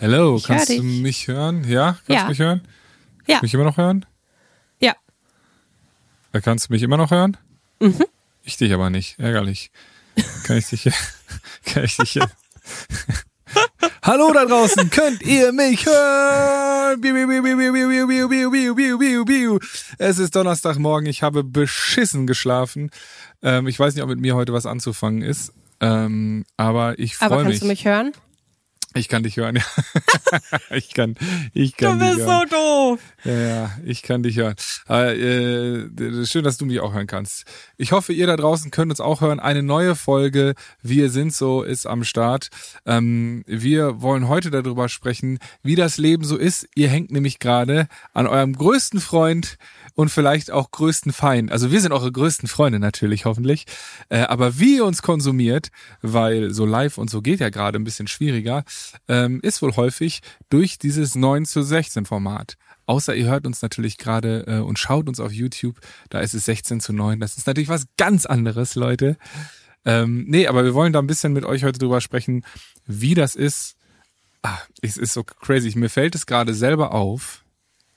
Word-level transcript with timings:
Hello, 0.00 0.40
kannst 0.42 0.70
hör 0.70 0.76
du 0.76 0.82
mich 0.82 1.28
hören? 1.28 1.62
Ja, 1.68 1.98
kannst 2.06 2.08
ja. 2.08 2.22
du 2.22 2.28
mich 2.30 2.38
hören? 2.38 2.60
Kannst 3.18 3.28
ja. 3.28 3.38
mich 3.42 3.52
immer 3.52 3.64
noch 3.64 3.76
hören? 3.76 4.06
Ja. 4.80 4.94
Kannst 6.42 6.68
du 6.68 6.72
mich 6.72 6.82
immer 6.82 6.96
noch 6.96 7.10
hören? 7.10 7.36
Mhm. 7.80 8.06
Ich 8.42 8.56
dich 8.56 8.72
aber 8.72 8.88
nicht, 8.88 9.18
ärgerlich. 9.18 9.70
Kann 10.44 10.56
ich 10.56 10.68
dich 10.70 10.84
hier? 10.84 10.94
kann 11.66 11.84
ich 11.84 11.98
dich 11.98 12.12
hier? 12.12 12.30
Hallo 14.02 14.32
da 14.32 14.46
draußen, 14.46 14.88
könnt 14.88 15.20
ihr 15.20 15.52
mich 15.52 15.84
hören? 15.84 16.98
Biu, 17.02 18.96
biu, 18.96 19.24
biu, 19.26 19.58
es 19.98 20.18
ist 20.18 20.34
Donnerstagmorgen, 20.34 21.10
ich 21.10 21.22
habe 21.22 21.44
beschissen 21.44 22.26
geschlafen. 22.26 22.90
Ähm, 23.42 23.66
ich 23.66 23.78
weiß 23.78 23.94
nicht, 23.94 24.02
ob 24.02 24.08
mit 24.08 24.20
mir 24.20 24.34
heute 24.34 24.54
was 24.54 24.64
anzufangen 24.64 25.20
ist, 25.20 25.52
ähm, 25.80 26.46
aber 26.56 26.98
ich 26.98 27.16
freue 27.16 27.28
mich. 27.28 27.34
Aber 27.34 27.42
kannst 27.44 27.62
du 27.62 27.66
mich 27.66 27.84
hören? 27.84 28.12
Ich 28.94 29.08
kann 29.08 29.22
dich 29.22 29.36
hören. 29.36 29.56
ja. 29.56 29.62
ich 30.76 30.92
kann, 30.92 31.14
ich 31.54 31.76
kann 31.76 32.00
dich 32.00 32.16
hören. 32.16 32.48
doof. 32.48 33.00
Ja, 33.24 33.32
ja, 33.32 33.70
ich 33.84 34.02
kann 34.02 34.24
dich 34.24 34.36
hören. 34.36 34.56
Äh, 34.88 35.84
äh, 35.84 36.26
schön, 36.26 36.42
dass 36.42 36.58
du 36.58 36.66
mich 36.66 36.80
auch 36.80 36.92
hören 36.92 37.06
kannst. 37.06 37.44
Ich 37.76 37.92
hoffe, 37.92 38.12
ihr 38.12 38.26
da 38.26 38.36
draußen 38.36 38.72
könnt 38.72 38.90
uns 38.90 39.00
auch 39.00 39.20
hören. 39.20 39.38
Eine 39.38 39.62
neue 39.62 39.94
Folge 39.94 40.54
Wir 40.82 41.10
sind 41.10 41.32
so 41.32 41.62
ist 41.62 41.86
am 41.86 42.02
Start. 42.02 42.48
Ähm, 42.84 43.44
wir 43.46 44.02
wollen 44.02 44.26
heute 44.26 44.50
darüber 44.50 44.88
sprechen, 44.88 45.38
wie 45.62 45.76
das 45.76 45.96
Leben 45.96 46.24
so 46.24 46.36
ist. 46.36 46.68
Ihr 46.74 46.88
hängt 46.88 47.12
nämlich 47.12 47.38
gerade 47.38 47.86
an 48.12 48.26
eurem 48.26 48.54
größten 48.54 48.98
Freund 49.00 49.56
und 49.94 50.10
vielleicht 50.10 50.50
auch 50.50 50.70
größten 50.70 51.12
Feind. 51.12 51.52
Also 51.52 51.70
wir 51.70 51.80
sind 51.80 51.92
eure 51.92 52.12
größten 52.12 52.48
Freunde 52.48 52.78
natürlich, 52.78 53.24
hoffentlich. 53.24 53.64
Äh, 54.08 54.20
aber 54.20 54.58
wie 54.58 54.76
ihr 54.76 54.84
uns 54.84 55.02
konsumiert, 55.02 55.70
weil 56.02 56.52
so 56.52 56.64
live 56.64 56.98
und 56.98 57.10
so 57.10 57.22
geht 57.22 57.40
ja 57.40 57.50
gerade 57.50 57.78
ein 57.78 57.84
bisschen 57.84 58.08
schwieriger, 58.08 58.64
ähm, 59.08 59.40
ist 59.42 59.62
wohl 59.62 59.76
häufig 59.76 60.20
durch 60.48 60.78
dieses 60.78 61.14
9 61.14 61.44
zu 61.44 61.62
16 61.62 62.06
Format. 62.06 62.56
Außer 62.86 63.14
ihr 63.14 63.26
hört 63.26 63.46
uns 63.46 63.62
natürlich 63.62 63.98
gerade 63.98 64.44
äh, 64.46 64.58
und 64.58 64.78
schaut 64.78 65.08
uns 65.08 65.20
auf 65.20 65.32
YouTube, 65.32 65.78
da 66.08 66.20
ist 66.20 66.34
es 66.34 66.44
16 66.46 66.80
zu 66.80 66.92
9. 66.92 67.20
Das 67.20 67.38
ist 67.38 67.46
natürlich 67.46 67.68
was 67.68 67.86
ganz 67.96 68.26
anderes, 68.26 68.74
Leute. 68.74 69.16
Ähm, 69.84 70.24
nee, 70.28 70.46
aber 70.46 70.64
wir 70.64 70.74
wollen 70.74 70.92
da 70.92 70.98
ein 70.98 71.06
bisschen 71.06 71.32
mit 71.32 71.44
euch 71.44 71.64
heute 71.64 71.78
drüber 71.78 72.00
sprechen, 72.00 72.44
wie 72.86 73.14
das 73.14 73.34
ist. 73.34 73.76
Ah, 74.42 74.58
es 74.82 74.96
ist 74.96 75.12
so 75.12 75.22
crazy. 75.22 75.78
Mir 75.78 75.88
fällt 75.90 76.14
es 76.14 76.26
gerade 76.26 76.54
selber 76.54 76.92
auf. 76.92 77.44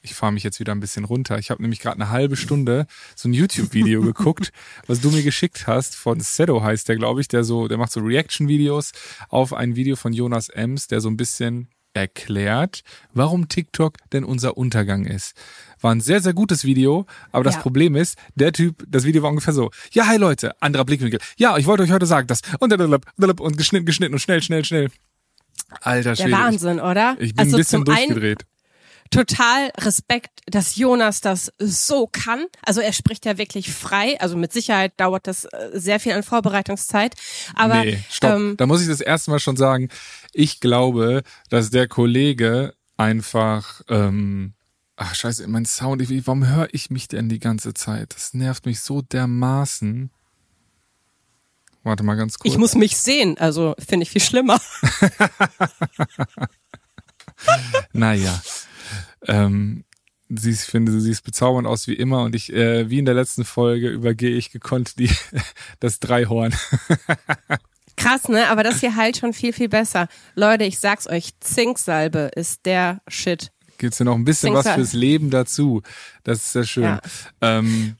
Ich 0.05 0.13
fahre 0.15 0.33
mich 0.33 0.43
jetzt 0.43 0.59
wieder 0.59 0.73
ein 0.73 0.81
bisschen 0.81 1.05
runter. 1.05 1.39
Ich 1.39 1.49
habe 1.49 1.61
nämlich 1.61 1.79
gerade 1.79 1.95
eine 1.95 2.09
halbe 2.09 2.35
Stunde 2.35 2.87
so 3.15 3.29
ein 3.29 3.33
YouTube-Video 3.33 4.01
geguckt, 4.03 4.51
was 4.85 4.99
du 4.99 5.09
mir 5.09 5.23
geschickt 5.23 5.65
hast. 5.65 5.95
Von 5.95 6.19
Sedo 6.19 6.61
heißt 6.61 6.89
der, 6.89 6.97
glaube 6.97 7.21
ich, 7.21 7.29
der 7.29 7.45
so, 7.45 7.69
der 7.69 7.77
macht 7.77 7.93
so 7.93 8.01
Reaction-Videos 8.01 8.91
auf 9.29 9.53
ein 9.53 9.77
Video 9.77 9.95
von 9.95 10.11
Jonas 10.11 10.49
Ems, 10.49 10.87
der 10.87 10.99
so 10.99 11.09
ein 11.09 11.15
bisschen 11.15 11.69
erklärt, 11.93 12.81
warum 13.13 13.47
TikTok 13.47 13.97
denn 14.11 14.25
unser 14.25 14.57
Untergang 14.57 15.05
ist. 15.05 15.37
War 15.79 15.93
ein 15.93 16.01
sehr, 16.01 16.19
sehr 16.19 16.33
gutes 16.33 16.65
Video, 16.65 17.05
aber 17.31 17.45
das 17.45 17.55
Ja. 17.55 17.61
Problem 17.61 17.95
ist, 17.95 18.17
der 18.35 18.51
Typ, 18.51 18.83
das 18.87 19.05
Video 19.05 19.21
war 19.21 19.29
ungefähr 19.29 19.53
so, 19.53 19.71
ja, 19.91 20.07
hi 20.07 20.17
Leute, 20.17 20.59
anderer 20.61 20.83
Blickwinkel. 20.85 21.19
Ja, 21.37 21.55
ich 21.57 21.65
wollte 21.65 21.83
euch 21.83 21.91
heute 21.91 22.07
sagen, 22.07 22.27
das 22.27 22.41
und 22.59 22.73
und 22.73 23.57
geschnitten, 23.57 23.85
geschnitten 23.85 24.13
und 24.15 24.19
schnell, 24.19 24.41
schnell, 24.41 24.65
schnell. 24.65 24.89
Alter 25.81 26.09
Der 26.09 26.15
Schwede. 26.23 26.31
Wahnsinn, 26.31 26.79
oder? 26.79 27.15
Ich 27.19 27.35
bin 27.35 27.45
also 27.45 27.55
ein 27.55 27.59
bisschen 27.59 27.85
durchgedreht. 27.85 28.45
Total 29.13 29.71
Respekt, 29.79 30.41
dass 30.47 30.75
Jonas 30.75 31.21
das 31.21 31.51
so 31.59 32.07
kann. 32.07 32.45
Also 32.61 32.81
er 32.81 32.93
spricht 32.93 33.25
ja 33.25 33.37
wirklich 33.37 33.71
frei. 33.71 34.19
Also 34.19 34.37
mit 34.37 34.51
Sicherheit 34.53 34.93
dauert 34.97 35.27
das 35.27 35.45
äh, 35.45 35.69
sehr 35.73 35.99
viel 35.99 36.13
an 36.13 36.23
Vorbereitungszeit. 36.23 37.15
Aber 37.55 37.83
nee, 37.83 38.03
stopp. 38.09 38.31
ähm, 38.31 38.55
da 38.57 38.65
muss 38.65 38.81
ich 38.81 38.87
das 38.87 39.01
erste 39.01 39.31
Mal 39.31 39.39
schon 39.39 39.57
sagen, 39.57 39.89
ich 40.33 40.59
glaube, 40.59 41.23
dass 41.49 41.69
der 41.69 41.87
Kollege 41.87 42.73
einfach, 42.97 43.81
ähm, 43.89 44.53
ach 44.95 45.15
scheiße, 45.15 45.47
mein 45.47 45.65
Sound, 45.65 46.01
ich, 46.01 46.27
warum 46.27 46.47
höre 46.47 46.67
ich 46.71 46.89
mich 46.89 47.07
denn 47.07 47.29
die 47.29 47.39
ganze 47.39 47.73
Zeit? 47.73 48.13
Das 48.15 48.33
nervt 48.33 48.65
mich 48.65 48.81
so 48.81 49.01
dermaßen. 49.01 50.09
Warte 51.83 52.03
mal 52.03 52.15
ganz 52.15 52.39
kurz. 52.39 52.51
ich 52.53 52.57
muss 52.57 52.75
mich 52.75 52.97
sehen. 52.97 53.37
Also 53.37 53.75
finde 53.77 54.03
ich 54.03 54.09
viel 54.09 54.21
schlimmer. 54.21 54.59
Naja. 57.93 58.41
Ähm, 59.27 59.83
sie, 60.29 60.51
ich 60.51 60.59
finde, 60.61 60.91
sie 60.91 60.99
sieht 61.01 61.23
bezaubernd 61.23 61.67
aus 61.67 61.87
wie 61.87 61.93
immer 61.93 62.23
und 62.23 62.35
ich, 62.35 62.51
äh, 62.53 62.89
wie 62.89 62.99
in 62.99 63.05
der 63.05 63.13
letzten 63.15 63.45
Folge, 63.45 63.89
übergehe 63.89 64.35
ich 64.35 64.51
gekonnt 64.51 64.99
die, 64.99 65.09
das 65.79 65.99
Dreihorn. 65.99 66.53
Krass, 67.95 68.27
ne? 68.27 68.47
Aber 68.49 68.63
das 68.63 68.79
hier 68.79 68.95
halt 68.95 69.17
schon 69.17 69.33
viel, 69.33 69.53
viel 69.53 69.69
besser. 69.69 70.07
Leute, 70.35 70.63
ich 70.63 70.79
sag's 70.79 71.07
euch, 71.07 71.29
Zinksalbe 71.39 72.31
ist 72.35 72.65
der 72.65 73.01
Shit. 73.07 73.51
Gibt's 73.77 73.97
hier 73.97 74.05
noch 74.05 74.15
ein 74.15 74.25
bisschen 74.25 74.53
was 74.53 74.65
Singsa- 74.65 74.75
fürs 74.75 74.93
Leben 74.93 75.29
dazu. 75.29 75.81
Das 76.23 76.39
ist 76.39 76.51
sehr 76.53 76.63
schön. 76.63 76.83
Ja. 76.83 76.99
Ähm, 77.41 77.95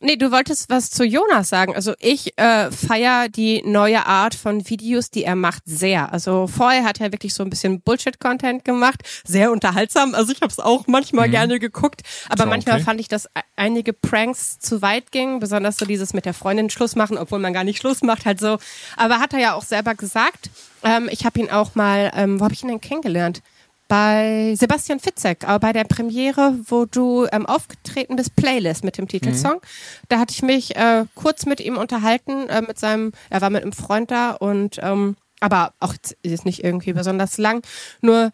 Nee, 0.00 0.14
du 0.14 0.30
wolltest 0.30 0.70
was 0.70 0.90
zu 0.92 1.04
Jonas 1.04 1.48
sagen. 1.48 1.74
Also 1.74 1.92
ich 1.98 2.38
äh, 2.38 2.70
feier 2.70 3.28
die 3.28 3.62
neue 3.64 4.06
Art 4.06 4.36
von 4.36 4.68
Videos, 4.68 5.10
die 5.10 5.24
er 5.24 5.34
macht, 5.34 5.62
sehr. 5.66 6.12
Also 6.12 6.46
vorher 6.46 6.84
hat 6.84 7.00
er 7.00 7.10
wirklich 7.10 7.34
so 7.34 7.42
ein 7.42 7.50
bisschen 7.50 7.80
Bullshit-Content 7.80 8.64
gemacht, 8.64 9.02
sehr 9.24 9.50
unterhaltsam. 9.50 10.14
Also 10.14 10.30
ich 10.32 10.40
habe 10.40 10.52
es 10.52 10.60
auch 10.60 10.86
manchmal 10.86 11.28
gerne 11.28 11.58
geguckt, 11.58 12.02
aber 12.28 12.44
Ja, 12.44 12.50
manchmal 12.50 12.76
okay. 12.76 12.84
fand 12.84 13.00
ich, 13.00 13.08
dass 13.08 13.24
e- 13.26 13.40
einige 13.56 13.92
Pranks 13.92 14.60
zu 14.60 14.82
weit 14.82 15.10
gingen, 15.10 15.40
besonders 15.40 15.76
so 15.78 15.84
dieses 15.84 16.14
mit 16.14 16.26
der 16.26 16.34
Freundin 16.34 16.70
Schluss 16.70 16.94
machen, 16.94 17.18
obwohl 17.18 17.40
man 17.40 17.52
gar 17.52 17.64
nicht 17.64 17.78
Schluss 17.78 18.02
macht, 18.02 18.24
halt 18.24 18.38
so. 18.38 18.58
Aber 18.96 19.18
hat 19.18 19.32
er 19.32 19.40
ja 19.40 19.54
auch 19.54 19.64
selber 19.64 19.96
gesagt. 19.96 20.48
Ähm, 20.84 21.08
ich 21.10 21.24
habe 21.26 21.40
ihn 21.40 21.50
auch 21.50 21.74
mal, 21.74 22.12
ähm, 22.14 22.38
wo 22.38 22.44
habe 22.44 22.54
ich 22.54 22.62
ihn 22.62 22.68
denn 22.68 22.80
kennengelernt? 22.80 23.42
Bei 23.88 24.54
Sebastian 24.56 25.00
Fitzek, 25.00 25.44
aber 25.44 25.58
bei 25.58 25.72
der 25.72 25.84
Premiere, 25.84 26.58
wo 26.66 26.84
du 26.84 27.26
ähm, 27.32 27.46
aufgetreten 27.46 28.16
bist, 28.16 28.36
Playlist 28.36 28.84
mit 28.84 28.98
dem 28.98 29.08
Titelsong. 29.08 29.60
Da 30.08 30.18
hatte 30.18 30.34
ich 30.34 30.42
mich 30.42 30.76
äh, 30.76 31.06
kurz 31.14 31.46
mit 31.46 31.60
ihm 31.60 31.78
unterhalten, 31.78 32.48
äh, 32.48 32.60
mit 32.60 32.78
seinem, 32.78 33.12
er 33.30 33.40
war 33.40 33.50
mit 33.50 33.62
einem 33.62 33.72
Freund 33.72 34.10
da 34.10 34.32
und 34.32 34.78
ähm, 34.82 35.16
aber 35.40 35.72
auch 35.80 35.94
jetzt 35.94 36.16
ist 36.22 36.44
nicht 36.44 36.62
irgendwie 36.64 36.92
besonders 36.92 37.38
lang. 37.38 37.64
Nur 38.02 38.30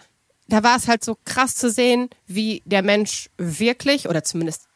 da 0.48 0.62
war 0.62 0.76
es 0.76 0.88
halt 0.88 1.04
so 1.04 1.16
krass 1.24 1.54
zu 1.54 1.70
sehen, 1.70 2.10
wie 2.26 2.62
der 2.64 2.82
Mensch 2.82 3.30
wirklich 3.38 4.08
oder 4.08 4.24
zumindest 4.24 4.68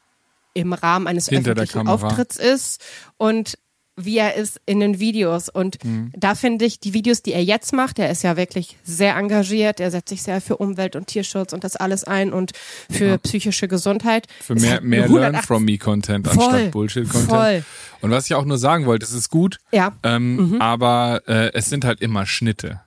im 0.55 0.73
Rahmen 0.73 1.07
eines 1.07 1.29
Hinter 1.29 1.53
öffentlichen. 1.53 1.89
Auftritts 1.89 2.37
ist 2.37 2.83
und 3.17 3.59
wie 3.99 4.19
er 4.19 4.35
ist 4.35 4.61
in 4.67 4.81
den 4.81 5.01
Videos. 5.01 5.49
Und 5.49 5.83
Mhm. 5.85 6.13
da 6.17 6.35
finde 6.35 6.65
ich 6.65 6.81
die 6.81 6.95
Videos, 6.95 7.23
die 7.23 7.33
er 7.33 7.43
jetzt 7.43 7.73
macht, 7.73 7.99
er 7.99 8.11
ist 8.11 8.23
ja 8.23 8.37
wirklich 8.37 8.77
sehr 8.85 9.17
engagiert, 9.17 9.81
er 9.81 9.91
setzt 9.91 10.09
sich 10.11 10.23
sehr 10.23 10.41
für 10.41 10.57
Umwelt 10.57 10.97
und 10.97 11.09
Tierschutz 11.09 11.53
und 11.53 11.65
das 11.65 11.77
alles 11.77 12.05
ein 12.05 12.33
und 12.33 12.53
für 12.91 13.19
psychische 13.19 13.69
Gesundheit. 13.69 14.27
für 14.41 14.55
mehr, 14.55 14.71
halt 14.73 14.85
mehr 14.85 15.01
Learn 15.09 15.35
180 15.35 15.47
from 15.47 15.65
me 15.65 15.79
Content 15.79 16.27
Voll, 16.29 16.45
anstatt 16.45 16.71
Bullshit 16.71 17.09
Content. 17.09 17.31
voll. 17.31 17.65
Und 18.01 18.11
was 18.13 18.27
ich 18.27 18.35
auch 18.35 18.45
nur 18.45 18.59
sagen 18.59 18.87
wollte, 18.87 19.05
es 19.05 19.13
ist 19.13 19.29
gut, 19.29 19.59
Ja. 19.73 19.93
ähm, 20.05 20.57
aber 20.61 21.23
äh, 21.27 21.51
es 21.55 21.67
sind 21.67 21.85
halt 21.85 22.01
immer 22.01 22.27
Schnitte. 22.27 22.81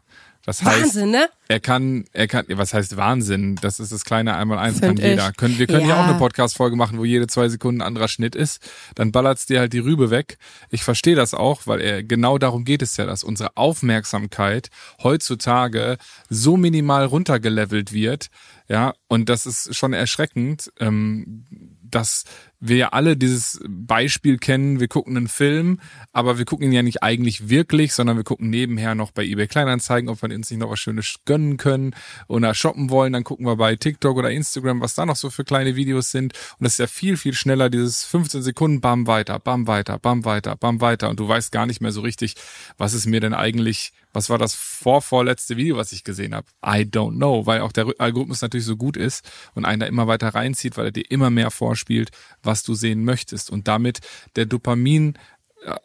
Das 0.46 0.64
heißt, 0.64 0.82
Wahnsinn, 0.82 1.12
ne? 1.12 1.30
er 1.48 1.60
kann, 1.60 2.06
er 2.14 2.28
kann, 2.28 2.46
was 2.50 2.74
heißt 2.74 2.98
Wahnsinn? 2.98 3.58
Das 3.62 3.80
ist 3.80 3.92
das 3.92 4.04
kleine 4.06 4.36
Einmal-Eins, 4.36 4.82
kann 4.82 4.98
jeder. 4.98 5.30
ich. 5.30 5.38
Können, 5.38 5.60
wir 5.60 5.68
können 5.68 5.82
ja. 5.82 5.96
Ja. 5.96 6.02
auch 6.02 6.08
eine 6.08 6.18
Podcast-Folge 6.18 6.76
machen, 6.76 6.98
wo 6.98 7.06
jede 7.06 7.28
zwei 7.28 7.48
Sekunden 7.48 7.82
ein 7.82 7.88
anderer 7.88 8.08
Schnitt 8.08 8.36
ist. 8.36 8.60
Dann 8.96 9.12
ballert's 9.12 9.46
dir 9.46 9.60
halt 9.60 9.74
die 9.74 9.80
Rübe 9.80 10.10
weg. 10.10 10.38
Ich 10.70 10.84
verstehe 10.84 11.16
das 11.16 11.34
auch, 11.34 11.68
weil 11.68 11.82
er, 11.82 12.04
genau 12.04 12.40
darum 12.40 12.66
geht 12.66 12.82
es 12.82 12.98
ja, 12.98 13.06
dass 13.06 13.24
unsere 13.24 13.56
Aufmerksamkeit 13.56 14.70
heutzutage 15.04 15.98
so 16.30 16.58
minimal 16.58 17.06
runtergelevelt 17.06 17.94
wird. 17.94 18.28
Ja, 18.68 18.94
und 19.08 19.30
das 19.30 19.46
ist 19.46 19.76
schon 19.76 19.94
erschreckend, 19.94 20.72
ähm, 20.80 21.46
dass 21.92 22.24
wir 22.62 22.78
ja 22.78 22.90
alle 22.90 23.18
dieses 23.18 23.60
Beispiel 23.68 24.38
kennen, 24.38 24.80
wir 24.80 24.88
gucken 24.88 25.18
einen 25.18 25.28
Film, 25.28 25.80
aber 26.14 26.38
wir 26.38 26.46
gucken 26.46 26.68
ihn 26.68 26.72
ja 26.72 26.84
nicht 26.84 27.02
eigentlich 27.02 27.50
wirklich, 27.50 27.94
sondern 27.94 28.18
wir 28.18 28.24
gucken 28.24 28.52
nebenher 28.52 28.94
noch 28.94 29.12
bei 29.12 29.26
eBay 29.26 29.48
Kleinanzeigen, 29.48 30.10
ob 30.10 30.22
wir 30.22 30.30
uns 30.30 30.52
nicht 30.52 30.60
noch 30.60 30.70
was 30.70 30.80
Schönes 30.80 31.16
gönnen 31.26 31.58
können 31.58 31.96
oder 32.28 32.54
shoppen 32.54 32.92
wollen, 32.92 33.14
dann 33.14 33.24
gucken 33.24 33.48
wir 33.48 33.56
bei 33.56 33.76
TikTok 33.76 34.16
oder 34.16 34.30
Instagram, 34.30 34.80
was 34.80 34.94
da 34.94 35.08
noch 35.08 35.16
so 35.16 35.32
für 35.32 35.44
kleine 35.44 35.76
Videos 35.76 36.12
sind. 36.12 36.34
Und 36.60 36.64
das 36.64 36.74
ist 36.74 36.80
ja 36.80 36.88
viel, 36.88 37.18
viel 37.18 37.34
schneller, 37.34 37.72
dieses 37.72 38.04
15 38.04 38.44
Sekunden, 38.44 38.80
bam 38.80 39.08
weiter, 39.08 39.40
bam 39.40 39.66
weiter, 39.66 39.98
bam 39.98 40.24
weiter, 40.24 40.56
bam 40.56 40.82
weiter. 40.82 41.10
Und 41.10 41.20
du 41.20 41.28
weißt 41.28 41.52
gar 41.52 41.66
nicht 41.66 41.82
mehr 41.82 41.92
so 41.92 42.02
richtig, 42.02 42.36
was 42.78 42.94
ist 42.94 43.08
mir 43.08 43.22
denn 43.22 43.34
eigentlich, 43.34 43.92
was 44.14 44.30
war 44.30 44.38
das 44.38 44.54
vorvorletzte 44.56 45.58
Video, 45.58 45.78
was 45.78 45.92
ich 45.92 46.04
gesehen 46.04 46.36
habe? 46.36 46.48
I 46.66 46.84
don't 46.84 47.16
know, 47.16 47.46
weil 47.46 47.62
auch 47.62 47.72
der 47.72 47.88
Algorithmus 47.98 48.42
natürlich 48.42 48.66
so 48.66 48.76
gut 48.78 48.98
ist 48.98 49.30
und 49.56 49.66
einen 49.66 49.80
da 49.80 49.86
immer 49.86 50.08
weiter 50.08 50.30
reinzieht, 50.30 50.78
weil 50.78 50.86
er 50.86 50.92
dir 50.92 51.10
immer 51.10 51.30
mehr 51.30 51.52
vorspielt, 51.52 52.12
was 52.44 52.64
du 52.64 52.74
sehen 52.74 53.04
möchtest 53.06 53.50
und 53.50 53.68
damit 53.68 54.00
der 54.36 54.46
Dopamin 54.46 55.16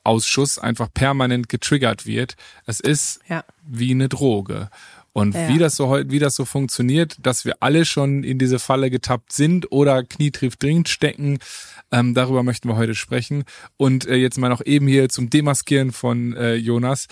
Ausschuss 0.05 0.59
einfach 0.59 0.89
permanent 0.93 1.49
getriggert 1.49 2.07
wird. 2.07 2.37
Es 2.65 2.81
ist 2.81 3.21
Ja. 3.29 3.45
wie 3.67 3.91
eine 3.91 4.09
Droge. 4.09 4.71
Und 5.13 5.35
Ja. 5.35 5.49
wie 5.49 5.59
das 5.59 5.77
so 5.77 5.89
heu- 5.89 6.05
wie 6.09 6.19
das 6.19 6.35
so 6.35 6.45
funktioniert, 6.45 7.17
dass 7.21 7.45
wir 7.47 7.57
alle 7.61 7.85
schon 7.87 8.23
in 8.23 8.39
diese 8.39 8.59
Falle 8.59 8.91
getappt 8.91 9.33
sind 9.33 9.71
oder 9.73 10.03
knietrief 10.05 10.57
dringend 10.57 10.89
stecken, 10.91 11.39
ähm, 11.91 12.13
darüber 12.15 12.43
möchten 12.43 12.69
wir 12.69 12.77
heute 12.77 12.95
sprechen. 12.95 13.45
Und 13.79 14.07
äh, 14.07 14.17
jetzt 14.17 14.37
mal 14.39 14.49
noch 14.51 14.65
eben 14.67 14.87
hier 14.89 15.09
zum 15.09 15.31
Demaskieren 15.31 15.93
von 15.93 16.35
äh, 16.35 16.55
Jonas. 16.57 17.07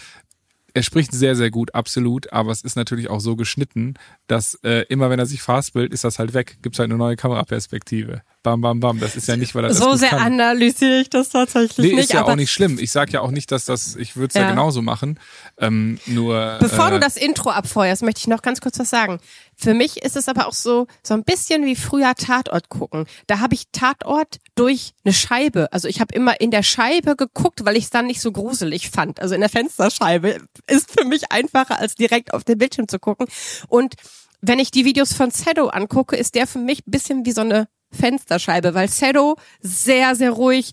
Er 0.75 0.83
spricht 0.83 1.13
sehr, 1.13 1.37
sehr 1.37 1.51
gut, 1.51 1.75
absolut, 1.75 2.33
aber 2.33 2.51
es 2.51 2.63
ist 2.63 2.75
natürlich 2.77 3.09
auch 3.09 3.21
so 3.21 3.37
geschnitten, 3.37 3.95
dass 4.27 4.55
äh, 4.65 4.85
immer 4.89 5.09
wenn 5.09 5.21
er 5.21 5.27
sich 5.27 5.41
fastbildet, 5.41 5.95
ist 5.95 6.03
das 6.03 6.19
halt 6.19 6.35
weg. 6.35 6.59
Gibt 6.63 6.75
es 6.75 6.81
halt 6.81 6.91
eine 6.91 6.99
neue 6.99 7.15
Kameraperspektive. 7.17 8.23
Bam, 8.45 8.61
bam, 8.61 8.79
bam. 8.79 9.01
Das 9.01 9.17
ist 9.17 9.27
ja 9.27 9.39
nicht, 9.39 9.55
weil 9.55 9.65
er 9.65 9.69
das 9.69 9.79
So 9.79 9.95
sehr 9.97 10.11
kann. 10.11 10.21
analysiere 10.35 11.01
ich 11.01 11.09
das 11.09 11.31
tatsächlich 11.31 11.79
Nee, 11.79 11.95
nicht. 11.95 12.05
ist 12.05 12.13
ja 12.13 12.21
aber 12.21 12.33
auch 12.33 12.37
nicht 12.37 12.53
schlimm. 12.53 12.79
Ich 12.79 12.93
sag 12.93 13.11
ja 13.11 13.23
auch 13.23 13.31
nicht, 13.31 13.51
dass 13.51 13.65
das, 13.65 13.97
ich 13.97 14.17
würde 14.17 14.29
es 14.29 14.35
ja. 14.35 14.43
Ja. 14.43 14.51
genauso 14.51 14.83
machen. 14.83 15.19
Ähm, 15.59 15.99
nur. 16.05 16.59
Bevor 16.61 16.89
äh, 16.89 16.91
du 16.91 17.01
das 17.01 17.17
Intro 17.17 17.49
abfeuerst, 17.49 18.03
möchte 18.03 18.19
ich 18.21 18.27
noch 18.27 18.43
ganz 18.43 18.61
kurz 18.61 18.79
was 18.79 18.91
sagen. 18.91 19.19
Für 19.57 19.73
mich 19.73 20.03
ist 20.03 20.15
es 20.15 20.29
aber 20.29 20.47
auch 20.47 20.53
so, 20.53 20.87
so 21.03 21.15
ein 21.15 21.25
bisschen 21.25 21.65
wie 21.65 21.75
früher 21.75 22.15
Tatort 22.15 22.69
gucken. 22.69 23.07
Da 23.29 23.41
habe 23.41 23.55
ich 23.55 23.65
Tatort 23.73 24.41
durch 24.57 24.93
eine 25.07 25.15
Scheibe. 25.15 25.73
Also 25.73 25.89
ich 25.89 26.03
habe 26.03 26.15
immer 26.15 26.39
in 26.39 26.51
der 26.51 26.63
Scheibe 26.63 27.17
geguckt, 27.17 27.65
weil 27.65 27.79
ich 27.79 27.85
es 27.85 27.91
dann 27.91 28.07
nicht 28.07 28.21
so 28.21 28.31
gruselig 28.31 28.91
fand. 28.91 29.21
Also 29.23 29.35
in 29.35 29.41
der 29.41 29.49
Fensterscheibe 29.49 30.37
ist 30.67 30.93
für 30.93 31.07
mich 31.07 31.33
einfacher, 31.33 31.79
als 31.79 31.95
direkt 31.95 32.35
auf 32.35 32.45
den 32.45 32.59
Bildschirm 32.59 32.89
zu 32.89 32.99
gucken. 32.99 33.27
Und 33.69 33.95
wenn 34.43 34.59
ich 34.59 34.71
die 34.71 34.85
Videos 34.85 35.15
von 35.15 35.31
Sedo 35.31 35.69
angucke, 35.69 36.15
ist 36.15 36.35
der 36.35 36.47
für 36.47 36.59
mich 36.59 36.81
ein 36.87 36.91
bisschen 36.91 37.25
wie 37.25 37.33
so 37.33 37.41
eine 37.41 37.69
Fensterscheibe, 37.95 38.75
weil 38.75 38.89
Sedo 38.89 39.37
sehr, 39.61 40.15
sehr 40.15 40.31
ruhig, 40.31 40.73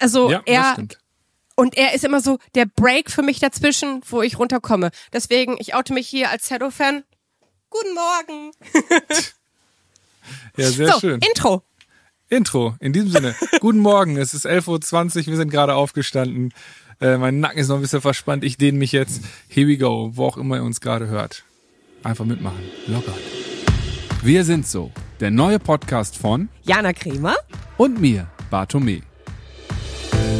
also 0.00 0.30
ja, 0.30 0.42
er 0.46 0.76
und 1.56 1.76
er 1.76 1.92
ist 1.94 2.04
immer 2.04 2.22
so 2.22 2.38
der 2.54 2.64
Break 2.64 3.10
für 3.10 3.22
mich 3.22 3.38
dazwischen, 3.38 4.00
wo 4.08 4.22
ich 4.22 4.38
runterkomme. 4.38 4.90
Deswegen, 5.12 5.56
ich 5.58 5.74
oute 5.74 5.92
mich 5.92 6.08
hier 6.08 6.30
als 6.30 6.48
Shadow-Fan. 6.48 7.04
Guten 7.68 7.94
Morgen. 7.94 8.52
Ja, 10.56 10.70
sehr 10.70 10.92
so, 10.92 11.00
schön. 11.00 11.20
Intro. 11.20 11.62
Intro. 12.28 12.76
In 12.80 12.92
diesem 12.92 13.10
Sinne. 13.10 13.34
Guten 13.60 13.80
Morgen. 13.80 14.16
Es 14.16 14.34
ist 14.34 14.46
11.20 14.46 15.20
Uhr. 15.20 15.26
Wir 15.26 15.36
sind 15.36 15.50
gerade 15.50 15.74
aufgestanden. 15.74 16.52
Äh, 17.00 17.16
mein 17.16 17.40
Nacken 17.40 17.58
ist 17.58 17.68
noch 17.68 17.76
ein 17.76 17.82
bisschen 17.82 18.00
verspannt. 18.00 18.44
Ich 18.44 18.56
dehne 18.56 18.78
mich 18.78 18.92
jetzt. 18.92 19.22
Here 19.48 19.66
we 19.66 19.76
go. 19.76 20.10
Wo 20.14 20.26
auch 20.26 20.36
immer 20.36 20.56
ihr 20.56 20.62
uns 20.62 20.80
gerade 20.80 21.08
hört. 21.08 21.44
Einfach 22.02 22.24
mitmachen. 22.24 22.62
Locker. 22.86 23.14
Wir 24.22 24.44
sind 24.44 24.66
so. 24.66 24.90
Der 25.20 25.30
neue 25.30 25.58
Podcast 25.58 26.14
von 26.14 26.50
Jana 26.62 26.92
Kremer. 26.92 27.36
und 27.78 28.02
mir, 28.02 28.26
Bartome. 28.50 29.00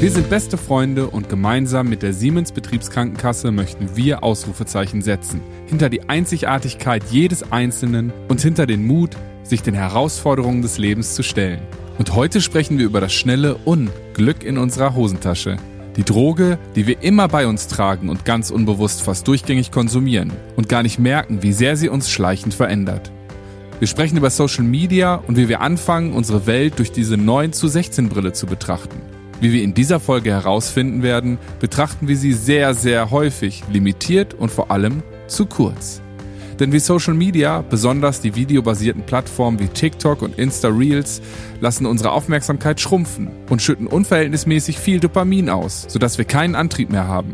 Wir 0.00 0.10
sind 0.10 0.28
beste 0.28 0.58
Freunde 0.58 1.06
und 1.06 1.30
gemeinsam 1.30 1.88
mit 1.88 2.02
der 2.02 2.12
Siemens 2.12 2.52
Betriebskrankenkasse 2.52 3.50
möchten 3.50 3.96
wir 3.96 4.22
Ausrufezeichen 4.22 5.00
setzen. 5.00 5.40
Hinter 5.66 5.88
die 5.88 6.10
Einzigartigkeit 6.10 7.04
jedes 7.10 7.52
Einzelnen 7.52 8.12
und 8.28 8.42
hinter 8.42 8.66
den 8.66 8.86
Mut, 8.86 9.16
sich 9.44 9.62
den 9.62 9.72
Herausforderungen 9.72 10.60
des 10.60 10.76
Lebens 10.76 11.14
zu 11.14 11.22
stellen. 11.22 11.62
Und 11.96 12.14
heute 12.14 12.42
sprechen 12.42 12.76
wir 12.76 12.84
über 12.84 13.00
das 13.00 13.14
schnelle 13.14 13.54
Unglück 13.64 14.44
in 14.44 14.58
unserer 14.58 14.94
Hosentasche. 14.94 15.56
Die 15.96 16.04
Droge, 16.04 16.58
die 16.76 16.86
wir 16.86 17.02
immer 17.02 17.28
bei 17.28 17.46
uns 17.46 17.66
tragen 17.66 18.10
und 18.10 18.26
ganz 18.26 18.50
unbewusst 18.50 19.00
fast 19.00 19.26
durchgängig 19.26 19.70
konsumieren 19.70 20.34
und 20.56 20.68
gar 20.68 20.82
nicht 20.82 20.98
merken, 20.98 21.42
wie 21.42 21.54
sehr 21.54 21.78
sie 21.78 21.88
uns 21.88 22.10
schleichend 22.10 22.52
verändert. 22.52 23.10
Wir 23.80 23.86
sprechen 23.86 24.18
über 24.18 24.28
Social 24.28 24.62
Media 24.62 25.14
und 25.14 25.38
wie 25.38 25.48
wir 25.48 25.62
anfangen, 25.62 26.12
unsere 26.12 26.46
Welt 26.46 26.78
durch 26.78 26.92
diese 26.92 27.16
9 27.16 27.54
zu 27.54 27.66
16 27.66 28.10
Brille 28.10 28.34
zu 28.34 28.44
betrachten. 28.46 29.00
Wie 29.40 29.54
wir 29.54 29.62
in 29.62 29.72
dieser 29.72 30.00
Folge 30.00 30.32
herausfinden 30.32 31.02
werden, 31.02 31.38
betrachten 31.60 32.06
wir 32.06 32.18
sie 32.18 32.34
sehr, 32.34 32.74
sehr 32.74 33.10
häufig, 33.10 33.62
limitiert 33.72 34.34
und 34.34 34.50
vor 34.50 34.70
allem 34.70 35.02
zu 35.28 35.46
kurz. 35.46 36.02
Denn 36.58 36.74
wie 36.74 36.78
Social 36.78 37.14
Media, 37.14 37.62
besonders 37.62 38.20
die 38.20 38.34
videobasierten 38.34 39.04
Plattformen 39.04 39.58
wie 39.58 39.68
TikTok 39.68 40.20
und 40.20 40.38
Insta 40.38 40.68
Reels, 40.68 41.22
lassen 41.62 41.86
unsere 41.86 42.10
Aufmerksamkeit 42.10 42.82
schrumpfen 42.82 43.30
und 43.48 43.62
schütten 43.62 43.86
unverhältnismäßig 43.86 44.78
viel 44.78 45.00
Dopamin 45.00 45.48
aus, 45.48 45.86
sodass 45.88 46.18
wir 46.18 46.26
keinen 46.26 46.54
Antrieb 46.54 46.90
mehr 46.90 47.08
haben. 47.08 47.32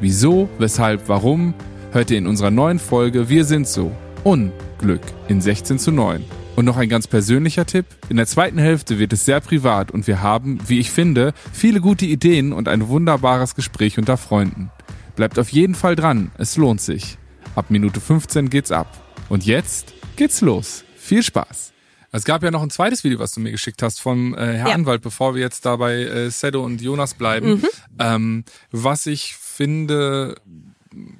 Wieso, 0.00 0.48
weshalb, 0.58 1.10
warum, 1.10 1.52
hört 1.90 2.10
ihr 2.10 2.16
in 2.16 2.26
unserer 2.26 2.50
neuen 2.50 2.78
Folge 2.78 3.28
Wir 3.28 3.44
sind 3.44 3.68
so. 3.68 3.92
Unglück 4.24 5.02
in 5.28 5.40
16 5.40 5.78
zu 5.78 5.90
9. 5.90 6.24
Und 6.54 6.64
noch 6.66 6.76
ein 6.76 6.88
ganz 6.88 7.06
persönlicher 7.06 7.64
Tipp. 7.66 7.86
In 8.08 8.16
der 8.18 8.26
zweiten 8.26 8.58
Hälfte 8.58 8.98
wird 8.98 9.12
es 9.12 9.24
sehr 9.24 9.40
privat 9.40 9.90
und 9.90 10.06
wir 10.06 10.22
haben, 10.22 10.58
wie 10.68 10.78
ich 10.78 10.90
finde, 10.90 11.32
viele 11.52 11.80
gute 11.80 12.04
Ideen 12.04 12.52
und 12.52 12.68
ein 12.68 12.88
wunderbares 12.88 13.54
Gespräch 13.54 13.98
unter 13.98 14.16
Freunden. 14.16 14.70
Bleibt 15.16 15.38
auf 15.38 15.48
jeden 15.48 15.74
Fall 15.74 15.96
dran, 15.96 16.30
es 16.38 16.56
lohnt 16.56 16.80
sich. 16.80 17.16
Ab 17.54 17.66
Minute 17.70 18.00
15 18.00 18.50
geht's 18.50 18.70
ab. 18.70 19.02
Und 19.28 19.44
jetzt 19.46 19.94
geht's 20.16 20.40
los. 20.40 20.84
Viel 20.96 21.22
Spaß. 21.22 21.72
Es 22.12 22.24
gab 22.24 22.42
ja 22.42 22.50
noch 22.50 22.62
ein 22.62 22.70
zweites 22.70 23.02
Video, 23.04 23.18
was 23.18 23.32
du 23.32 23.40
mir 23.40 23.50
geschickt 23.50 23.82
hast 23.82 24.00
vom 24.00 24.34
äh, 24.34 24.58
Herr 24.58 24.68
Ja. 24.68 24.74
Anwalt, 24.74 25.00
bevor 25.02 25.34
wir 25.34 25.40
jetzt 25.40 25.64
da 25.64 25.76
bei 25.76 25.94
äh, 26.02 26.30
Sedo 26.30 26.62
und 26.62 26.80
Jonas 26.82 27.14
bleiben. 27.14 27.62
Ähm, 27.98 28.44
was 28.70 29.06
ich 29.06 29.34
finde, 29.36 30.36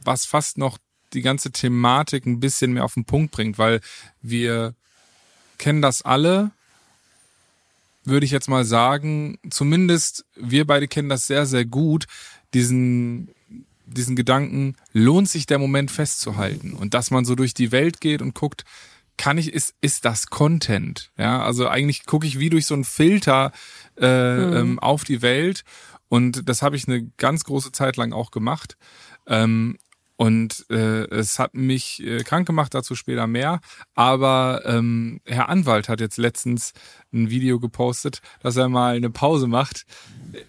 was 0.04 0.26
fast 0.26 0.58
noch 0.58 0.76
die 1.14 1.22
ganze 1.22 1.52
Thematik 1.52 2.26
ein 2.26 2.40
bisschen 2.40 2.72
mehr 2.72 2.84
auf 2.84 2.94
den 2.94 3.04
Punkt 3.04 3.32
bringt, 3.32 3.58
weil 3.58 3.80
wir 4.20 4.74
kennen 5.58 5.82
das 5.82 6.02
alle, 6.02 6.50
würde 8.04 8.26
ich 8.26 8.32
jetzt 8.32 8.48
mal 8.48 8.64
sagen, 8.64 9.38
zumindest 9.50 10.24
wir 10.34 10.66
beide 10.66 10.88
kennen 10.88 11.08
das 11.08 11.26
sehr, 11.26 11.46
sehr 11.46 11.64
gut, 11.64 12.06
diesen, 12.54 13.28
diesen 13.86 14.16
Gedanken, 14.16 14.76
lohnt 14.92 15.28
sich 15.28 15.46
der 15.46 15.58
Moment 15.58 15.90
festzuhalten? 15.90 16.72
Und 16.74 16.94
dass 16.94 17.10
man 17.10 17.24
so 17.24 17.34
durch 17.34 17.54
die 17.54 17.72
Welt 17.72 18.00
geht 18.00 18.22
und 18.22 18.34
guckt, 18.34 18.64
kann 19.16 19.38
ich, 19.38 19.52
ist, 19.52 19.74
ist 19.80 20.04
das 20.04 20.26
Content? 20.26 21.10
Ja, 21.16 21.42
also 21.44 21.68
eigentlich 21.68 22.06
gucke 22.06 22.26
ich 22.26 22.38
wie 22.38 22.50
durch 22.50 22.66
so 22.66 22.74
einen 22.74 22.84
Filter 22.84 23.52
äh, 24.00 24.06
ähm, 24.58 24.78
auf 24.78 25.04
die 25.04 25.22
Welt. 25.22 25.64
Und 26.08 26.48
das 26.48 26.62
habe 26.62 26.76
ich 26.76 26.88
eine 26.88 27.08
ganz 27.18 27.44
große 27.44 27.72
Zeit 27.72 27.96
lang 27.96 28.12
auch 28.12 28.30
gemacht. 28.30 28.76
Ähm, 29.26 29.78
und 30.16 30.66
äh, 30.70 31.04
es 31.08 31.38
hat 31.38 31.54
mich 31.54 32.02
äh, 32.04 32.22
krank 32.22 32.46
gemacht, 32.46 32.74
dazu 32.74 32.94
später 32.94 33.26
mehr. 33.26 33.60
Aber 33.94 34.62
ähm, 34.66 35.20
Herr 35.24 35.48
Anwalt 35.48 35.88
hat 35.88 36.00
jetzt 36.00 36.18
letztens 36.18 36.72
ein 37.12 37.30
Video 37.30 37.58
gepostet, 37.58 38.20
dass 38.42 38.56
er 38.56 38.68
mal 38.68 38.94
eine 38.96 39.10
Pause 39.10 39.46
macht. 39.46 39.84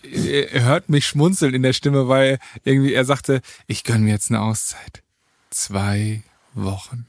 Er, 0.04 0.51
er 0.51 0.63
hört 0.65 0.89
mich 0.89 1.07
schmunzeln 1.07 1.54
in 1.54 1.63
der 1.63 1.74
Stimme, 1.74 2.07
weil 2.07 2.39
irgendwie 2.63 2.94
er 2.94 3.06
sagte, 3.06 3.42
ich 3.68 3.83
gönn 3.83 4.04
mir 4.04 4.12
jetzt 4.12 4.30
eine 4.31 4.42
Auszeit. 4.42 5.01
Zwei 5.50 6.24
Wochen. 6.54 7.06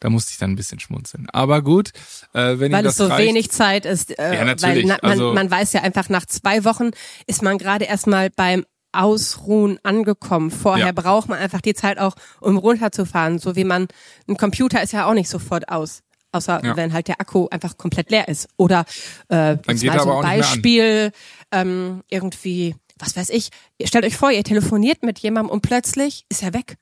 Da 0.00 0.10
musste 0.10 0.30
ich 0.30 0.38
dann 0.38 0.52
ein 0.52 0.56
bisschen 0.56 0.78
schmunzeln. 0.78 1.28
Aber 1.30 1.60
gut, 1.60 1.90
äh, 2.32 2.60
wenn 2.60 2.70
Weil 2.70 2.86
es 2.86 2.96
so 2.96 3.06
reicht, 3.06 3.26
wenig 3.28 3.50
Zeit 3.50 3.84
ist. 3.84 4.16
Äh, 4.16 4.36
Ja, 4.36 4.44
natürlich. 4.44 4.84
Weil 4.84 4.86
na, 4.86 4.98
man, 5.02 5.10
Also- 5.10 5.34
man 5.34 5.50
weiß 5.50 5.72
ja 5.72 5.82
einfach, 5.82 6.08
nach 6.08 6.24
zwei 6.26 6.64
Wochen 6.64 6.90
ist 7.26 7.42
man 7.42 7.58
gerade 7.58 7.84
erstmal 7.86 8.30
beim 8.30 8.64
Ausruhen 8.92 9.78
angekommen. 9.82 10.50
Vorher 10.50 10.86
Ja. 10.86 10.92
braucht 10.92 11.28
man 11.28 11.38
einfach 11.38 11.60
die 11.60 11.74
Zeit 11.74 11.98
auch, 11.98 12.14
um 12.40 12.56
runterzufahren. 12.56 13.38
So 13.38 13.56
wie 13.56 13.64
man, 13.64 13.88
ein 14.28 14.36
Computer 14.36 14.82
ist 14.82 14.92
ja 14.92 15.06
auch 15.06 15.14
nicht 15.14 15.28
sofort 15.28 15.68
aus. 15.68 16.02
Außer 16.32 16.62
Ja. 16.64 16.76
wenn 16.76 16.92
halt 16.92 17.08
der 17.08 17.20
Akku 17.20 17.48
einfach 17.50 17.76
komplett 17.78 18.10
leer 18.10 18.28
ist. 18.28 18.48
Oder 18.56 18.84
äh, 19.28 19.56
geht 19.56 19.84
mal 19.84 20.00
so 20.00 20.12
ein. 20.16 20.22
Beispiel, 20.22 21.12
ähm, 21.52 22.02
irgendwie, 22.10 22.76
was 22.98 23.16
weiß 23.16 23.30
ich, 23.30 23.48
stellt 23.84 24.04
euch 24.04 24.16
vor, 24.16 24.30
ihr 24.30 24.44
telefoniert 24.44 25.02
mit 25.02 25.18
jemandem 25.20 25.50
und 25.50 25.62
plötzlich 25.62 26.26
ist 26.28 26.42
er 26.42 26.52
weg. 26.52 26.76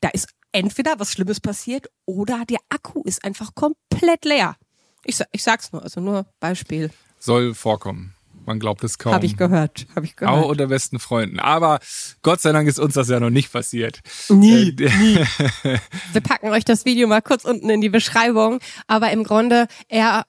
Da 0.00 0.08
ist 0.10 0.28
entweder 0.52 0.98
was 0.98 1.10
Schlimmes 1.12 1.40
passiert 1.40 1.86
oder 2.06 2.44
der 2.48 2.58
Akku 2.68 3.02
ist 3.04 3.24
einfach 3.24 3.54
komplett 3.54 4.24
leer. 4.24 4.56
Ich, 5.04 5.20
ich 5.32 5.42
sag's 5.42 5.72
nur, 5.72 5.82
also 5.82 6.00
nur 6.00 6.26
Beispiel. 6.40 6.90
soll 7.18 7.54
vorkommen. 7.54 8.14
Man 8.50 8.58
glaubt 8.58 8.82
es 8.82 8.98
kaum. 8.98 9.14
Habe 9.14 9.26
ich 9.26 9.36
gehört. 9.36 9.86
Habe 9.94 10.06
ich 10.06 10.16
gehört. 10.16 10.36
Auch 10.36 10.48
unter 10.48 10.66
besten 10.66 10.98
Freunden. 10.98 11.38
Aber 11.38 11.78
Gott 12.22 12.40
sei 12.40 12.50
Dank 12.50 12.66
ist 12.66 12.80
uns 12.80 12.94
das 12.94 13.08
ja 13.08 13.20
noch 13.20 13.30
nicht 13.30 13.52
passiert. 13.52 14.00
Nie, 14.28 14.70
Äh, 14.70 14.90
Wir 16.12 16.20
packen 16.20 16.48
euch 16.48 16.64
das 16.64 16.84
Video 16.84 17.06
mal 17.06 17.22
kurz 17.22 17.44
unten 17.44 17.70
in 17.70 17.80
die 17.80 17.90
Beschreibung. 17.90 18.58
Aber 18.88 19.12
im 19.12 19.22
Grunde, 19.22 19.68
er 19.86 20.24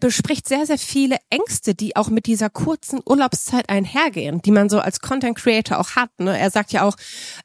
bespricht 0.00 0.48
sehr, 0.48 0.64
sehr 0.64 0.78
viele 0.78 1.18
Ängste, 1.28 1.74
die 1.74 1.96
auch 1.96 2.08
mit 2.08 2.26
dieser 2.26 2.48
kurzen 2.48 3.00
Urlaubszeit 3.04 3.68
einhergehen, 3.68 4.40
die 4.40 4.50
man 4.50 4.70
so 4.70 4.80
als 4.80 5.00
Content 5.00 5.36
Creator 5.36 5.78
auch 5.78 5.96
hat. 5.96 6.10
Ne? 6.18 6.38
Er 6.38 6.50
sagt 6.50 6.72
ja 6.72 6.82
auch, 6.82 6.96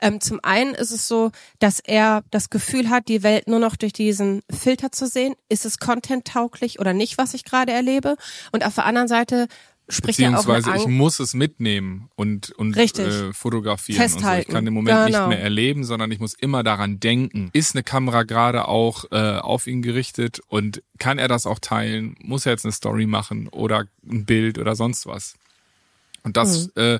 ähm, 0.01 0.21
zum 0.21 0.39
einen 0.41 0.75
ist 0.75 0.91
es 0.91 1.07
so, 1.07 1.31
dass 1.59 1.79
er 1.79 2.23
das 2.31 2.49
Gefühl 2.49 2.89
hat, 2.89 3.09
die 3.09 3.23
Welt 3.23 3.47
nur 3.47 3.59
noch 3.59 3.75
durch 3.75 3.93
diesen 3.93 4.41
Filter 4.49 4.91
zu 4.91 5.07
sehen. 5.07 5.35
Ist 5.49 5.65
es 5.65 5.79
content 5.79 6.25
tauglich 6.25 6.79
oder 6.79 6.93
nicht, 6.93 7.17
was 7.17 7.33
ich 7.33 7.43
gerade 7.43 7.73
erlebe? 7.73 8.15
Und 8.51 8.65
auf 8.65 8.75
der 8.75 8.85
anderen 8.85 9.09
Seite 9.09 9.47
spricht 9.89 10.19
er 10.19 10.29
auch 10.29 10.45
eine 10.45 10.57
Beziehungsweise 10.57 10.77
ich 10.83 10.87
muss 10.87 11.19
es 11.19 11.33
mitnehmen 11.33 12.09
und, 12.15 12.51
und 12.51 12.75
Richtig. 12.75 13.07
äh, 13.07 13.33
fotografieren. 13.33 14.01
Und 14.01 14.09
so. 14.09 14.15
Ich 14.17 14.21
Festhalten. 14.21 14.51
kann 14.51 14.65
den 14.65 14.73
Moment 14.73 15.05
Genau. 15.05 15.05
nicht 15.27 15.29
mehr 15.29 15.41
erleben, 15.41 15.83
sondern 15.83 16.11
ich 16.11 16.19
muss 16.19 16.33
immer 16.35 16.63
daran 16.63 16.99
denken. 16.99 17.49
Ist 17.53 17.75
eine 17.75 17.83
Kamera 17.83 18.23
gerade 18.23 18.67
auch 18.67 19.05
äh, 19.11 19.37
auf 19.37 19.67
ihn 19.67 19.81
gerichtet 19.81 20.39
und 20.47 20.81
kann 20.99 21.17
er 21.17 21.27
das 21.27 21.45
auch 21.45 21.59
teilen? 21.59 22.15
Muss 22.21 22.45
er 22.45 22.51
jetzt 22.53 22.65
eine 22.65 22.71
Story 22.71 23.05
machen 23.07 23.47
oder 23.49 23.85
ein 24.09 24.25
Bild 24.25 24.57
oder 24.59 24.75
sonst 24.75 25.05
was? 25.07 25.35
Und 26.23 26.37
das 26.37 26.67
Mhm. 26.67 26.71
äh, 26.81 26.99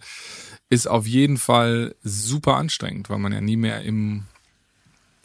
ist 0.70 0.88
auf 0.88 1.06
jeden 1.06 1.38
Fall 1.38 1.96
super 2.04 2.56
anstrengend, 2.58 3.10
weil 3.10 3.20
man 3.20 3.34
ja 3.34 3.42
nie 3.42 3.58
mehr 3.58 3.82
im 3.82 4.24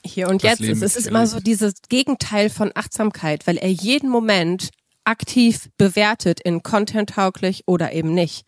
Hier 0.05 0.29
und 0.29 0.43
jetzt 0.43 0.61
ist. 0.61 0.83
Es 0.83 0.97
ist 0.97 1.07
immer 1.07 1.27
so 1.27 1.41
dieses 1.41 1.75
Gegenteil 1.89 2.51
von 2.51 2.73
Achtsamkeit, 2.75 3.47
weil 3.47 3.57
er 3.57 3.71
jeden 3.71 4.11
Moment 4.11 4.71
aktiv 5.05 5.71
bewertet 5.77 6.41
in 6.41 6.63
content 6.63 7.11
tauglich 7.11 7.65
oder 7.67 7.93
eben 7.93 8.15
nicht. 8.15 8.47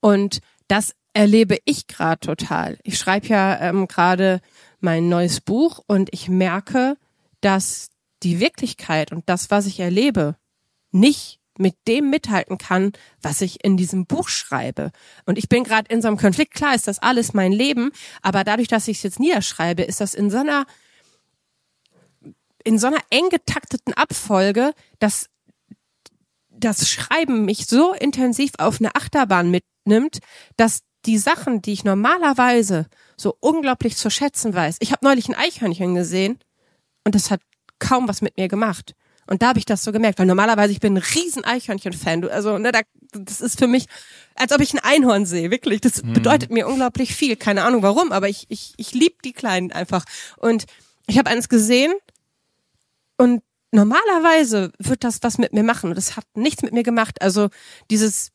Und 0.00 0.40
das 0.68 0.94
erlebe 1.12 1.58
ich 1.64 1.86
gerade 1.86 2.20
total. 2.20 2.78
Ich 2.82 2.98
schreibe 2.98 3.26
ja 3.26 3.60
ähm, 3.60 3.88
gerade 3.88 4.40
mein 4.80 5.08
neues 5.08 5.40
Buch 5.40 5.80
und 5.86 6.08
ich 6.12 6.28
merke, 6.28 6.96
dass 7.40 7.90
die 8.22 8.40
Wirklichkeit 8.40 9.12
und 9.12 9.28
das, 9.28 9.50
was 9.50 9.66
ich 9.66 9.80
erlebe, 9.80 10.36
nicht 10.92 11.40
mit 11.58 11.76
dem 11.86 12.08
mithalten 12.08 12.58
kann, 12.58 12.92
was 13.20 13.42
ich 13.42 13.62
in 13.64 13.76
diesem 13.76 14.06
Buch 14.06 14.28
schreibe. 14.28 14.92
Und 15.26 15.36
ich 15.36 15.48
bin 15.48 15.64
gerade 15.64 15.92
in 15.92 16.00
so 16.00 16.08
einem 16.08 16.16
Konflikt. 16.16 16.54
Klar 16.54 16.74
ist 16.74 16.88
das 16.88 17.00
alles 17.00 17.34
mein 17.34 17.52
Leben, 17.52 17.90
aber 18.22 18.44
dadurch, 18.44 18.68
dass 18.68 18.88
ich 18.88 18.98
es 18.98 19.02
jetzt 19.02 19.20
niederschreibe, 19.20 19.82
ist 19.82 20.00
das 20.00 20.14
in 20.14 20.30
so 20.30 20.38
einer 20.38 20.64
in 22.62 22.78
so 22.78 22.88
einer 22.88 23.00
eng 23.08 23.30
getakteten 23.30 23.94
Abfolge, 23.94 24.72
dass 24.98 25.30
das 26.60 26.88
Schreiben 26.88 27.44
mich 27.44 27.66
so 27.66 27.92
intensiv 27.92 28.52
auf 28.58 28.80
eine 28.80 28.94
Achterbahn 28.94 29.50
mitnimmt, 29.50 30.18
dass 30.56 30.80
die 31.06 31.18
Sachen, 31.18 31.62
die 31.62 31.72
ich 31.72 31.84
normalerweise 31.84 32.86
so 33.16 33.36
unglaublich 33.40 33.96
zu 33.96 34.10
schätzen 34.10 34.54
weiß. 34.54 34.76
Ich 34.80 34.92
habe 34.92 35.04
neulich 35.04 35.28
ein 35.28 35.34
Eichhörnchen 35.34 35.94
gesehen 35.94 36.38
und 37.04 37.14
das 37.14 37.30
hat 37.30 37.40
kaum 37.78 38.08
was 38.08 38.20
mit 38.20 38.36
mir 38.36 38.48
gemacht. 38.48 38.94
Und 39.26 39.42
da 39.42 39.48
habe 39.48 39.60
ich 39.60 39.64
das 39.64 39.84
so 39.84 39.92
gemerkt, 39.92 40.18
weil 40.18 40.26
normalerweise 40.26 40.72
ich 40.72 40.80
bin 40.80 40.94
ein 40.94 41.02
riesen 41.14 41.44
Eichhörnchen-Fan. 41.44 42.28
Also 42.28 42.58
ne, 42.58 42.72
da, 42.72 42.80
das 43.12 43.40
ist 43.40 43.58
für 43.58 43.68
mich, 43.68 43.86
als 44.34 44.52
ob 44.52 44.60
ich 44.60 44.74
ein 44.74 44.80
Einhorn 44.80 45.24
sehe, 45.24 45.52
wirklich. 45.52 45.80
Das 45.80 46.02
mhm. 46.02 46.14
bedeutet 46.14 46.50
mir 46.50 46.66
unglaublich 46.66 47.14
viel. 47.14 47.36
Keine 47.36 47.62
Ahnung 47.62 47.82
warum, 47.82 48.10
aber 48.10 48.28
ich, 48.28 48.46
ich, 48.48 48.74
ich 48.76 48.92
liebe 48.92 49.16
die 49.24 49.32
Kleinen 49.32 49.70
einfach. 49.70 50.04
Und 50.36 50.64
ich 51.06 51.16
habe 51.16 51.30
eins 51.30 51.48
gesehen 51.48 51.92
und 53.18 53.42
normalerweise 53.72 54.72
wird 54.78 55.04
das 55.04 55.22
was 55.22 55.38
mit 55.38 55.52
mir 55.52 55.62
machen. 55.62 55.90
Und 55.90 55.96
das 55.96 56.16
hat 56.16 56.24
nichts 56.34 56.62
mit 56.62 56.72
mir 56.72 56.82
gemacht. 56.82 57.22
Also 57.22 57.48
dieses 57.90 58.30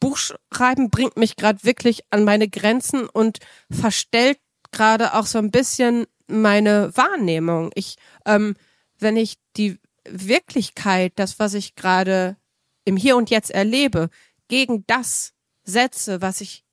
Buchschreiben 0.00 0.90
bringt 0.90 1.16
mich 1.16 1.36
gerade 1.36 1.62
wirklich 1.62 2.02
an 2.10 2.24
meine 2.24 2.48
Grenzen 2.48 3.08
und 3.08 3.38
verstellt 3.70 4.38
gerade 4.72 5.14
auch 5.14 5.26
so 5.26 5.38
ein 5.38 5.50
bisschen 5.50 6.06
meine 6.26 6.96
Wahrnehmung. 6.96 7.70
Ich, 7.74 7.96
ähm, 8.24 8.54
wenn 8.98 9.16
ich 9.16 9.36
die 9.56 9.78
Wirklichkeit, 10.08 11.12
das, 11.16 11.38
was 11.38 11.54
ich 11.54 11.74
gerade 11.74 12.36
im 12.84 12.96
Hier 12.96 13.16
und 13.16 13.30
Jetzt 13.30 13.50
erlebe, 13.50 14.08
gegen 14.48 14.84
das 14.86 15.32
setze, 15.64 16.22
was 16.22 16.40
ich 16.40 16.64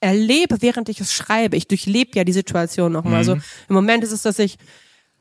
erlebe, 0.00 0.60
während 0.60 0.88
ich 0.88 1.00
es 1.00 1.12
schreibe. 1.12 1.56
Ich 1.56 1.68
durchlebe 1.68 2.10
ja 2.14 2.24
die 2.24 2.32
Situation 2.32 2.92
nochmal. 2.92 3.16
Also 3.16 3.36
mhm. 3.36 3.40
Also 3.40 3.64
im 3.68 3.74
Moment 3.74 4.04
ist 4.04 4.12
es, 4.12 4.22
dass 4.22 4.38
ich 4.38 4.58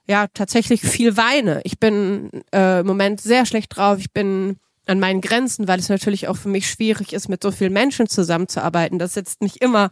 ja 0.08 0.28
tatsächlich 0.34 0.82
viel 0.82 1.18
weine. 1.18 1.62
Ich 1.64 1.80
bin 1.80 2.30
äh, 2.54 2.82
im 2.82 2.88
Moment 2.88 3.22
sehr 3.22 3.46
schlecht 3.46 3.76
drauf. 3.76 4.00
Ich 4.00 4.12
bin 4.12 4.58
an 4.86 5.00
meinen 5.00 5.22
Grenzen, 5.22 5.68
weil 5.68 5.80
es 5.80 5.90
natürlich 5.90 6.28
auch 6.28 6.38
für 6.38 6.50
mich 6.50 6.70
schwierig 6.70 7.14
ist, 7.14 7.28
mit 7.28 7.42
so 7.42 7.52
vielen 7.52 7.74
Menschen 7.74 8.08
zusammenzuarbeiten. 8.08 9.00
Das 9.00 9.16
setzt 9.16 9.42
nicht 9.42 9.58
immer 9.58 9.90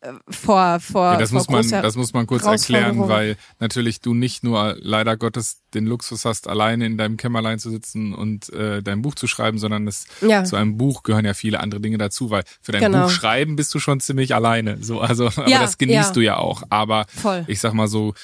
äh, 0.00 0.12
vor 0.28 0.78
vor 0.80 1.12
ja, 1.12 1.18
das 1.18 1.30
vor 1.30 1.38
muss 1.38 1.48
man 1.48 1.82
das 1.82 1.96
muss 1.96 2.12
man 2.12 2.26
kurz 2.26 2.44
erklären, 2.44 3.08
weil 3.08 3.36
natürlich 3.58 4.00
du 4.00 4.14
nicht 4.14 4.44
nur 4.44 4.76
leider 4.78 5.16
Gottes 5.16 5.62
den 5.74 5.86
Luxus 5.86 6.24
hast, 6.24 6.46
alleine 6.46 6.86
in 6.86 6.96
deinem 6.98 7.16
Kämmerlein 7.16 7.58
zu 7.58 7.70
sitzen 7.70 8.14
und 8.14 8.52
äh, 8.52 8.82
dein 8.82 9.02
Buch 9.02 9.16
zu 9.16 9.26
schreiben, 9.26 9.58
sondern 9.58 9.88
es 9.88 10.06
ja. 10.20 10.44
zu 10.44 10.56
einem 10.56 10.76
Buch 10.76 11.02
gehören 11.02 11.24
ja 11.24 11.34
viele 11.34 11.60
andere 11.60 11.80
Dinge 11.80 11.98
dazu, 11.98 12.30
weil 12.30 12.44
für 12.60 12.72
dein 12.72 12.82
genau. 12.82 13.04
Buch 13.04 13.10
schreiben 13.10 13.56
bist 13.56 13.74
du 13.74 13.80
schon 13.80 13.98
ziemlich 14.00 14.34
alleine. 14.34 14.78
So 14.82 15.00
also, 15.00 15.26
aber 15.26 15.48
ja, 15.48 15.60
das 15.60 15.78
genießt 15.78 16.14
du 16.14 16.20
ja 16.20 16.36
auch. 16.36 16.62
Aber 16.70 17.06
Voll. 17.08 17.44
ich 17.48 17.60
sag 17.60 17.72
mal 17.72 17.88
so 17.88 18.14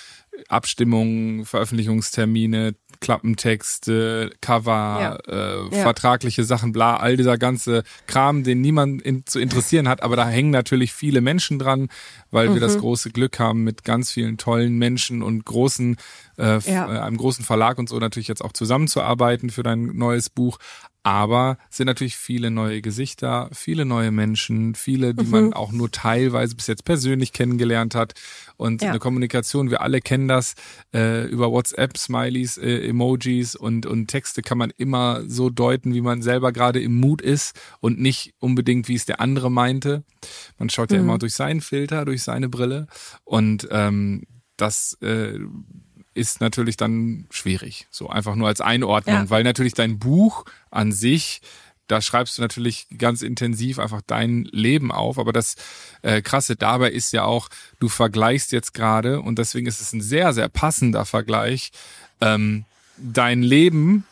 Abstimmungen, 0.48 1.44
Veröffentlichungstermine, 1.44 2.74
Klappentexte, 3.00 4.32
Cover, 4.40 5.20
ja. 5.28 5.32
Äh, 5.32 5.76
ja. 5.76 5.82
vertragliche 5.82 6.44
Sachen, 6.44 6.72
bla, 6.72 6.96
all 6.96 7.16
dieser 7.16 7.38
ganze 7.38 7.82
Kram, 8.06 8.44
den 8.44 8.60
niemand 8.60 9.02
in, 9.02 9.26
zu 9.26 9.40
interessieren 9.40 9.88
hat, 9.88 10.02
aber 10.02 10.16
da 10.16 10.28
hängen 10.28 10.50
natürlich 10.50 10.92
viele 10.92 11.20
Menschen 11.20 11.58
dran, 11.58 11.88
weil 12.30 12.48
mhm. 12.48 12.54
wir 12.54 12.60
das 12.60 12.76
mhm. 12.76 12.80
große 12.80 13.10
Glück 13.10 13.38
haben, 13.38 13.64
mit 13.64 13.84
ganz 13.84 14.12
vielen 14.12 14.38
tollen 14.38 14.78
Menschen 14.78 15.22
und 15.22 15.44
großen, 15.44 15.96
äh, 16.38 16.58
ja. 16.60 16.94
Äh, 16.94 16.98
einem 17.00 17.16
großen 17.16 17.44
Verlag 17.44 17.78
und 17.78 17.88
so 17.88 17.98
natürlich 17.98 18.28
jetzt 18.28 18.44
auch 18.44 18.52
zusammenzuarbeiten 18.52 19.50
für 19.50 19.62
dein 19.62 19.86
neues 19.96 20.30
Buch. 20.30 20.58
Aber 21.06 21.58
es 21.70 21.76
sind 21.76 21.86
natürlich 21.86 22.16
viele 22.16 22.50
neue 22.50 22.80
Gesichter, 22.80 23.50
viele 23.52 23.84
neue 23.84 24.10
Menschen, 24.10 24.74
viele, 24.74 25.14
die 25.14 25.26
mhm. 25.26 25.30
man 25.30 25.52
auch 25.52 25.70
nur 25.70 25.90
teilweise 25.90 26.56
bis 26.56 26.66
jetzt 26.66 26.86
persönlich 26.86 27.34
kennengelernt 27.34 27.94
hat. 27.94 28.14
Und 28.56 28.80
ja. 28.80 28.88
eine 28.88 28.98
Kommunikation, 29.00 29.70
wir 29.70 29.82
alle 29.82 30.00
kennen 30.00 30.28
das, 30.28 30.54
äh, 30.94 31.26
über 31.26 31.52
WhatsApp, 31.52 31.98
Smileys, 31.98 32.56
äh, 32.56 32.88
Emojis 32.88 33.54
und, 33.54 33.84
und 33.84 34.06
Texte 34.06 34.40
kann 34.40 34.56
man 34.56 34.70
immer 34.70 35.22
so 35.28 35.50
deuten, 35.50 35.92
wie 35.92 36.00
man 36.00 36.22
selber 36.22 36.52
gerade 36.52 36.80
im 36.80 36.98
Mut 36.98 37.20
ist 37.20 37.54
und 37.80 38.00
nicht 38.00 38.32
unbedingt, 38.38 38.88
wie 38.88 38.94
es 38.94 39.04
der 39.04 39.20
andere 39.20 39.50
meinte. 39.50 40.04
Man 40.58 40.70
schaut 40.70 40.88
mhm. 40.88 40.96
ja 40.96 41.02
immer 41.02 41.18
durch 41.18 41.34
seinen 41.34 41.60
Filter, 41.60 42.06
durch 42.06 42.22
seine 42.22 42.48
Brille. 42.48 42.86
Und 43.24 43.68
ähm, 43.70 44.22
das 44.56 44.96
äh, 45.02 45.38
ist 46.14 46.40
natürlich 46.40 46.76
dann 46.76 47.26
schwierig. 47.30 47.86
So 47.90 48.08
einfach 48.08 48.34
nur 48.36 48.48
als 48.48 48.60
Einordnung, 48.60 49.14
ja. 49.16 49.30
weil 49.30 49.42
natürlich 49.42 49.74
dein 49.74 49.98
Buch 49.98 50.44
an 50.70 50.92
sich, 50.92 51.42
da 51.86 52.00
schreibst 52.00 52.38
du 52.38 52.42
natürlich 52.42 52.86
ganz 52.96 53.22
intensiv 53.22 53.78
einfach 53.78 54.00
dein 54.06 54.44
Leben 54.44 54.90
auf. 54.90 55.18
Aber 55.18 55.32
das 55.32 55.56
äh, 56.02 56.22
Krasse 56.22 56.56
dabei 56.56 56.90
ist 56.90 57.12
ja 57.12 57.24
auch, 57.24 57.48
du 57.80 57.88
vergleichst 57.88 58.52
jetzt 58.52 58.72
gerade, 58.74 59.20
und 59.20 59.38
deswegen 59.38 59.66
ist 59.66 59.80
es 59.80 59.92
ein 59.92 60.00
sehr, 60.00 60.32
sehr 60.32 60.48
passender 60.48 61.04
Vergleich, 61.04 61.72
ähm, 62.20 62.64
dein 62.96 63.42
Leben, 63.42 64.04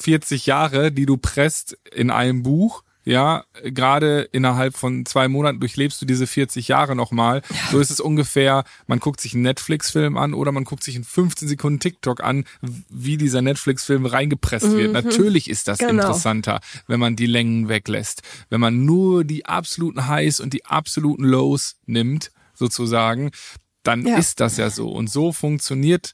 40 0.00 0.46
Jahre, 0.46 0.90
die 0.90 1.06
du 1.06 1.18
presst 1.18 1.78
in 1.92 2.10
einem 2.10 2.42
Buch, 2.42 2.82
ja, 3.04 3.44
gerade 3.62 4.28
innerhalb 4.32 4.76
von 4.76 5.06
zwei 5.06 5.28
Monaten 5.28 5.60
durchlebst 5.60 6.00
du 6.02 6.06
diese 6.06 6.26
40 6.26 6.68
Jahre 6.68 6.94
nochmal. 6.94 7.42
So 7.70 7.80
ist 7.80 7.90
es 7.90 8.00
ungefähr, 8.00 8.64
man 8.86 8.98
guckt 8.98 9.20
sich 9.20 9.34
einen 9.34 9.42
Netflix-Film 9.42 10.16
an 10.16 10.34
oder 10.34 10.52
man 10.52 10.64
guckt 10.64 10.84
sich 10.84 10.96
einen 10.96 11.04
15 11.04 11.48
Sekunden 11.48 11.80
TikTok 11.80 12.22
an, 12.22 12.44
wie 12.60 13.16
dieser 13.16 13.42
Netflix-Film 13.42 14.04
reingepresst 14.04 14.68
mhm. 14.68 14.76
wird. 14.76 14.92
Natürlich 14.92 15.48
ist 15.48 15.68
das 15.68 15.78
genau. 15.78 15.92
interessanter, 15.92 16.60
wenn 16.86 17.00
man 17.00 17.16
die 17.16 17.26
Längen 17.26 17.68
weglässt. 17.68 18.22
Wenn 18.50 18.60
man 18.60 18.84
nur 18.84 19.24
die 19.24 19.46
absoluten 19.46 20.06
Highs 20.06 20.40
und 20.40 20.52
die 20.52 20.66
absoluten 20.66 21.24
Lows 21.24 21.76
nimmt, 21.86 22.30
sozusagen, 22.54 23.30
dann 23.82 24.06
ja. 24.06 24.16
ist 24.16 24.40
das 24.40 24.56
ja 24.58 24.70
so. 24.70 24.90
Und 24.90 25.10
so 25.10 25.32
funktioniert 25.32 26.12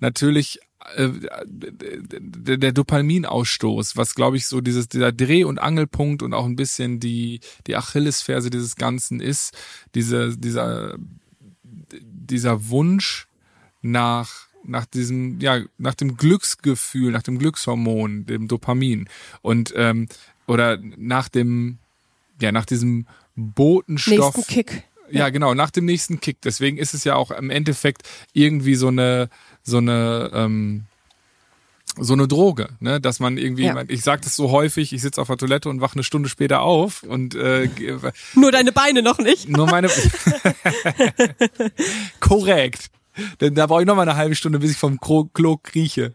natürlich 0.00 0.60
äh, 0.94 1.10
der, 1.46 2.56
der 2.56 2.72
Dopaminausstoß, 2.72 3.96
was 3.96 4.14
glaube 4.14 4.36
ich 4.36 4.46
so 4.46 4.60
dieses 4.60 4.88
dieser 4.88 5.12
Dreh- 5.12 5.44
und 5.44 5.58
Angelpunkt 5.58 6.22
und 6.22 6.34
auch 6.34 6.44
ein 6.44 6.56
bisschen 6.56 7.00
die 7.00 7.40
die 7.66 7.76
Achillesferse 7.76 8.50
dieses 8.50 8.76
Ganzen 8.76 9.20
ist, 9.20 9.56
diese 9.94 10.36
dieser 10.36 10.96
dieser 12.02 12.68
Wunsch 12.68 13.28
nach 13.82 14.46
nach 14.64 14.86
diesem 14.86 15.40
ja 15.40 15.60
nach 15.78 15.94
dem 15.94 16.16
Glücksgefühl, 16.16 17.12
nach 17.12 17.22
dem 17.22 17.38
Glückshormon, 17.38 18.26
dem 18.26 18.48
Dopamin 18.48 19.08
und 19.42 19.72
ähm, 19.76 20.08
oder 20.46 20.78
nach 20.96 21.28
dem 21.28 21.78
ja 22.40 22.52
nach 22.52 22.66
diesem 22.66 23.06
Botenstoff. 23.34 24.36
Nächsten 24.36 24.52
Kick. 24.52 24.84
Ja, 25.08 25.28
genau, 25.28 25.54
nach 25.54 25.70
dem 25.70 25.84
nächsten 25.84 26.20
Kick. 26.20 26.40
Deswegen 26.42 26.78
ist 26.78 26.94
es 26.94 27.04
ja 27.04 27.14
auch 27.14 27.30
im 27.30 27.50
Endeffekt 27.50 28.02
irgendwie 28.32 28.74
so 28.74 28.88
eine 28.88 29.28
so 29.66 29.78
eine 29.78 30.30
ähm, 30.32 30.86
so 31.98 32.12
eine 32.12 32.28
Droge, 32.28 32.68
ne, 32.80 33.00
dass 33.00 33.20
man 33.20 33.38
irgendwie, 33.38 33.64
ja. 33.64 33.82
ich 33.88 34.02
sage 34.02 34.22
das 34.22 34.36
so 34.36 34.50
häufig, 34.50 34.92
ich 34.92 35.00
sitze 35.00 35.20
auf 35.20 35.28
der 35.28 35.38
Toilette 35.38 35.68
und 35.68 35.80
wache 35.80 35.94
eine 35.94 36.02
Stunde 36.02 36.28
später 36.28 36.60
auf 36.60 37.02
und 37.02 37.34
äh, 37.34 37.68
nur 38.34 38.52
deine 38.52 38.72
Beine 38.72 39.02
noch 39.02 39.18
nicht. 39.18 39.48
Nur 39.48 39.66
meine 39.66 39.88
korrekt. 42.20 42.90
Denn 43.40 43.54
da 43.54 43.66
brauche 43.66 43.80
ich 43.80 43.86
noch 43.86 43.96
mal 43.96 44.02
eine 44.02 44.16
halbe 44.16 44.34
Stunde, 44.34 44.58
bis 44.58 44.72
ich 44.72 44.76
vom 44.76 45.00
Klo 45.00 45.56
krieche. 45.62 46.12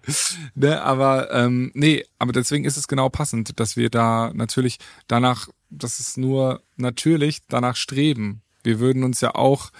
Ne, 0.53 0.79
aber 0.83 1.31
ähm, 1.33 1.71
nee, 1.73 2.05
aber 2.19 2.31
deswegen 2.31 2.63
ist 2.65 2.77
es 2.77 2.87
genau 2.87 3.09
passend, 3.09 3.59
dass 3.59 3.75
wir 3.75 3.89
da 3.89 4.31
natürlich 4.35 4.77
danach, 5.07 5.47
das 5.71 5.99
ist 5.99 6.19
nur 6.19 6.61
natürlich 6.77 7.41
danach 7.47 7.75
streben. 7.75 8.43
Wir 8.63 8.79
würden 8.79 9.03
uns 9.03 9.19
ja 9.19 9.33
auch 9.33 9.71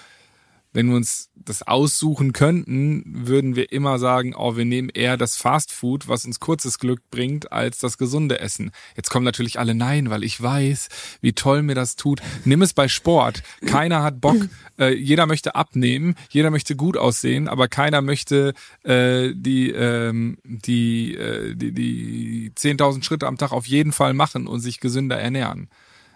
wenn 0.74 0.90
wir 0.90 0.96
uns 0.96 1.30
das 1.36 1.64
aussuchen 1.64 2.34
könnten, 2.34 3.04
würden 3.06 3.56
wir 3.56 3.72
immer 3.72 4.00
sagen, 4.00 4.34
oh, 4.36 4.56
wir 4.56 4.66
nehmen 4.66 4.90
eher 4.90 5.18
das 5.18 5.36
Fast 5.36 5.72
Food, 5.72 6.08
was 6.08 6.26
uns 6.26 6.40
kurzes 6.40 6.80
Glück 6.80 7.02
bringt, 7.10 7.52
als 7.52 7.80
das 7.80 7.98
gesunde 7.98 8.40
Essen. 8.40 8.72
Jetzt 8.96 9.10
kommen 9.10 9.26
natürlich 9.26 9.60
alle 9.60 9.76
nein, 9.76 10.10
weil 10.10 10.24
ich 10.24 10.42
weiß, 10.42 10.90
wie 11.22 11.34
toll 11.34 11.64
mir 11.64 11.76
das 11.76 11.96
tut. 11.96 12.22
Nimm 12.46 12.62
es 12.62 12.74
bei 12.74 12.88
Sport. 12.88 13.44
Keiner 13.66 14.04
hat 14.04 14.22
Bock. 14.22 14.38
Äh, 14.80 14.96
jeder 14.96 15.26
möchte 15.26 15.56
abnehmen, 15.56 16.16
jeder 16.30 16.50
möchte 16.50 16.76
gut 16.76 16.98
aussehen, 16.98 17.48
aber 17.48 17.68
keiner 17.68 18.02
möchte 18.02 18.54
äh, 18.84 19.32
die 19.36 19.70
ähm, 19.72 20.38
die 20.44 21.16
äh, 21.16 21.54
die 21.56 21.72
die 21.72 22.52
10.000 22.58 23.04
Schritte 23.04 23.28
am 23.28 23.38
Tag 23.38 23.52
auf 23.52 23.68
jeden 23.68 23.92
Fall 23.92 24.14
machen 24.14 24.48
und 24.48 24.60
sich 24.60 24.80
gesünder 24.80 25.20
ernähren. 25.20 25.70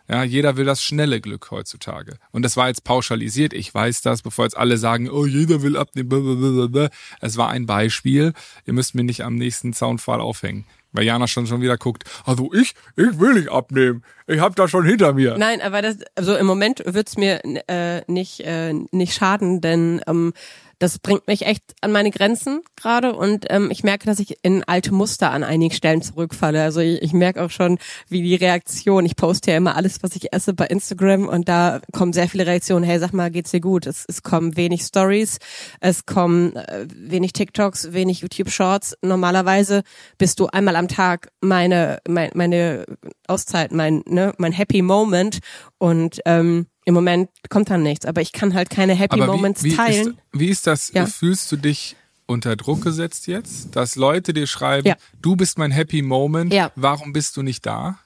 Ja, 0.07 0.23
jeder 0.23 0.55
will 0.57 0.65
das 0.65 0.83
schnelle 0.83 1.19
Glück 1.19 1.49
heutzutage. 1.51 2.17
Und 2.31 2.43
das 2.43 2.57
war 2.57 2.67
jetzt 2.67 2.83
pauschalisiert. 2.83 3.53
Ich 3.53 3.73
weiß 3.73 4.01
das, 4.01 4.21
bevor 4.21 4.45
jetzt 4.45 4.57
alle 4.57 4.77
sagen, 4.77 5.09
oh, 5.09 5.25
jeder 5.25 5.61
will 5.61 5.77
abnehmen. 5.77 6.09
Blablabla. 6.09 6.89
Es 7.21 7.37
war 7.37 7.49
ein 7.49 7.65
Beispiel. 7.65 8.33
Ihr 8.65 8.73
müsst 8.73 8.93
mir 8.93 9.03
nicht 9.03 9.23
am 9.23 9.35
nächsten 9.35 9.73
Zaunpfahl 9.73 10.21
aufhängen. 10.21 10.65
Weil 10.95 11.03
Jana 11.03 11.27
schon 11.27 11.45
schon 11.45 11.61
wieder 11.61 11.77
guckt, 11.77 12.05
also 12.23 12.53
ich, 12.53 12.73
ich 12.95 13.19
will 13.19 13.33
nicht 13.33 13.49
abnehmen. 13.49 14.03
Ich 14.27 14.39
hab 14.39 14.55
das 14.55 14.71
schon 14.71 14.85
hinter 14.85 15.11
mir. 15.13 15.37
Nein, 15.37 15.59
aber 15.61 15.81
das, 15.81 15.97
also 16.15 16.35
im 16.35 16.45
Moment 16.45 16.83
wird's 16.85 17.17
mir 17.17 17.41
äh, 17.67 18.01
nicht, 18.09 18.39
äh, 18.41 18.73
nicht 18.91 19.13
schaden, 19.13 19.59
denn 19.59 20.01
ähm, 20.07 20.31
das 20.79 20.99
bringt 20.99 21.27
mich 21.27 21.45
echt 21.45 21.63
an 21.81 21.91
meine 21.91 22.11
Grenzen 22.11 22.61
gerade 22.75 23.15
und 23.15 23.45
ähm, 23.49 23.69
ich 23.71 23.83
merke, 23.83 24.05
dass 24.05 24.19
ich 24.19 24.37
in 24.41 24.63
alte 24.63 24.93
Muster 24.93 25.31
an 25.31 25.43
einigen 25.43 25.73
Stellen 25.73 26.01
zurückfalle. 26.01 26.61
Also 26.63 26.79
ich, 26.79 27.01
ich 27.01 27.13
merke 27.13 27.43
auch 27.43 27.49
schon, 27.49 27.77
wie 28.09 28.21
die 28.21 28.35
Reaktion, 28.35 29.05
ich 29.05 29.15
poste 29.15 29.51
ja 29.51 29.57
immer 29.57 29.75
alles, 29.75 30.03
was 30.03 30.15
ich 30.15 30.33
esse 30.33 30.53
bei 30.53 30.65
Instagram 30.67 31.27
und 31.27 31.47
da 31.47 31.79
kommen 31.93 32.13
sehr 32.13 32.27
viele 32.27 32.45
Reaktionen, 32.45 32.83
hey, 32.83 32.99
sag 32.99 33.13
mal, 33.13 33.31
geht's 33.31 33.51
dir 33.51 33.61
gut? 33.61 33.85
Es, 33.87 34.05
es 34.07 34.23
kommen 34.23 34.57
wenig 34.57 34.81
Stories, 34.81 35.37
es 35.79 36.05
kommen 36.05 36.55
äh, 36.55 36.87
wenig 36.95 37.33
TikToks, 37.33 37.93
wenig 37.93 38.21
YouTube 38.21 38.49
Shorts. 38.49 38.97
Normalerweise 39.01 39.83
bist 40.17 40.39
du 40.39 40.47
einmal 40.47 40.75
am 40.75 40.87
Tag 40.87 41.29
meine, 41.41 41.99
mein, 42.07 42.31
meine 42.33 42.85
Auszeit, 43.27 43.71
mein, 43.71 44.03
ne, 44.07 44.33
mein 44.37 44.51
Happy 44.51 44.81
Moment 44.81 45.39
und 45.77 46.19
ähm, 46.25 46.67
im 46.85 46.93
Moment 46.93 47.29
kommt 47.49 47.69
dann 47.69 47.83
nichts, 47.83 48.05
aber 48.05 48.21
ich 48.21 48.31
kann 48.31 48.53
halt 48.53 48.69
keine 48.69 48.93
Happy 48.93 49.19
Aber 49.21 49.33
Moments 49.33 49.63
wie, 49.63 49.71
wie 49.71 49.75
teilen. 49.75 50.07
Ist, 50.09 50.15
wie 50.33 50.49
ist 50.49 50.67
das? 50.67 50.91
Ja. 50.93 51.05
Fühlst 51.07 51.51
du 51.51 51.57
dich 51.57 51.95
unter 52.27 52.55
Druck 52.55 52.81
gesetzt 52.83 53.27
jetzt, 53.27 53.75
dass 53.75 53.95
Leute 53.95 54.33
dir 54.33 54.47
schreiben, 54.47 54.87
Ja. 54.87 54.95
du 55.21 55.35
bist 55.35 55.57
mein 55.57 55.71
Happy 55.71 56.01
Moment, 56.01 56.53
Ja. 56.53 56.71
warum 56.75 57.11
bist 57.13 57.35
du 57.37 57.41
nicht 57.43 57.65
da? 57.65 57.99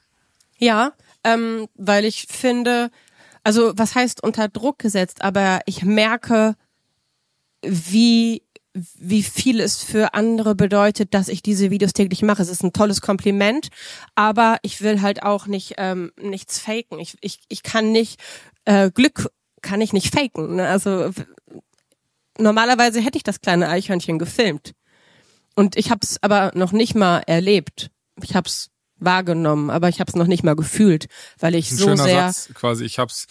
Ja, 0.57 0.93
ähm, 1.23 1.67
weil 1.75 2.03
ich 2.05 2.25
finde, 2.29 2.89
also 3.43 3.73
was 3.75 3.95
heißt 3.95 4.23
unter 4.23 4.47
Druck 4.49 4.79
gesetzt, 4.79 5.21
aber 5.21 5.61
ich 5.65 5.83
merke, 5.83 6.55
wie 7.61 8.43
wie 8.73 9.23
viel 9.23 9.59
es 9.59 9.83
für 9.83 10.13
andere 10.13 10.53
bedeutet, 10.53 11.13
dass 11.15 11.27
ich 11.27 11.41
diese 11.41 11.71
Videos 11.71 11.91
täglich 11.91 12.21
mache. 12.21 12.41
Es 12.43 12.49
ist 12.49 12.63
ein 12.63 12.71
tolles 12.71 13.01
Kompliment, 13.01 13.69
aber 14.13 14.57
ich 14.61 14.81
will 14.81 15.01
halt 15.01 15.23
auch 15.23 15.47
nicht 15.47 15.73
ähm, 15.77 16.11
nichts 16.21 16.59
faken. 16.59 16.99
Ich, 16.99 17.17
ich, 17.21 17.39
ich 17.49 17.63
kann 17.63 17.91
nicht 17.91 18.21
äh, 18.69 18.91
Glück 18.91 19.29
kann 19.61 19.81
ich 19.81 19.93
nicht 19.93 20.13
faken. 20.13 20.55
Ne? 20.57 20.67
Also 20.67 21.11
normalerweise 22.37 23.01
hätte 23.01 23.17
ich 23.17 23.23
das 23.23 23.41
kleine 23.41 23.67
Eichhörnchen 23.69 24.19
gefilmt 24.19 24.73
und 25.55 25.75
ich 25.75 25.91
habe 25.91 26.01
es 26.03 26.21
aber 26.21 26.51
noch 26.55 26.71
nicht 26.71 26.95
mal 26.95 27.19
erlebt. 27.27 27.89
Ich 28.21 28.35
habe 28.35 28.47
es 28.47 28.69
wahrgenommen, 28.97 29.69
aber 29.69 29.89
ich 29.89 29.99
habe 29.99 30.09
es 30.09 30.15
noch 30.15 30.27
nicht 30.27 30.43
mal 30.43 30.55
gefühlt, 30.55 31.07
weil 31.39 31.55
ich 31.55 31.71
Ein 31.71 31.77
so 31.77 31.85
schöner 31.85 32.03
sehr 32.03 32.31
Satz, 32.31 32.53
quasi, 32.53 32.85
ich 32.85 32.99
hab's, 32.99 33.27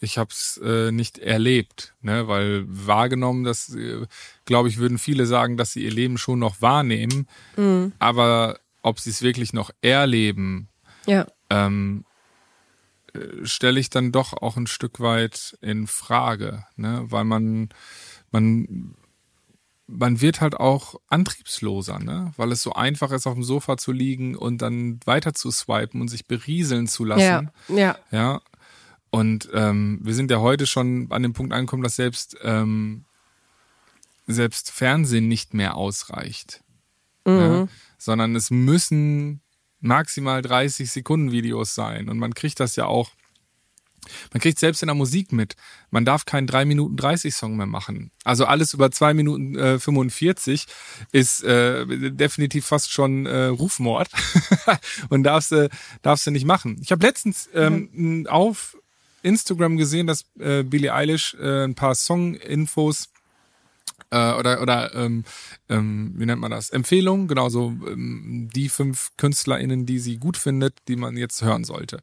ich 0.00 0.18
hab's 0.18 0.60
äh, 0.62 0.90
nicht 0.92 1.18
erlebt, 1.18 1.94
ne, 2.00 2.28
weil 2.28 2.64
wahrgenommen, 2.66 3.44
das 3.44 3.74
äh, 3.74 4.06
glaube 4.44 4.68
ich, 4.68 4.78
würden 4.78 4.98
viele 4.98 5.26
sagen, 5.26 5.56
dass 5.56 5.72
sie 5.72 5.84
ihr 5.84 5.92
Leben 5.92 6.18
schon 6.18 6.38
noch 6.38 6.60
wahrnehmen, 6.60 7.28
Mhm. 7.56 7.92
aber 7.98 8.58
ob 8.82 9.00
sie 9.00 9.10
es 9.10 9.22
wirklich 9.22 9.52
noch 9.52 9.70
erleben, 9.80 10.68
ja 11.06 11.26
ähm, 11.50 12.04
äh, 12.04 12.15
stelle 13.42 13.80
ich 13.80 13.90
dann 13.90 14.12
doch 14.12 14.32
auch 14.32 14.56
ein 14.56 14.66
Stück 14.66 15.00
weit 15.00 15.56
in 15.60 15.86
Frage, 15.86 16.64
ne? 16.76 17.04
weil 17.06 17.24
man 17.24 17.68
man 18.30 18.96
man 19.88 20.20
wird 20.20 20.40
halt 20.40 20.56
auch 20.56 20.96
antriebsloser, 21.08 22.00
ne? 22.00 22.32
Weil 22.36 22.50
es 22.50 22.62
so 22.62 22.72
einfach 22.72 23.12
ist, 23.12 23.26
auf 23.26 23.34
dem 23.34 23.44
Sofa 23.44 23.76
zu 23.76 23.92
liegen 23.92 24.34
und 24.34 24.60
dann 24.60 24.98
weiter 25.04 25.32
zu 25.32 25.50
swipen 25.52 26.00
und 26.00 26.08
sich 26.08 26.26
berieseln 26.26 26.88
zu 26.88 27.04
lassen. 27.04 27.50
ja 27.68 27.76
ja 27.76 27.96
Ja. 28.10 28.40
Und 29.10 29.48
ähm, 29.54 30.00
wir 30.02 30.14
sind 30.14 30.30
ja 30.30 30.40
heute 30.40 30.66
schon 30.66 31.06
an 31.10 31.22
dem 31.22 31.32
Punkt 31.32 31.52
angekommen, 31.52 31.84
dass 31.84 31.96
selbst 31.96 32.36
ähm, 32.42 33.04
selbst 34.26 34.70
Fernsehen 34.72 35.28
nicht 35.28 35.54
mehr 35.54 35.76
ausreicht. 35.76 36.62
Ja? 37.24 37.68
Sondern 37.98 38.34
es 38.34 38.50
müssen 38.50 39.40
maximal 39.80 40.42
30 40.42 40.90
Sekunden 40.90 41.32
Videos 41.32 41.74
sein. 41.74 42.08
Und 42.08 42.18
man 42.18 42.34
kriegt 42.34 42.60
das 42.60 42.76
ja 42.76 42.86
auch, 42.86 43.10
man 44.32 44.40
kriegt 44.40 44.58
selbst 44.58 44.82
in 44.82 44.86
der 44.86 44.94
Musik 44.94 45.32
mit. 45.32 45.56
Man 45.90 46.04
darf 46.04 46.24
keinen 46.24 46.46
3 46.46 46.64
Minuten 46.64 46.96
30 46.96 47.34
Song 47.34 47.56
mehr 47.56 47.66
machen. 47.66 48.10
Also 48.24 48.46
alles 48.46 48.72
über 48.74 48.90
2 48.90 49.14
Minuten 49.14 49.56
äh, 49.58 49.78
45 49.78 50.66
ist 51.12 51.42
äh, 51.42 51.84
definitiv 52.10 52.66
fast 52.66 52.92
schon 52.92 53.26
äh, 53.26 53.46
Rufmord. 53.46 54.08
Und 55.08 55.24
darfst 55.24 55.52
du 55.52 55.68
darfst 56.02 56.26
du 56.26 56.30
nicht 56.30 56.46
machen. 56.46 56.78
Ich 56.82 56.92
habe 56.92 57.04
letztens 57.04 57.48
ähm, 57.54 58.26
auf 58.30 58.76
Instagram 59.22 59.76
gesehen, 59.76 60.06
dass 60.06 60.24
äh, 60.38 60.62
Billie 60.62 60.94
Eilish 60.94 61.34
äh, 61.40 61.64
ein 61.64 61.74
paar 61.74 61.94
Song-Infos 61.94 63.08
äh, 64.16 64.38
oder 64.38 64.62
oder 64.62 64.94
ähm, 64.94 65.24
ähm, 65.68 66.14
wie 66.16 66.26
nennt 66.26 66.40
man 66.40 66.50
das? 66.50 66.70
Empfehlungen, 66.70 67.28
genau 67.28 67.48
so 67.48 67.68
ähm, 67.86 68.48
die 68.54 68.68
fünf 68.68 69.10
KünstlerInnen, 69.16 69.84
die 69.86 69.98
sie 69.98 70.16
gut 70.18 70.36
findet, 70.36 70.74
die 70.88 70.96
man 70.96 71.16
jetzt 71.16 71.42
hören 71.42 71.64
sollte. 71.64 72.00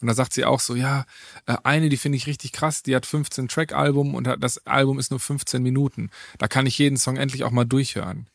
Und 0.00 0.08
da 0.08 0.14
sagt 0.14 0.32
sie 0.32 0.44
auch 0.44 0.60
so, 0.60 0.74
ja, 0.74 1.04
äh, 1.46 1.56
eine, 1.64 1.88
die 1.88 1.96
finde 1.96 2.16
ich 2.16 2.26
richtig 2.26 2.52
krass, 2.52 2.82
die 2.82 2.96
hat 2.96 3.06
15 3.06 3.48
Track-Album 3.48 4.14
und 4.14 4.26
hat, 4.28 4.42
das 4.42 4.66
Album 4.66 4.98
ist 4.98 5.10
nur 5.10 5.20
15 5.20 5.62
Minuten. 5.62 6.10
Da 6.38 6.48
kann 6.48 6.66
ich 6.66 6.78
jeden 6.78 6.96
Song 6.96 7.16
endlich 7.16 7.44
auch 7.44 7.50
mal 7.50 7.64
durchhören. 7.64 8.26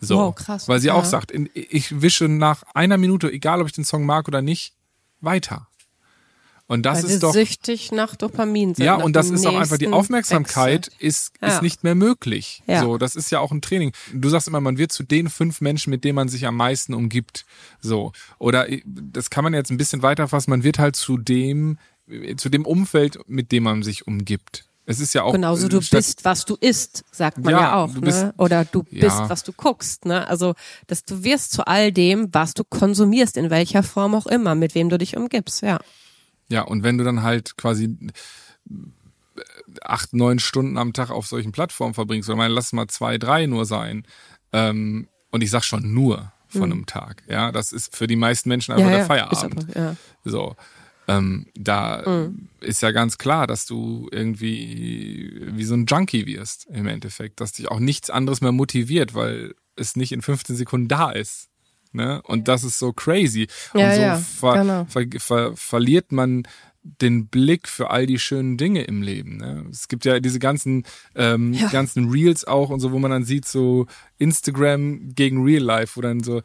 So, 0.00 0.16
Wow, 0.16 0.34
krass. 0.34 0.66
weil 0.68 0.80
sie 0.80 0.90
auch 0.90 1.04
Ja. 1.04 1.10
sagt, 1.10 1.30
in, 1.30 1.50
ich 1.52 2.00
wische 2.00 2.26
nach 2.28 2.62
einer 2.74 2.96
Minute, 2.96 3.30
egal 3.30 3.60
ob 3.60 3.66
ich 3.66 3.74
den 3.74 3.84
Song 3.84 4.06
mag 4.06 4.28
oder 4.28 4.40
nicht, 4.40 4.74
weiter. 5.20 5.68
Und 6.70 6.86
das 6.86 7.02
weil 7.02 7.10
ist 7.10 7.22
doch 7.24 7.32
süchtig 7.32 7.90
nach 7.90 8.14
Dopamin 8.14 8.76
sind. 8.76 8.84
ja, 8.84 8.96
nach 8.96 9.04
und 9.04 9.16
das 9.16 9.28
ist 9.28 9.44
auch 9.44 9.58
einfach 9.58 9.76
die 9.76 9.88
Aufmerksamkeit 9.88 10.86
Wechsel. 10.86 11.04
ist, 11.04 11.32
Ja. 11.42 11.48
ist 11.48 11.62
nicht 11.62 11.82
mehr 11.82 11.96
möglich. 11.96 12.62
Ja. 12.68 12.80
So, 12.82 12.96
das 12.96 13.16
ist 13.16 13.30
ja 13.32 13.40
auch 13.40 13.50
ein 13.50 13.60
Training. 13.60 13.90
Du 14.14 14.28
sagst 14.28 14.46
immer, 14.46 14.60
man 14.60 14.78
wird 14.78 14.92
zu 14.92 15.02
den 15.02 15.28
fünf 15.30 15.60
Menschen, 15.60 15.90
mit 15.90 16.04
denen 16.04 16.14
man 16.14 16.28
sich 16.28 16.46
am 16.46 16.54
meisten 16.54 16.94
umgibt. 16.94 17.44
So. 17.80 18.12
Oder 18.38 18.68
äh, 18.70 18.82
das 18.86 19.30
kann 19.30 19.42
man 19.42 19.52
jetzt 19.52 19.70
ein 19.70 19.78
bisschen 19.78 20.02
weiterfassen, 20.02 20.50
man 20.50 20.62
wird 20.62 20.78
halt 20.78 20.94
zu 20.94 21.16
dem, 21.18 21.76
äh, 22.08 22.36
zu 22.36 22.48
dem 22.50 22.64
Umfeld, 22.64 23.18
mit 23.26 23.50
dem 23.50 23.64
man 23.64 23.82
sich 23.82 24.06
umgibt. 24.06 24.64
Es 24.86 25.00
ist 25.00 25.12
ja 25.12 25.24
auch. 25.24 25.32
Genauso 25.32 25.66
äh, 25.66 25.70
du 25.70 25.80
bist, 25.80 26.24
was 26.24 26.44
du 26.44 26.54
isst, 26.60 27.04
sagt 27.10 27.38
man 27.38 27.52
Ja, 27.52 27.60
ja, 27.60 27.74
auch. 27.74 27.92
du 27.92 28.00
bist- 28.00 28.22
ne? 28.22 28.34
Oder 28.38 28.64
du 28.64 28.84
Ja. 28.90 29.06
bist, 29.08 29.28
was 29.28 29.42
du 29.42 29.52
guckst. 29.52 30.04
Ne? 30.04 30.24
Also, 30.28 30.54
dass 30.86 31.04
du 31.04 31.24
wirst 31.24 31.50
zu 31.50 31.66
all 31.66 31.90
dem, 31.90 32.28
was 32.32 32.54
du 32.54 32.62
konsumierst, 32.62 33.36
in 33.36 33.50
welcher 33.50 33.82
Form 33.82 34.14
auch 34.14 34.26
immer, 34.28 34.54
mit 34.54 34.76
wem 34.76 34.88
du 34.88 34.98
dich 34.98 35.16
umgibst. 35.16 35.62
Ja. 35.62 35.80
Ja, 36.50 36.62
und 36.62 36.82
wenn 36.82 36.98
du 36.98 37.04
dann 37.04 37.22
halt 37.22 37.56
quasi 37.56 37.84
äh, 37.84 39.42
acht, 39.82 40.12
neun 40.12 40.38
Stunden 40.38 40.76
am 40.78 40.92
Tag 40.92 41.10
auf 41.10 41.26
solchen 41.26 41.52
Plattformen 41.52 41.94
verbringst, 41.94 42.28
oder 42.28 42.36
meine, 42.36 42.54
lass 42.54 42.72
mal 42.72 42.88
zwei, 42.88 43.18
drei 43.18 43.46
nur 43.46 43.64
sein, 43.66 44.04
ähm, 44.52 45.08
und 45.30 45.42
ich 45.42 45.50
sag 45.50 45.62
schon 45.64 45.94
nur 45.94 46.32
von 46.48 46.72
einem 46.72 46.86
Tag, 46.86 47.22
ja, 47.28 47.52
das 47.52 47.70
ist 47.70 47.94
für 47.96 48.08
die 48.08 48.16
meisten 48.16 48.48
Menschen 48.48 48.72
einfach 48.72 48.86
Mhm. 48.86 48.90
ja, 48.92 48.96
der 49.06 49.16
ja. 49.16 49.26
Feierabend. 49.28 49.64
Aber, 49.70 49.78
ja. 49.78 49.96
So. 50.24 50.56
Ähm, 51.06 51.46
da 51.54 52.02
Mhm. 52.04 52.48
ist 52.60 52.82
ja 52.82 52.90
ganz 52.90 53.18
klar, 53.18 53.46
dass 53.46 53.66
du 53.66 54.08
irgendwie 54.10 55.40
wie 55.52 55.64
so 55.64 55.74
ein 55.74 55.86
Junkie 55.86 56.26
wirst 56.26 56.66
im 56.72 56.86
Endeffekt, 56.88 57.40
dass 57.40 57.52
dich 57.52 57.68
auch 57.70 57.78
nichts 57.78 58.10
anderes 58.10 58.40
mehr 58.40 58.52
motiviert, 58.52 59.14
weil 59.14 59.54
es 59.76 59.94
nicht 59.96 60.10
in 60.12 60.22
15 60.22 60.56
Sekunden 60.56 60.88
da 60.88 61.10
ist. 61.12 61.48
Ne? 61.92 62.22
Und 62.24 62.48
das 62.48 62.64
ist 62.64 62.78
so 62.78 62.92
crazy. 62.92 63.48
Ja, 63.74 63.88
und 63.88 63.94
so 63.94 64.00
ja, 64.00 64.16
ver 64.18 64.52
genau. 64.58 64.84
ver 64.88 65.06
ver 65.18 65.56
verliert 65.56 66.12
man 66.12 66.44
den 66.82 67.26
Blick 67.26 67.68
für 67.68 67.90
all 67.90 68.06
die 68.06 68.18
schönen 68.18 68.56
Dinge 68.56 68.84
im 68.84 69.02
Leben. 69.02 69.36
Ne? 69.36 69.66
Es 69.70 69.86
gibt 69.88 70.06
ja 70.06 70.18
diese 70.18 70.38
ganzen, 70.38 70.84
ähm, 71.14 71.52
Ja. 71.52 71.68
ganzen 71.68 72.08
Reels 72.10 72.46
auch 72.46 72.70
und 72.70 72.80
so, 72.80 72.90
wo 72.92 72.98
man 72.98 73.10
dann 73.10 73.24
sieht, 73.24 73.44
so 73.44 73.86
Instagram 74.16 75.14
gegen 75.14 75.42
Real 75.44 75.62
Life, 75.62 75.96
wo 75.96 76.00
dann 76.00 76.22
so 76.22 76.40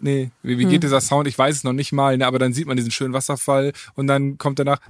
nee, 0.00 0.30
wie, 0.42 0.58
wie 0.58 0.62
Hm. 0.64 0.70
geht 0.70 0.82
dieser 0.82 1.00
Sound? 1.00 1.28
Ich 1.28 1.38
weiß 1.38 1.56
es 1.56 1.64
noch 1.64 1.72
nicht 1.72 1.92
mal, 1.92 2.16
ne? 2.18 2.26
aber 2.26 2.38
dann 2.38 2.52
sieht 2.52 2.66
man 2.66 2.76
diesen 2.76 2.90
schönen 2.90 3.12
Wasserfall 3.14 3.72
und 3.94 4.06
dann 4.08 4.38
kommt 4.38 4.58
danach 4.58 4.80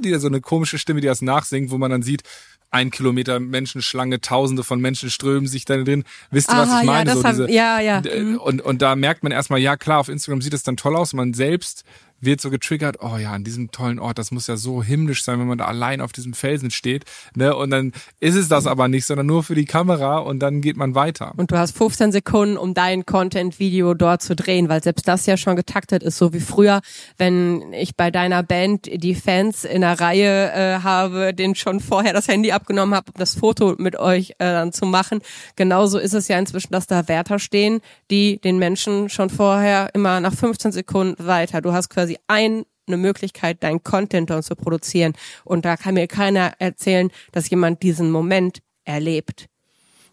die 0.00 0.14
so 0.18 0.26
eine 0.26 0.40
komische 0.40 0.78
Stimme, 0.78 1.00
die 1.00 1.06
das 1.06 1.22
nachsingt, 1.22 1.70
wo 1.70 1.78
man 1.78 1.90
dann 1.90 2.02
sieht, 2.02 2.22
ein 2.70 2.90
Kilometer 2.90 3.40
Menschenschlange, 3.40 4.20
tausende 4.20 4.62
von 4.62 4.80
Menschen 4.80 5.10
strömen 5.10 5.48
sich 5.48 5.64
da 5.64 5.76
drin. 5.78 6.04
Wisst 6.30 6.50
ihr, 6.50 6.58
was 6.58 6.68
ich 6.68 6.78
ja, 6.80 6.82
meine? 6.84 7.10
das 7.10 7.20
so 7.20 7.24
hab- 7.24 7.30
diese, 7.32 7.50
ja, 7.50 7.80
ja. 7.80 8.02
Mhm. 8.02 8.36
Und, 8.36 8.60
und 8.60 8.82
da 8.82 8.94
merkt 8.94 9.22
man 9.22 9.32
erstmal, 9.32 9.60
ja 9.60 9.76
klar, 9.76 10.00
auf 10.00 10.08
Instagram 10.08 10.42
sieht 10.42 10.54
es 10.54 10.64
dann 10.64 10.76
toll 10.76 10.96
aus. 10.96 11.14
Man 11.14 11.32
selbst 11.32 11.84
wird 12.20 12.40
so 12.40 12.50
getriggert, 12.50 12.98
oh 13.00 13.16
ja, 13.16 13.32
an 13.32 13.44
diesem 13.44 13.70
tollen 13.70 13.98
Ort, 13.98 14.18
das 14.18 14.30
muss 14.30 14.46
ja 14.46 14.56
so 14.56 14.82
himmlisch 14.82 15.22
sein, 15.24 15.38
wenn 15.38 15.46
man 15.46 15.58
da 15.58 15.66
allein 15.66 16.00
auf 16.00 16.12
diesem 16.12 16.34
Felsen 16.34 16.70
steht. 16.70 17.04
Ne? 17.34 17.54
Und 17.54 17.70
dann 17.70 17.92
ist 18.20 18.34
es 18.34 18.48
das 18.48 18.66
aber 18.66 18.88
nicht, 18.88 19.06
sondern 19.06 19.26
nur 19.26 19.42
für 19.42 19.54
die 19.54 19.64
Kamera 19.64 20.18
und 20.18 20.40
dann 20.40 20.60
geht 20.60 20.76
man 20.76 20.94
weiter. 20.94 21.32
Und 21.36 21.52
du 21.52 21.58
hast 21.58 21.76
15 21.76 22.12
Sekunden, 22.12 22.56
um 22.56 22.74
dein 22.74 23.06
Content-Video 23.06 23.94
dort 23.94 24.22
zu 24.22 24.34
drehen, 24.34 24.68
weil 24.68 24.82
selbst 24.82 25.06
das 25.06 25.26
ja 25.26 25.36
schon 25.36 25.56
getaktet 25.56 26.02
ist, 26.02 26.18
so 26.18 26.32
wie 26.32 26.40
früher, 26.40 26.80
wenn 27.16 27.72
ich 27.72 27.96
bei 27.96 28.10
deiner 28.10 28.42
Band 28.42 28.88
die 28.92 29.14
Fans 29.14 29.64
in 29.64 29.84
einer 29.84 30.00
Reihe 30.00 30.52
äh, 30.52 30.82
habe, 30.82 31.34
denen 31.34 31.54
schon 31.54 31.80
vorher 31.80 32.12
das 32.12 32.28
Handy 32.28 32.52
abgenommen 32.52 32.94
habe, 32.94 33.12
um 33.12 33.18
das 33.18 33.34
Foto 33.34 33.74
mit 33.78 33.96
euch 33.96 34.30
äh, 34.32 34.34
dann 34.38 34.72
zu 34.72 34.86
machen. 34.86 35.20
Genauso 35.56 35.98
ist 35.98 36.14
es 36.14 36.28
ja 36.28 36.38
inzwischen, 36.38 36.72
dass 36.72 36.86
da 36.86 37.08
Wärter 37.08 37.38
stehen, 37.38 37.80
die 38.10 38.40
den 38.40 38.58
Menschen 38.58 39.08
schon 39.08 39.30
vorher 39.30 39.90
immer 39.94 40.20
nach 40.20 40.34
15 40.34 40.72
Sekunden 40.72 41.26
weiter. 41.26 41.60
Du 41.60 41.72
hast 41.72 41.88
quasi 41.88 42.07
ein 42.26 42.64
eine 42.86 42.96
Möglichkeit, 42.96 43.62
deinen 43.62 43.84
Content 43.84 44.30
dann 44.30 44.42
zu 44.42 44.56
produzieren. 44.56 45.12
Und 45.44 45.66
da 45.66 45.76
kann 45.76 45.92
mir 45.92 46.06
keiner 46.08 46.54
erzählen, 46.58 47.10
dass 47.32 47.50
jemand 47.50 47.82
diesen 47.82 48.10
Moment 48.10 48.62
erlebt. 48.86 49.46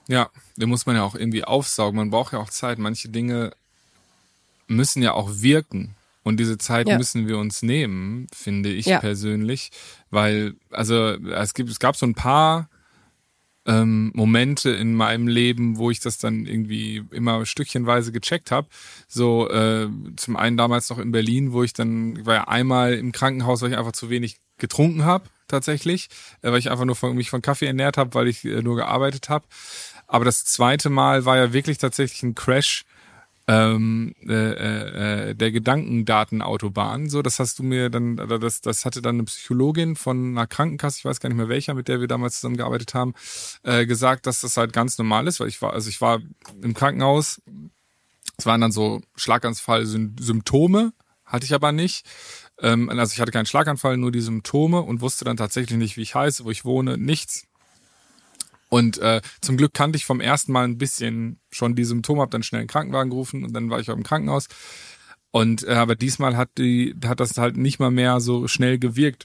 Ja, 0.09 0.29
den 0.57 0.67
muss 0.67 0.85
man 0.85 0.97
ja 0.97 1.03
auch 1.03 1.15
irgendwie 1.15 1.45
aufsaugen. 1.45 1.95
Man 1.95 2.09
braucht 2.09 2.33
ja 2.33 2.39
auch 2.39 2.49
Zeit. 2.49 2.77
Manche 2.77 3.07
Dinge 3.07 3.53
müssen 4.67 5.01
ja 5.01 5.13
auch 5.13 5.29
wirken. 5.35 5.95
Und 6.23 6.37
diese 6.37 6.57
Zeit 6.57 6.89
Ja. 6.89 6.97
müssen 6.97 7.27
wir 7.27 7.37
uns 7.37 7.61
nehmen, 7.61 8.27
finde 8.33 8.69
ich 8.71 8.87
Ja. 8.87 8.99
persönlich. 8.99 9.71
Weil, 10.09 10.55
also 10.71 11.11
es 11.11 11.53
gibt, 11.53 11.69
es 11.69 11.79
gab 11.79 11.95
so 11.95 12.05
ein 12.05 12.15
paar 12.15 12.67
ähm, 13.65 14.11
Momente 14.13 14.69
in 14.69 14.93
meinem 14.93 15.27
Leben, 15.27 15.77
wo 15.77 15.89
ich 15.89 15.99
das 15.99 16.17
dann 16.17 16.45
irgendwie 16.45 17.03
immer 17.11 17.45
stückchenweise 17.45 18.11
gecheckt 18.11 18.51
habe. 18.51 18.67
So 19.07 19.49
äh, 19.49 19.87
zum 20.15 20.35
einen 20.35 20.57
damals 20.57 20.89
noch 20.89 20.99
in 20.99 21.11
Berlin, 21.11 21.51
wo 21.51 21.63
ich 21.63 21.73
dann, 21.73 22.17
ich 22.17 22.25
war 22.25 22.35
ja 22.35 22.47
einmal 22.47 22.93
im 22.93 23.11
Krankenhaus, 23.11 23.61
weil 23.61 23.71
ich 23.71 23.77
einfach 23.77 23.93
zu 23.93 24.09
wenig 24.09 24.37
getrunken 24.57 25.03
habe, 25.03 25.25
tatsächlich, 25.47 26.09
äh, 26.41 26.51
weil 26.51 26.59
ich 26.59 26.69
einfach 26.71 26.85
nur 26.85 26.95
von, 26.95 27.15
mich 27.15 27.29
von 27.29 27.41
Kaffee 27.41 27.67
ernährt 27.67 27.97
habe, 27.97 28.13
weil 28.13 28.27
ich 28.27 28.45
äh, 28.45 28.61
nur 28.61 28.75
gearbeitet 28.75 29.29
habe. 29.29 29.45
Aber 30.07 30.25
das 30.25 30.45
zweite 30.45 30.89
Mal 30.89 31.25
war 31.25 31.37
ja 31.37 31.53
wirklich 31.53 31.79
tatsächlich 31.79 32.21
ein 32.23 32.35
Crash 32.35 32.85
ähm, 33.47 34.15
äh, 34.27 34.33
äh, 34.33 35.29
äh, 35.29 35.35
der 35.35 35.51
Gedankendatenautobahn. 35.51 37.09
So, 37.09 37.21
das 37.21 37.39
hast 37.39 37.59
du 37.59 37.63
mir 37.63 37.89
dann, 37.89 38.17
das, 38.17 38.61
das 38.61 38.85
hatte 38.85 39.01
dann 39.01 39.15
eine 39.15 39.23
Psychologin 39.25 39.95
von 39.95 40.31
einer 40.31 40.47
Krankenkasse, 40.47 40.99
ich 40.99 41.05
weiß 41.05 41.19
gar 41.19 41.29
nicht 41.29 41.37
mehr 41.37 41.49
welcher, 41.49 41.75
mit 41.75 41.87
der 41.87 41.99
wir 41.99 42.07
damals 42.07 42.35
zusammengearbeitet 42.35 42.93
haben, 42.93 43.13
äh, 43.63 43.85
gesagt, 43.85 44.25
dass 44.25 44.41
das 44.41 44.57
halt 44.57 44.73
ganz 44.73 44.97
normal 44.97 45.27
ist, 45.27 45.39
weil 45.39 45.47
ich 45.47 45.61
war, 45.61 45.73
also 45.73 45.89
ich 45.89 46.01
war 46.01 46.21
im 46.61 46.73
Krankenhaus, 46.73 47.41
es 48.37 48.45
waren 48.45 48.61
dann 48.61 48.71
so 48.71 49.01
Schlaganfall-Symptome, 49.15 50.93
hatte 51.23 51.45
ich 51.45 51.53
aber 51.53 51.71
nicht. 51.71 52.05
Ähm, 52.59 52.89
also 52.89 53.13
ich 53.13 53.19
hatte 53.19 53.31
keinen 53.31 53.45
Schlaganfall, 53.45 53.97
nur 53.97 54.11
die 54.11 54.21
Symptome 54.21 54.81
und 54.81 55.01
wusste 55.01 55.25
dann 55.25 55.37
tatsächlich 55.37 55.77
nicht, 55.77 55.97
wie 55.97 56.01
ich 56.01 56.15
heiße, 56.15 56.45
wo 56.45 56.51
ich 56.51 56.65
wohne, 56.65 56.97
nichts. 56.97 57.45
Und 58.75 58.97
äh, 58.97 59.21
zum 59.39 59.55
Glück 59.55 59.73
kannte 59.73 59.95
ich 59.95 60.03
vom 60.03 60.19
ersten 60.19 60.51
Mal 60.51 60.65
ein 60.65 60.77
bisschen 60.77 61.39
schon 61.49 61.75
die 61.75 61.85
Symptome, 61.85 62.19
habe 62.19 62.31
dann 62.31 62.43
schnell 62.43 62.59
einen 62.59 62.67
Krankenwagen 62.67 63.09
gerufen 63.09 63.45
und 63.45 63.53
dann 63.53 63.69
war 63.69 63.79
ich 63.79 63.89
auch 63.89 63.95
im 63.95 64.03
Krankenhaus. 64.03 64.47
Und 65.31 65.63
äh, 65.63 65.75
aber 65.75 65.95
diesmal 65.95 66.35
hat 66.35 66.57
die 66.57 66.93
hat 67.05 67.21
das 67.21 67.37
halt 67.37 67.55
nicht 67.55 67.79
mal 67.79 67.89
mehr 67.89 68.19
so 68.19 68.49
schnell 68.49 68.77
gewirkt, 68.77 69.23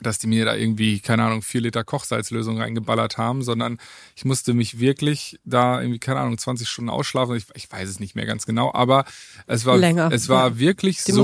dass 0.00 0.18
die 0.18 0.26
mir 0.26 0.44
da 0.44 0.54
irgendwie 0.54 1.00
keine 1.00 1.24
Ahnung 1.24 1.42
vier 1.42 1.60
Liter 1.60 1.84
Kochsalzlösung 1.84 2.58
reingeballert 2.58 3.18
haben, 3.18 3.42
sondern 3.42 3.78
ich 4.16 4.24
musste 4.24 4.54
mich 4.54 4.80
wirklich 4.80 5.38
da 5.44 5.80
irgendwie 5.80 5.98
keine 5.98 6.20
Ahnung 6.20 6.38
20 6.38 6.68
Stunden 6.68 6.90
ausschlafen. 6.90 7.36
Ich, 7.36 7.46
ich 7.54 7.70
weiß 7.70 7.88
es 7.88 8.00
nicht 8.00 8.14
mehr 8.14 8.26
ganz 8.26 8.46
genau, 8.46 8.72
aber 8.72 9.04
es 9.46 9.66
war 9.66 9.76
Länger, 9.76 10.10
es 10.12 10.28
war 10.28 10.48
ja. 10.48 10.58
wirklich 10.58 11.04
Die 11.04 11.12
so 11.12 11.22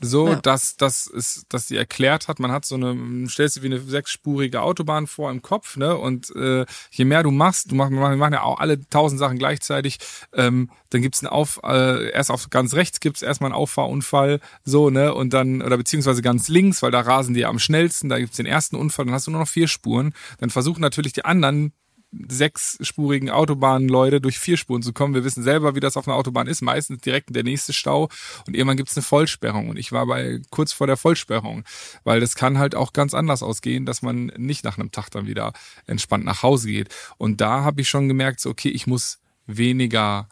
so, 0.00 0.28
ja. 0.28 0.36
dass, 0.36 0.76
dass, 0.76 1.06
es, 1.06 1.46
dass 1.48 1.68
sie 1.68 1.76
erklärt 1.76 2.28
hat, 2.28 2.38
man 2.38 2.52
hat 2.52 2.64
so 2.64 2.76
eine, 2.76 3.28
stellst 3.28 3.56
dir 3.56 3.62
wie 3.62 3.66
eine 3.66 3.80
sechsspurige 3.80 4.62
Autobahn 4.62 5.06
vor 5.06 5.30
im 5.30 5.42
Kopf, 5.42 5.76
ne? 5.76 5.96
Und 5.96 6.34
äh, 6.36 6.64
je 6.90 7.04
mehr 7.04 7.22
du 7.22 7.30
machst, 7.30 7.70
du 7.70 7.74
machst, 7.74 7.92
wir 7.92 8.16
machen 8.16 8.32
ja 8.32 8.42
auch 8.42 8.60
alle 8.60 8.80
tausend 8.88 9.18
Sachen 9.18 9.38
gleichzeitig, 9.38 9.98
ähm, 10.32 10.70
dann 10.90 11.02
gibt's 11.02 11.22
einen 11.22 11.32
Auf, 11.32 11.60
äh, 11.64 12.10
erst 12.10 12.30
auf 12.30 12.50
ganz 12.50 12.74
rechts 12.74 13.00
gibt's 13.00 13.22
erstmal 13.22 13.50
einen 13.50 13.58
Auffahrunfall, 13.58 14.40
so, 14.64 14.90
ne? 14.90 15.12
Und 15.12 15.32
dann, 15.32 15.62
oder 15.62 15.76
beziehungsweise 15.76 16.22
ganz 16.22 16.48
links, 16.48 16.82
weil 16.82 16.90
da 16.90 17.00
rasen 17.00 17.34
die 17.34 17.44
am 17.44 17.58
schnellsten, 17.64 18.08
da 18.08 18.18
gibt's 18.18 18.36
den 18.36 18.46
ersten 18.46 18.76
Unfall, 18.76 19.06
dann 19.06 19.14
hast 19.14 19.26
du 19.26 19.30
nur 19.30 19.40
noch 19.40 19.48
vier 19.48 19.68
Spuren. 19.68 20.14
Dann 20.38 20.50
versuchen 20.50 20.80
natürlich 20.80 21.12
die 21.12 21.24
anderen 21.24 21.72
sechsspurigen 22.28 23.30
Autobahnleute 23.30 24.20
durch 24.20 24.38
vier 24.38 24.56
Spuren 24.56 24.82
zu 24.82 24.92
kommen. 24.92 25.14
Wir 25.14 25.24
wissen 25.24 25.42
selber, 25.42 25.74
wie 25.74 25.80
das 25.80 25.96
auf 25.96 26.06
einer 26.06 26.16
Autobahn 26.16 26.46
ist. 26.46 26.62
Meistens 26.62 27.00
direkt 27.00 27.34
der 27.34 27.42
nächste 27.42 27.72
Stau 27.72 28.08
und 28.46 28.54
irgendwann 28.54 28.76
gibt's 28.76 28.96
eine 28.96 29.02
Vollsperrung. 29.02 29.68
Und 29.68 29.78
ich 29.78 29.92
war 29.92 30.06
bei 30.06 30.40
kurz 30.50 30.72
vor 30.72 30.86
der 30.86 30.96
Vollsperrung, 30.96 31.64
weil 32.04 32.20
das 32.20 32.34
kann 32.34 32.58
halt 32.58 32.74
auch 32.74 32.92
ganz 32.92 33.14
anders 33.14 33.42
ausgehen, 33.42 33.86
dass 33.86 34.02
man 34.02 34.26
nicht 34.36 34.64
nach 34.64 34.78
einem 34.78 34.92
Tag 34.92 35.10
dann 35.10 35.26
wieder 35.26 35.52
entspannt 35.86 36.24
nach 36.24 36.42
Hause 36.42 36.68
geht. 36.68 36.94
Und 37.18 37.40
da 37.40 37.64
habe 37.64 37.80
ich 37.80 37.88
schon 37.88 38.08
gemerkt, 38.08 38.40
so, 38.40 38.50
okay, 38.50 38.68
ich 38.68 38.86
muss 38.86 39.18
weniger 39.46 40.28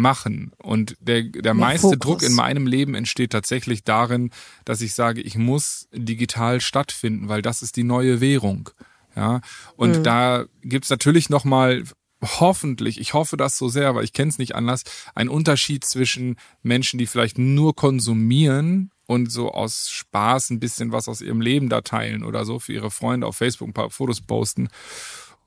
machen. 0.00 0.52
Und 0.58 0.96
der, 1.00 1.22
der 1.22 1.54
meiste 1.54 1.88
Fokus. 1.88 1.98
Druck 1.98 2.22
in 2.22 2.34
meinem 2.34 2.66
Leben 2.66 2.94
entsteht 2.94 3.32
tatsächlich 3.32 3.84
darin, 3.84 4.30
dass 4.64 4.80
ich 4.80 4.94
sage, 4.94 5.20
ich 5.20 5.36
muss 5.36 5.88
digital 5.92 6.60
stattfinden, 6.60 7.28
weil 7.28 7.42
das 7.42 7.62
ist 7.62 7.76
die 7.76 7.84
neue 7.84 8.20
Währung. 8.20 8.70
Ja, 9.16 9.40
und 9.76 10.04
da 10.04 10.44
gibt's 10.62 10.90
natürlich 10.90 11.28
nochmal 11.28 11.82
hoffentlich, 12.22 13.00
ich 13.00 13.14
hoffe 13.14 13.36
das 13.36 13.56
so 13.56 13.68
sehr, 13.68 13.94
weil 13.94 14.04
ich 14.04 14.12
kenne 14.12 14.28
es 14.28 14.38
nicht 14.38 14.54
anders, 14.54 14.82
ein 15.14 15.28
Unterschied 15.28 15.84
zwischen 15.84 16.36
Menschen, 16.62 16.98
die 16.98 17.06
vielleicht 17.06 17.38
nur 17.38 17.74
konsumieren 17.74 18.90
und 19.06 19.32
so 19.32 19.52
aus 19.52 19.90
Spaß 19.90 20.50
ein 20.50 20.60
bisschen 20.60 20.92
was 20.92 21.08
aus 21.08 21.20
ihrem 21.20 21.40
Leben 21.40 21.68
da 21.68 21.80
teilen 21.80 22.24
oder 22.24 22.44
so 22.44 22.58
für 22.58 22.72
ihre 22.72 22.90
Freunde 22.90 23.26
auf 23.26 23.36
Facebook 23.36 23.68
ein 23.68 23.74
paar 23.74 23.90
Fotos 23.90 24.20
posten 24.20 24.68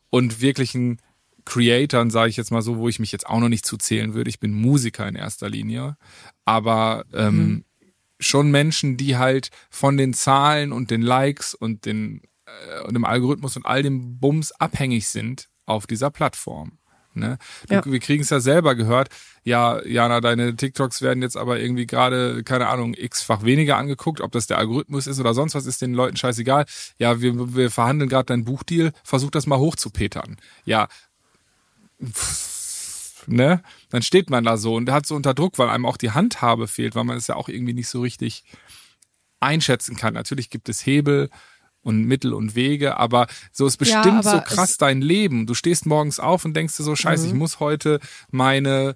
und 0.10 0.42
wirklichen 0.42 1.00
Creatoren, 1.46 2.10
sage 2.10 2.30
ich 2.30 2.38
jetzt 2.38 2.52
mal 2.52 2.62
so, 2.62 2.78
wo 2.78 2.88
ich 2.90 3.00
mich 3.00 3.12
jetzt 3.12 3.28
auch 3.28 3.40
noch 3.40 3.50
nicht 3.50 3.66
zuzählen 3.66 4.14
würde. 4.14 4.30
Ich 4.30 4.40
bin 4.40 4.54
Musiker 4.54 5.08
in 5.08 5.16
erster 5.16 5.50
Linie, 5.50 5.98
aber 6.46 7.06
ähm, 7.14 7.66
schon 8.20 8.52
Menschen, 8.52 8.98
die 8.98 9.18
halt 9.18 9.50
von 9.70 9.98
den 9.98 10.14
Zahlen 10.14 10.72
und 10.72 10.92
den 10.92 11.02
Likes 11.02 11.54
und 11.54 11.86
den 11.86 12.22
äh, 12.46 12.82
und 12.84 12.94
dem 12.94 13.06
Algorithmus 13.06 13.58
und 13.58 13.66
all 13.66 13.84
dem 13.84 14.20
Bums 14.20 14.52
abhängig 14.52 15.08
sind 15.08 15.50
auf 15.66 15.88
dieser 15.88 16.12
Plattform. 16.12 16.78
Ne? 17.14 17.38
Du, 17.68 17.76
Ja. 17.76 17.86
Wir 17.86 18.00
kriegen 18.00 18.24
es 18.24 18.30
ja 18.30 18.40
selber 18.40 18.76
gehört. 18.76 19.10
Ja, 19.44 19.86
Jana, 19.86 20.22
deine 20.22 20.56
TikToks 20.56 21.02
werden 21.02 21.22
jetzt 21.22 21.36
aber 21.36 21.60
irgendwie 21.60 21.86
gerade, 21.86 22.44
keine 22.44 22.68
Ahnung, 22.68 22.94
x-fach 22.96 23.44
weniger 23.44 23.78
angeguckt. 23.78 24.22
Ob 24.22 24.32
das 24.32 24.48
der 24.48 24.58
Algorithmus 24.58 25.08
ist 25.08 25.20
oder 25.20 25.34
sonst 25.34 25.56
was, 25.56 25.66
ist 25.66 25.82
den 25.82 25.94
Leuten 25.94 26.16
scheißegal. 26.16 26.66
Ja, 26.98 27.22
wir, 27.22 27.56
wir 27.56 27.72
verhandeln 27.72 28.10
gerade 28.10 28.28
deinen 28.28 28.46
Buchdeal. 28.46 28.92
Versuch 29.04 29.32
das 29.32 29.48
mal 29.48 29.60
hochzupetern. 29.60 30.38
Ja, 30.64 30.88
pff, 32.04 33.28
ne? 33.28 33.62
Dann 33.90 34.02
steht 34.02 34.30
man 34.30 34.44
da 34.44 34.58
so 34.58 34.76
und 34.76 34.90
hat 34.92 35.06
so 35.06 35.16
unter 35.16 35.34
Druck, 35.34 35.58
weil 35.58 35.70
einem 35.70 35.86
auch 35.86 35.98
die 35.98 36.12
Handhabe 36.12 36.68
fehlt, 36.68 36.96
weil 36.96 37.04
man 37.04 37.18
es 37.18 37.28
ja 37.28 37.36
auch 37.36 37.50
irgendwie 37.50 37.74
nicht 37.74 37.90
so 37.90 38.02
richtig 38.02 38.44
einschätzen 39.40 39.96
kann. 39.96 40.14
Natürlich 40.14 40.50
gibt 40.50 40.70
es 40.70 40.86
Hebel 40.86 41.30
und 41.82 42.06
Mittel 42.06 42.34
und 42.34 42.56
Wege, 42.56 42.98
aber 42.98 43.28
so 43.52 43.66
ist 43.66 43.82
Ja, 43.82 44.02
bestimmt 44.02 44.24
so 44.24 44.30
aber 44.30 44.42
krass 44.42 44.78
dein 44.78 45.02
Leben. 45.02 45.48
Du 45.48 45.54
stehst 45.54 45.86
morgens 45.86 46.20
auf 46.20 46.46
und 46.46 46.54
denkst 46.56 46.78
dir 46.78 46.84
so, 46.84 46.96
scheiße, 46.96 47.26
ich 47.28 47.34
muss 47.34 47.60
heute 47.60 48.00
meine 48.30 48.96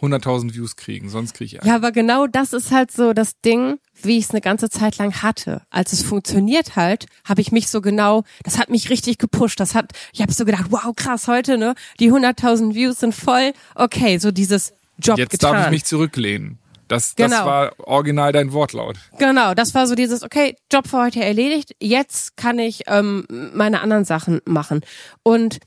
100.000 0.00 0.54
Views 0.54 0.76
kriegen, 0.76 1.08
sonst 1.10 1.34
kriege 1.34 1.46
ich 1.46 1.54
Ärger. 1.56 1.66
Ja, 1.68 1.74
aber 1.76 1.92
genau 1.92 2.26
das 2.26 2.52
ist 2.52 2.70
halt 2.70 2.90
so 2.90 3.12
das 3.12 3.40
Ding, 3.40 3.78
wie 4.02 4.18
ich 4.18 4.24
es 4.24 4.30
eine 4.30 4.40
ganze 4.40 4.70
Zeit 4.70 4.98
lang 4.98 5.22
hatte. 5.22 5.62
Als 5.70 5.92
es 5.92 6.02
funktioniert 6.02 6.76
halt, 6.76 7.06
habe 7.24 7.40
ich 7.40 7.52
mich 7.52 7.68
so 7.68 7.80
genau, 7.80 8.24
das 8.44 8.58
hat 8.58 8.70
mich 8.70 8.90
richtig 8.90 9.18
gepusht. 9.18 9.60
Das 9.60 9.74
hat, 9.74 9.92
ich 10.12 10.22
habe 10.22 10.32
so 10.32 10.44
gedacht, 10.44 10.66
wow, 10.70 10.94
krass, 10.96 11.28
heute, 11.28 11.58
ne? 11.58 11.74
Die 12.00 12.10
100.000 12.10 12.74
Views 12.74 13.00
sind 13.00 13.14
voll. 13.14 13.52
Okay, 13.74 14.18
so 14.18 14.30
dieses 14.30 14.72
Job 14.98 15.18
Jetzt 15.18 15.30
getan. 15.32 15.54
darf 15.54 15.64
ich 15.66 15.70
mich 15.70 15.84
zurücklehnen. 15.84 16.58
Das, 16.88 17.14
das 17.14 17.30
Genau. 17.30 17.46
war 17.46 17.72
original 17.78 18.32
dein 18.32 18.52
Wortlaut. 18.52 18.96
Genau, 19.18 19.54
das 19.54 19.74
war 19.74 19.86
so 19.86 19.94
dieses, 19.94 20.22
okay, 20.24 20.56
Job 20.72 20.88
für 20.88 20.98
heute 20.98 21.22
erledigt, 21.24 21.76
jetzt 21.78 22.36
kann 22.36 22.58
ich 22.58 22.82
ähm, 22.88 23.26
meine 23.54 23.80
anderen 23.80 24.04
Sachen 24.04 24.40
machen. 24.44 24.80
Und 25.22 25.58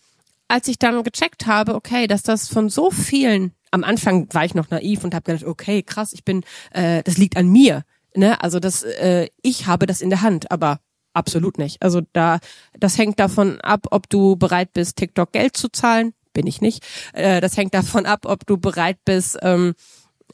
als 0.50 0.68
ich 0.68 0.78
dann 0.80 1.02
gecheckt 1.04 1.48
habe, 1.48 1.76
okay, 1.76 2.08
dass 2.08 2.24
das 2.24 2.50
von 2.50 2.68
so 2.70 2.92
vielen, 2.92 3.54
am 3.74 3.84
Anfang 3.84 4.28
war 4.34 4.46
ich 4.46 4.54
noch 4.54 4.70
naiv 4.70 5.04
und 5.04 5.16
habe 5.16 5.24
gedacht, 5.24 5.46
okay, 5.46 5.82
krass, 5.82 6.14
ich 6.14 6.24
bin, 6.24 6.44
äh, 6.72 7.02
das 7.04 7.18
liegt 7.18 7.38
an 7.38 7.48
mir. 7.48 7.84
Ne? 8.16 8.42
Also 8.42 8.60
das, 8.60 8.84
äh, 8.84 9.28
ich 9.42 9.66
habe 9.66 9.88
das 9.88 10.02
in 10.02 10.12
der 10.12 10.22
Hand, 10.22 10.52
aber 10.52 10.80
absolut 11.14 11.58
nicht. 11.58 11.82
Also 11.82 12.02
da, 12.14 12.40
das 12.80 13.00
hängt 13.00 13.20
davon 13.20 13.60
ab, 13.62 13.88
ob 13.90 14.10
du 14.10 14.36
bereit 14.36 14.74
bist, 14.74 14.98
TikTok 14.98 15.32
Geld 15.32 15.58
zu 15.58 15.70
zahlen. 15.70 16.14
Bin 16.34 16.46
ich 16.46 16.62
nicht. 16.62 16.84
Äh, 17.14 17.42
das 17.42 17.58
hängt 17.58 17.74
davon 17.74 18.06
ab, 18.06 18.26
ob 18.26 18.46
du 18.46 18.58
bereit 18.58 18.98
bist, 19.06 19.38
ähm, 19.42 19.74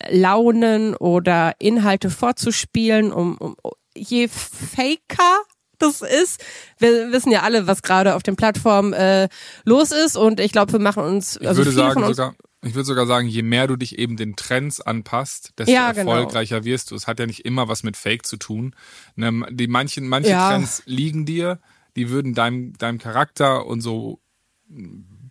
Launen 0.09 0.95
oder 0.95 1.53
Inhalte 1.59 2.09
vorzuspielen, 2.09 3.11
um, 3.11 3.37
um 3.37 3.55
je 3.95 4.27
faker 4.27 5.43
das 5.77 6.01
ist. 6.01 6.43
Wir 6.77 7.11
wissen 7.11 7.31
ja 7.31 7.41
alle, 7.43 7.67
was 7.67 7.81
gerade 7.81 8.15
auf 8.15 8.23
den 8.23 8.35
Plattformen 8.35 8.93
äh, 8.93 9.29
los 9.63 9.91
ist 9.91 10.17
und 10.17 10.41
ich 10.41 10.51
glaube, 10.51 10.73
wir 10.73 10.79
machen 10.79 11.03
uns 11.03 11.37
Ich 11.39 11.47
also 11.47 11.59
würde 11.59 11.71
viele 11.71 11.83
sagen 11.83 11.93
von 11.93 12.03
uns 12.03 12.17
sogar, 12.17 12.35
ich 12.61 12.73
würde 12.75 12.85
sogar 12.85 13.05
sagen, 13.07 13.27
je 13.27 13.41
mehr 13.41 13.67
du 13.67 13.75
dich 13.77 13.97
eben 13.97 14.17
den 14.17 14.35
Trends 14.35 14.81
anpasst, 14.81 15.53
desto 15.57 15.71
Ja, 15.71 15.91
genau. 15.93 16.11
erfolgreicher 16.11 16.65
wirst 16.65 16.91
du. 16.91 16.95
Es 16.95 17.07
hat 17.07 17.19
ja 17.19 17.25
nicht 17.25 17.45
immer 17.45 17.67
was 17.69 17.83
mit 17.83 17.95
Fake 17.95 18.25
zu 18.25 18.37
tun. 18.37 18.75
Ne, 19.15 19.45
die 19.51 19.67
manchen, 19.67 20.07
manche 20.07 20.31
Ja. 20.31 20.49
Trends 20.49 20.83
liegen 20.85 21.25
dir, 21.25 21.59
die 21.95 22.09
würden 22.09 22.33
deinem, 22.33 22.73
deinem 22.77 22.97
Charakter 22.97 23.65
und 23.65 23.81
so 23.81 24.19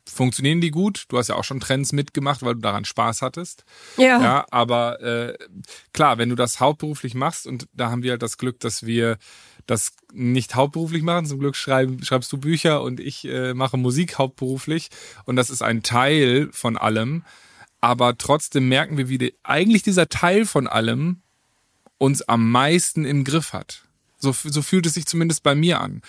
funktionieren 0.09 0.61
die 0.61 0.71
gut. 0.71 1.05
Du 1.09 1.19
hast 1.19 1.29
ja 1.29 1.35
auch 1.35 1.45
schon 1.45 1.61
Trends 1.61 1.93
mitgemacht, 1.93 2.43
weil 2.43 2.55
du 2.55 2.61
daran 2.61 2.85
Spaß 2.85 3.21
hattest. 3.23 3.65
ja, 3.99 4.21
Ja, 4.21 4.47
aber 4.51 5.01
äh, 5.03 5.37
klar, 5.93 6.19
wenn 6.19 6.31
du 6.31 6.35
das 6.35 6.61
hauptberuflich 6.61 7.15
machst 7.15 7.47
und 7.47 7.69
da 7.75 7.91
haben 7.91 8.03
wir 8.03 8.13
halt 8.13 8.23
das 8.23 8.39
Glück, 8.39 8.59
dass 8.61 8.87
wir 8.87 9.19
das 9.69 9.93
nicht 10.13 10.55
hauptberuflich 10.55 11.03
machen. 11.03 11.27
Zum 11.27 11.39
Glück 11.39 11.55
schreib, 11.55 12.05
schreibst 12.05 12.33
du 12.33 12.39
Bücher 12.39 12.83
und 12.83 12.99
ich 12.99 13.25
äh, 13.27 13.55
mache 13.55 13.77
Musik 13.77 14.19
hauptberuflich 14.19 14.89
und 15.27 15.37
das 15.37 15.51
ist 15.51 15.63
ein 15.63 15.83
Teil 15.83 16.49
von 16.53 16.77
allem. 16.77 17.25
Aber 17.81 18.19
trotzdem 18.19 18.69
merken 18.69 18.97
wir, 18.97 19.09
wie 19.09 19.19
die, 19.19 19.35
eigentlich 19.45 19.83
dieser 19.83 20.09
Teil 20.09 20.47
von 20.47 20.67
allem 20.67 21.23
uns 21.99 22.23
am 22.23 22.51
meisten 22.51 23.05
im 23.05 23.23
Griff 23.25 23.53
hat. 23.53 23.85
So, 24.19 24.33
so 24.33 24.63
fühlt 24.63 24.87
es 24.87 24.95
sich 24.95 25.07
zumindest 25.07 25.43
bei 25.43 25.55
mir 25.55 25.81
an. 25.81 26.03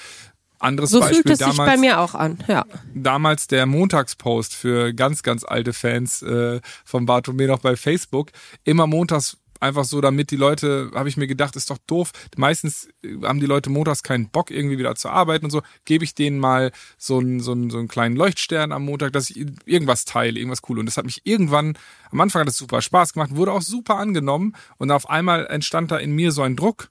Anderes 0.58 0.90
So 0.90 1.00
Beispiel 1.00 1.22
fühlt 1.22 1.34
es 1.34 1.40
damals, 1.40 1.58
sich 1.58 1.66
bei 1.66 1.78
mir 1.78 2.00
auch 2.00 2.16
an, 2.16 2.38
ja. 2.48 2.66
damals 2.94 3.48
der 3.48 3.66
Montagspost 3.66 4.54
für 4.54 4.94
ganz, 4.94 5.24
ganz 5.24 5.44
alte 5.46 5.74
Fans 5.74 6.22
äh, 6.22 6.60
von 6.84 7.06
Bartome 7.06 7.48
noch 7.48 7.60
bei 7.60 7.76
Facebook. 7.76 8.32
Immer 8.66 8.88
montags 8.88 9.38
einfach 9.60 9.86
so, 9.86 10.02
damit 10.02 10.32
die 10.32 10.36
Leute, 10.36 10.92
habe 10.94 11.10
ich 11.10 11.18
mir 11.18 11.28
gedacht, 11.28 11.56
ist 11.56 11.70
doch 11.70 11.78
doof. 11.88 12.12
Meistens 12.38 12.90
äh, 13.04 13.18
haben 13.24 13.40
die 13.40 13.46
Leute 13.46 13.70
montags 13.70 14.04
keinen 14.04 14.30
Bock, 14.30 14.52
irgendwie 14.52 14.78
wieder 14.78 14.96
zu 14.96 15.10
arbeiten 15.10 15.46
und 15.46 15.52
so. 15.52 15.62
Gebe 15.86 16.04
ich 16.04 16.16
denen 16.16 16.40
mal 16.40 16.72
so 16.98 17.20
einen, 17.20 17.40
so, 17.40 17.52
einen, 17.52 17.70
so 17.70 17.78
einen 17.78 17.88
kleinen 17.88 18.16
Leuchtstern 18.16 18.72
am 18.72 18.86
Montag, 18.86 19.14
dass 19.14 19.30
ich 19.30 19.46
irgendwas 19.66 20.06
teile, 20.06 20.40
irgendwas 20.40 20.62
cool. 20.70 20.80
Und 20.80 20.86
das 20.86 20.98
hat 20.98 21.06
mich 21.06 21.22
irgendwann, 21.26 21.78
am 22.12 22.22
Anfang 22.22 22.42
hat 22.42 22.50
es 22.50 22.58
super 22.58 22.82
Spaß 22.82 23.14
gemacht, 23.14 23.36
wurde 23.36 23.52
auch 23.52 23.62
super 23.62 23.98
angenommen. 23.98 24.56
Und 24.78 24.92
auf 24.92 25.10
einmal 25.10 25.48
entstand 25.48 25.92
da 25.92 25.98
in 25.98 26.12
mir 26.12 26.32
so 26.32 26.42
ein 26.42 26.56
Druck 26.56 26.90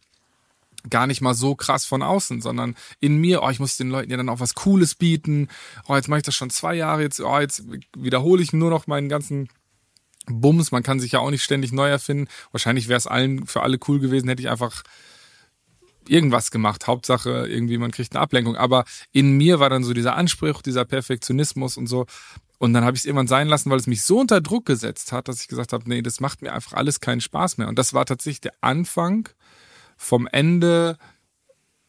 gar 0.90 1.06
nicht 1.06 1.20
mal 1.20 1.34
so 1.34 1.54
krass 1.54 1.84
von 1.84 2.02
außen, 2.02 2.40
sondern 2.40 2.76
in 3.00 3.18
mir, 3.18 3.42
oh, 3.42 3.50
ich 3.50 3.60
muss 3.60 3.76
den 3.76 3.90
Leuten 3.90 4.10
ja 4.10 4.16
dann 4.16 4.28
auch 4.28 4.40
was 4.40 4.54
Cooles 4.54 4.94
bieten. 4.94 5.48
Oh, 5.86 5.96
jetzt 5.96 6.08
mache 6.08 6.18
ich 6.18 6.24
das 6.24 6.34
schon 6.34 6.50
zwei 6.50 6.74
Jahre, 6.74 7.02
jetzt, 7.02 7.20
oh, 7.20 7.38
jetzt 7.38 7.64
wiederhole 7.96 8.42
ich 8.42 8.52
nur 8.52 8.70
noch 8.70 8.86
meinen 8.86 9.08
ganzen 9.08 9.48
Bums. 10.30 10.72
Man 10.72 10.82
kann 10.82 11.00
sich 11.00 11.12
ja 11.12 11.20
auch 11.20 11.30
nicht 11.30 11.42
ständig 11.42 11.72
neu 11.72 11.88
erfinden. 11.88 12.28
Wahrscheinlich 12.52 12.88
wäre 12.88 12.98
es 12.98 13.06
allen 13.06 13.46
für 13.46 13.62
alle 13.62 13.78
cool 13.88 14.00
gewesen, 14.00 14.28
hätte 14.28 14.42
ich 14.42 14.50
einfach 14.50 14.82
irgendwas 16.08 16.50
gemacht. 16.50 16.86
Hauptsache 16.86 17.46
irgendwie, 17.48 17.78
man 17.78 17.90
kriegt 17.90 18.14
eine 18.14 18.20
Ablenkung. 18.20 18.56
Aber 18.56 18.84
in 19.12 19.36
mir 19.36 19.60
war 19.60 19.70
dann 19.70 19.84
so 19.84 19.92
dieser 19.92 20.16
Anspruch, 20.16 20.62
dieser 20.62 20.84
Perfektionismus 20.84 21.76
und 21.76 21.86
so. 21.86 22.06
Und 22.58 22.72
dann 22.72 22.84
habe 22.84 22.96
ich 22.96 23.02
es 23.02 23.06
irgendwann 23.06 23.28
sein 23.28 23.46
lassen, 23.46 23.70
weil 23.70 23.78
es 23.78 23.86
mich 23.86 24.02
so 24.02 24.18
unter 24.18 24.40
Druck 24.40 24.66
gesetzt 24.66 25.12
hat, 25.12 25.28
dass 25.28 25.40
ich 25.40 25.48
gesagt 25.48 25.72
habe, 25.72 25.88
nee, 25.88 26.02
das 26.02 26.20
macht 26.20 26.42
mir 26.42 26.52
einfach 26.52 26.72
alles 26.72 27.00
keinen 27.00 27.20
Spaß 27.20 27.58
mehr. 27.58 27.68
Und 27.68 27.78
das 27.78 27.94
war 27.94 28.04
tatsächlich 28.04 28.40
der 28.40 28.54
Anfang 28.60 29.28
vom 29.96 30.26
Ende 30.26 30.98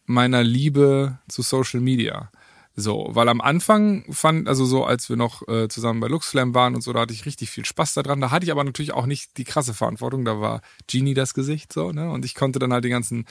meiner 0.05 0.43
Liebe 0.43 1.19
zu 1.27 1.41
Social 1.41 1.81
Media. 1.81 2.31
So, 2.81 3.07
weil 3.11 3.27
am 3.27 3.41
Anfang 3.41 4.05
fand, 4.09 4.47
also 4.47 4.63
so, 4.65 4.85
als 4.85 5.09
wir 5.09 5.17
noch 5.17 5.45
äh, 5.47 5.67
zusammen 5.67 5.99
bei 5.99 6.07
Luxflam 6.07 6.53
waren 6.53 6.75
und 6.75 6.81
so, 6.81 6.93
da 6.93 7.01
hatte 7.01 7.13
ich 7.13 7.25
richtig 7.25 7.49
viel 7.49 7.65
Spaß 7.65 7.93
daran. 7.95 8.21
Da 8.21 8.31
hatte 8.31 8.45
ich 8.45 8.51
aber 8.51 8.63
natürlich 8.63 8.93
auch 8.93 9.05
nicht 9.05 9.37
die 9.37 9.43
krasse 9.43 9.73
Verantwortung. 9.73 10.23
Da 10.23 10.39
war 10.39 10.61
Genie 10.87 11.13
das 11.13 11.33
Gesicht 11.33 11.73
so, 11.73 11.91
ne? 11.91 12.09
Und 12.09 12.23
ich 12.25 12.35
konnte 12.35 12.57
dann 12.59 12.71
halt 12.71 12.85
die 12.85 12.89
ganzen, 12.89 13.25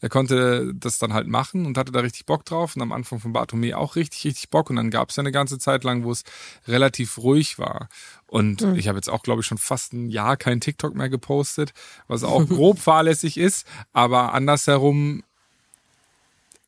er 0.00 0.08
konnte 0.08 0.72
das 0.74 0.98
dann 0.98 1.12
halt 1.12 1.28
machen 1.28 1.66
und 1.66 1.78
hatte 1.78 1.92
da 1.92 2.00
richtig 2.00 2.26
Bock 2.26 2.44
drauf. 2.44 2.74
Und 2.76 2.82
am 2.82 2.92
Anfang 2.92 3.20
von 3.20 3.32
Bartome 3.32 3.76
auch 3.76 3.94
richtig, 3.94 4.24
richtig 4.24 4.50
Bock. 4.50 4.70
Und 4.70 4.76
dann 4.76 4.90
gab 4.90 5.10
es 5.10 5.16
ja 5.16 5.22
eine 5.22 5.32
ganze 5.32 5.58
Zeit 5.58 5.84
lang, 5.84 6.02
wo 6.04 6.10
es 6.10 6.24
relativ 6.66 7.18
ruhig 7.18 7.58
war. 7.58 7.88
Und 8.26 8.62
Mhm. 8.62 8.74
ich 8.74 8.88
habe 8.88 8.98
jetzt 8.98 9.10
auch, 9.10 9.22
glaube 9.22 9.42
ich, 9.42 9.46
schon 9.46 9.58
fast 9.58 9.92
ein 9.92 10.10
Jahr 10.10 10.36
kein 10.36 10.60
TikTok 10.60 10.94
mehr 10.94 11.08
gepostet, 11.08 11.72
was 12.08 12.24
auch 12.24 12.46
grob 12.48 12.78
fahrlässig 12.78 13.36
ist. 13.38 13.66
Aber 13.92 14.34
andersherum, 14.34 15.22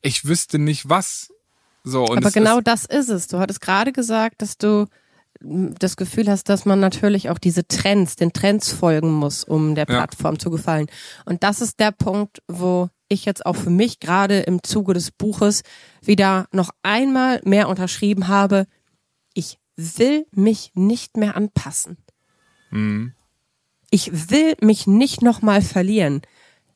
ich 0.01 0.25
wüsste 0.25 0.59
nicht 0.59 0.89
was. 0.89 1.33
So, 1.83 2.05
und 2.05 2.17
Aber 2.19 2.31
genau 2.31 2.59
ist, 2.59 2.67
das 2.67 2.85
ist 2.85 3.09
es. 3.09 3.27
Du 3.27 3.39
hattest 3.39 3.61
gerade 3.61 3.91
gesagt, 3.91 4.41
dass 4.41 4.57
du 4.57 4.85
m, 5.41 5.73
das 5.79 5.97
Gefühl 5.97 6.29
hast, 6.29 6.49
dass 6.49 6.65
man 6.65 6.79
natürlich 6.79 7.29
auch 7.29 7.39
diese 7.39 7.67
Trends, 7.67 8.15
den 8.15 8.33
Trends 8.33 8.71
folgen 8.71 9.11
muss, 9.11 9.43
um 9.43 9.75
der 9.75 9.85
Ja. 9.87 9.95
Plattform 9.97 10.37
zu 10.39 10.49
gefallen. 10.51 10.87
Und 11.25 11.43
das 11.43 11.61
ist 11.61 11.79
der 11.79 11.91
Punkt, 11.91 12.41
wo 12.47 12.89
ich 13.07 13.25
jetzt 13.25 13.45
auch 13.45 13.55
für 13.55 13.69
mich 13.69 13.99
gerade 13.99 14.39
im 14.41 14.63
Zuge 14.63 14.93
des 14.93 15.11
Buches 15.11 15.63
wieder 16.01 16.45
noch 16.51 16.69
einmal 16.83 17.41
mehr 17.43 17.67
unterschrieben 17.67 18.27
habe, 18.27 18.67
ich 19.33 19.57
will 19.75 20.25
mich 20.31 20.71
nicht 20.75 21.17
mehr 21.17 21.35
anpassen. 21.35 21.97
Mhm. 22.69 23.13
Ich 23.89 24.29
will 24.31 24.55
mich 24.61 24.87
nicht 24.87 25.21
nochmal 25.21 25.61
verlieren. 25.61 26.21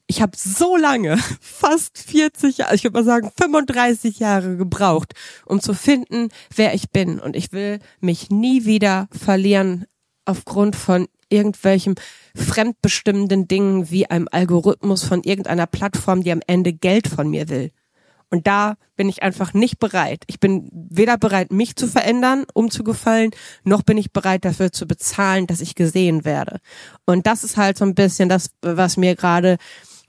Ich 0.07 0.21
habe 0.21 0.33
so 0.37 0.77
lange, 0.77 1.17
fast 1.41 1.97
40 1.97 2.59
Jahre, 2.59 2.75
ich 2.75 2.83
würde 2.83 2.97
mal 2.97 3.03
sagen 3.03 3.31
35 3.37 4.19
Jahre 4.19 4.57
gebraucht, 4.57 5.13
um 5.45 5.59
zu 5.61 5.73
finden, 5.73 6.29
wer 6.55 6.73
ich 6.73 6.91
bin. 6.91 7.19
Und 7.19 7.35
ich 7.35 7.51
will 7.51 7.79
mich 7.99 8.29
nie 8.29 8.65
wieder 8.65 9.07
verlieren 9.11 9.85
aufgrund 10.25 10.75
von 10.75 11.07
irgendwelchem 11.29 11.95
fremdbestimmenden 12.35 13.47
Dingen 13.47 13.89
wie 13.89 14.09
einem 14.09 14.27
Algorithmus 14.31 15.03
von 15.03 15.23
irgendeiner 15.23 15.67
Plattform, 15.67 16.23
die 16.23 16.31
am 16.31 16.41
Ende 16.45 16.73
Geld 16.73 17.07
von 17.07 17.29
mir 17.29 17.49
will. 17.49 17.71
Und 18.31 18.47
da 18.47 18.75
bin 18.95 19.07
ich 19.07 19.23
einfach 19.23 19.53
nicht 19.53 19.79
bereit. 19.79 20.23
Ich 20.27 20.39
bin 20.39 20.69
weder 20.71 21.17
bereit, 21.17 21.51
mich 21.51 21.75
zu 21.75 21.87
verändern, 21.87 22.45
um 22.53 22.71
zu 22.71 22.83
gefallen, 22.83 23.31
noch 23.63 23.83
bin 23.83 23.97
ich 23.97 24.11
bereit 24.11 24.45
dafür 24.45 24.71
zu 24.71 24.87
bezahlen, 24.87 25.47
dass 25.47 25.61
ich 25.61 25.75
gesehen 25.75 26.25
werde. 26.25 26.59
Und 27.05 27.27
das 27.27 27.43
ist 27.43 27.55
halt 27.55 27.77
so 27.77 27.85
ein 27.85 27.95
bisschen 27.95 28.29
das, 28.29 28.49
was 28.61 28.97
mir 28.97 29.15
gerade 29.15 29.57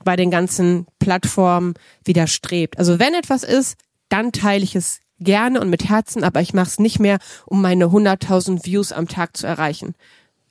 bei 0.07 0.15
den 0.15 0.31
ganzen 0.31 0.87
Plattformen 0.99 1.73
widerstrebt. 2.05 2.79
Also 2.79 2.97
wenn 2.97 3.13
etwas 3.13 3.43
ist, 3.43 3.75
dann 4.07 4.31
teile 4.31 4.63
ich 4.63 4.73
es 4.73 5.01
gerne 5.19 5.59
und 5.59 5.69
mit 5.69 5.89
Herzen, 5.89 6.23
aber 6.23 6.39
ich 6.39 6.53
mache 6.53 6.69
es 6.69 6.79
nicht 6.79 6.97
mehr, 6.97 7.17
um 7.45 7.61
meine 7.61 7.87
100.000 7.87 8.63
Views 8.63 8.93
am 8.93 9.09
Tag 9.09 9.35
zu 9.35 9.45
erreichen. 9.45 9.95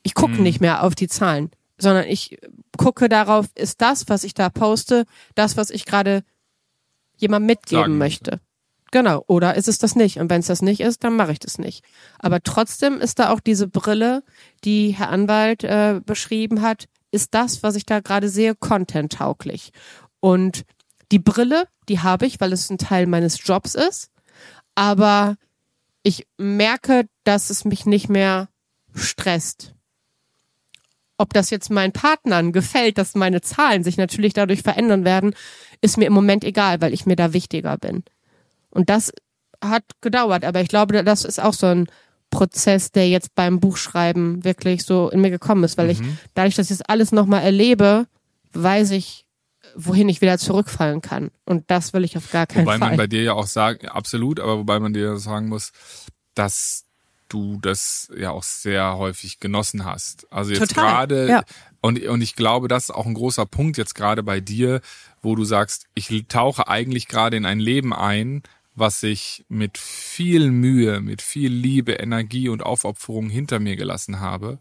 Ich 0.03 0.13
gucke 0.13 0.43
nicht 0.43 0.61
mehr 0.61 0.83
auf 0.83 0.95
die 0.95 1.09
Zahlen, 1.09 1.51
sondern 1.79 2.05
ich 2.05 2.39
gucke 2.77 3.09
darauf, 3.09 3.47
ist 3.55 3.81
das, 3.81 4.11
was 4.11 4.25
ich 4.25 4.35
da 4.35 4.51
poste, 4.51 5.07
das, 5.35 5.57
was 5.57 5.71
ich 5.71 5.87
gerade 5.87 6.23
jemand 7.17 7.47
mitgeben 7.47 7.81
Sagen 7.81 7.97
möchte. 7.99 8.41
Genau. 8.91 9.25
Oder 9.27 9.55
ist 9.55 9.69
es 9.69 9.79
das 9.79 9.97
nicht? 9.97 10.19
Und 10.19 10.29
wenn 10.29 10.41
es 10.41 10.49
das 10.49 10.61
nicht 10.61 10.81
ist, 10.81 11.03
dann 11.03 11.17
mache 11.17 11.33
ich 11.33 11.39
das 11.39 11.57
nicht. 11.57 11.83
Aber 12.19 12.43
trotzdem 12.43 13.01
ist 13.01 13.21
da 13.21 13.31
auch 13.31 13.41
diese 13.41 13.69
Brille, 13.69 14.23
die 14.65 14.91
Herr 14.91 15.09
Anwalt 15.09 15.65
äh, 15.65 16.03
beschrieben 16.05 16.61
hat, 16.61 16.89
ist 17.11 17.35
das, 17.35 17.63
was 17.63 17.77
ich 17.77 17.87
da 17.87 18.01
gerade 18.01 18.29
sehe, 18.29 18.55
content-tauglich. 18.55 19.73
Und 20.21 20.65
die 21.13 21.19
Brille, 21.19 21.69
die 21.89 22.01
habe 22.01 22.27
ich, 22.27 22.41
weil 22.41 22.53
es 22.53 22.71
ein 22.71 22.79
Teil 22.79 23.07
meines 23.07 23.47
Jobs 23.47 23.75
ist. 23.75 24.11
Aber 24.75 25.37
ich 26.03 26.27
merke, 26.37 27.09
dass 27.25 27.51
es 27.51 27.65
mich 27.65 27.87
nicht 27.87 28.09
mehr 28.09 28.49
stresst. 28.95 29.75
Ob 31.19 31.33
das 31.33 31.51
jetzt 31.51 31.71
meinen 31.71 31.93
Partnern 31.93 32.53
gefällt, 32.53 32.99
dass 32.99 33.15
meine 33.15 33.41
Zahlen 33.41 33.83
sich 33.83 33.97
natürlich 33.97 34.35
dadurch 34.35 34.63
verändern 34.63 35.05
werden, 35.05 35.35
ist 35.81 35.97
mir 35.97 36.07
im 36.07 36.13
Moment 36.13 36.45
egal, 36.45 36.81
weil 36.81 36.93
ich 36.93 37.07
mir 37.07 37.17
da 37.17 37.33
wichtiger 37.33 37.79
bin. 37.79 38.05
Und 38.71 38.91
das 38.91 39.13
hat 39.65 39.85
gedauert, 40.03 40.45
aber 40.45 40.61
ich 40.61 40.69
glaube, 40.69 41.03
das 41.03 41.25
ist 41.25 41.41
auch 41.41 41.55
so 41.55 41.67
ein 41.67 41.87
Prozess, 42.31 42.93
der 42.93 43.09
jetzt 43.09 43.35
beim 43.35 43.61
Buchschreiben 43.61 44.45
wirklich 44.45 44.85
so 44.85 45.09
in 45.09 45.21
mir 45.21 45.31
gekommen 45.31 45.65
ist, 45.65 45.79
weil 45.79 45.91
ich 45.91 46.01
dadurch, 46.35 46.55
dass 46.55 46.71
ich 46.71 46.79
das 46.79 46.89
alles 46.89 47.13
nochmal 47.13 47.43
erlebe, 47.43 48.07
weiß 48.53 48.91
ich, 48.93 49.25
wohin 49.75 50.09
ich 50.09 50.21
wieder 50.21 50.39
zurückfallen 50.39 51.01
kann. 51.03 51.31
Und 51.45 51.71
das 51.71 51.93
will 51.93 52.05
ich 52.05 52.17
auf 52.17 52.31
gar 52.31 52.47
keinen 52.47 52.67
Wobei 52.67 52.79
Fall. 52.79 52.89
man 52.89 52.97
bei 52.97 53.07
dir 53.07 53.23
ja 53.23 53.33
auch 53.35 53.47
sagt, 53.47 53.89
absolut, 53.89 54.41
aber 54.41 54.59
wobei 54.59 54.81
man 54.81 54.93
dir 54.93 55.19
sagen 55.19 55.49
muss, 55.49 55.73
dass 56.35 56.85
du 57.29 57.59
das 57.61 58.11
ja 58.17 58.31
auch 58.31 58.43
sehr 58.43 58.97
häufig 58.97 59.41
genossen 59.41 59.85
hast. 59.85 60.31
Also 60.33 60.53
jetzt 60.53 60.75
gerade, 60.75 61.29
ja. 61.29 61.43
und, 61.81 62.01
und 62.05 62.21
ich 62.23 62.37
glaube, 62.37 62.69
das 62.69 62.85
ist 62.85 62.95
auch 62.95 63.07
ein 63.07 63.15
großer 63.15 63.47
Punkt 63.47 63.77
jetzt 63.77 63.95
gerade 63.95 64.23
bei 64.23 64.41
dir, 64.41 64.81
wo 65.23 65.35
du 65.35 65.45
sagst, 65.45 65.87
ich 65.95 66.27
tauche 66.29 66.69
eigentlich 66.69 67.09
gerade 67.09 67.37
in 67.37 67.47
ein 67.47 67.59
Leben 67.59 67.93
ein, 67.93 68.43
was 68.77 69.03
ich 69.03 69.45
mit 69.49 69.79
viel 69.79 70.51
Mühe, 70.51 71.01
mit 71.01 71.23
viel 71.23 71.53
Liebe, 71.53 71.93
Energie 71.95 72.49
und 72.49 72.63
Aufopferung 72.63 73.29
hinter 73.29 73.59
mir 73.59 73.75
gelassen 73.77 74.21
habe. 74.21 74.61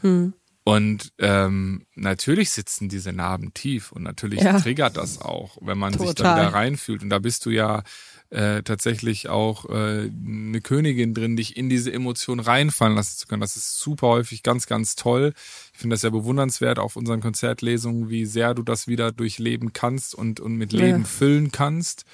Hm. 0.00 0.32
Und 0.64 1.12
ähm, 1.18 1.86
natürlich 1.94 2.50
sitzen 2.50 2.88
diese 2.88 3.12
Narben 3.12 3.54
tief 3.54 3.92
und 3.92 4.02
natürlich 4.02 4.40
Ja. 4.40 4.58
triggert 4.58 4.96
das 4.96 5.20
auch, 5.20 5.58
wenn 5.60 5.78
man 5.78 5.92
sich 5.92 6.08
da 6.08 6.14
Total. 6.14 6.36
wieder 6.36 6.54
reinfühlt. 6.54 7.02
Und 7.04 7.10
da 7.10 7.20
bist 7.20 7.46
du 7.46 7.50
ja 7.50 7.84
äh, 8.30 8.64
tatsächlich 8.64 9.28
auch 9.28 9.66
äh, 9.70 10.10
eine 10.10 10.60
Königin 10.60 11.14
drin, 11.14 11.36
dich 11.36 11.56
in 11.56 11.68
diese 11.68 11.92
Emotion 11.92 12.40
reinfallen 12.40 12.96
lassen 12.96 13.16
zu 13.16 13.28
können. 13.28 13.42
Das 13.42 13.56
ist 13.56 13.78
super 13.78 14.08
häufig 14.08 14.42
ganz, 14.42 14.66
ganz 14.66 14.96
toll. 14.96 15.34
Ich 15.72 15.78
finde 15.78 15.94
das 15.94 16.02
ja 16.02 16.10
bewundernswert 16.10 16.80
auf 16.80 16.96
unseren 16.96 17.20
Konzertlesungen, 17.20 18.08
wie 18.08 18.26
sehr 18.26 18.52
du 18.54 18.64
das 18.64 18.88
wieder 18.88 19.12
durchleben 19.12 19.72
kannst 19.72 20.16
und, 20.16 20.40
und 20.40 20.56
mit 20.56 20.72
Ja. 20.72 20.80
Leben 20.80 21.04
füllen 21.04 21.52
kannst. 21.52 22.04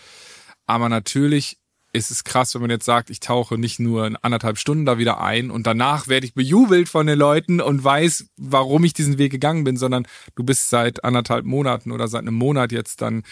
Aber 0.66 0.88
natürlich 0.88 1.58
ist 1.92 2.10
es 2.10 2.24
krass, 2.24 2.54
wenn 2.54 2.62
man 2.62 2.70
jetzt 2.70 2.86
sagt, 2.86 3.10
ich 3.10 3.20
tauche 3.20 3.58
nicht 3.58 3.78
nur 3.78 4.06
in 4.06 4.16
anderthalb 4.16 4.58
Stunden 4.58 4.86
da 4.86 4.96
wieder 4.96 5.20
ein 5.20 5.50
und 5.50 5.66
danach 5.66 6.08
werde 6.08 6.26
ich 6.26 6.34
bejubelt 6.34 6.88
von 6.88 7.06
den 7.06 7.18
Leuten 7.18 7.60
und 7.60 7.84
weiß, 7.84 8.30
warum 8.36 8.84
ich 8.84 8.94
diesen 8.94 9.18
Weg 9.18 9.30
gegangen 9.30 9.64
bin, 9.64 9.76
sondern 9.76 10.06
du 10.34 10.42
bist 10.42 10.70
seit 10.70 11.04
anderthalb 11.04 11.44
Monaten 11.44 11.92
oder 11.92 12.08
seit 12.08 12.22
einem 12.22 12.34
Monat 12.34 12.72
jetzt 12.72 13.02
dann 13.02 13.24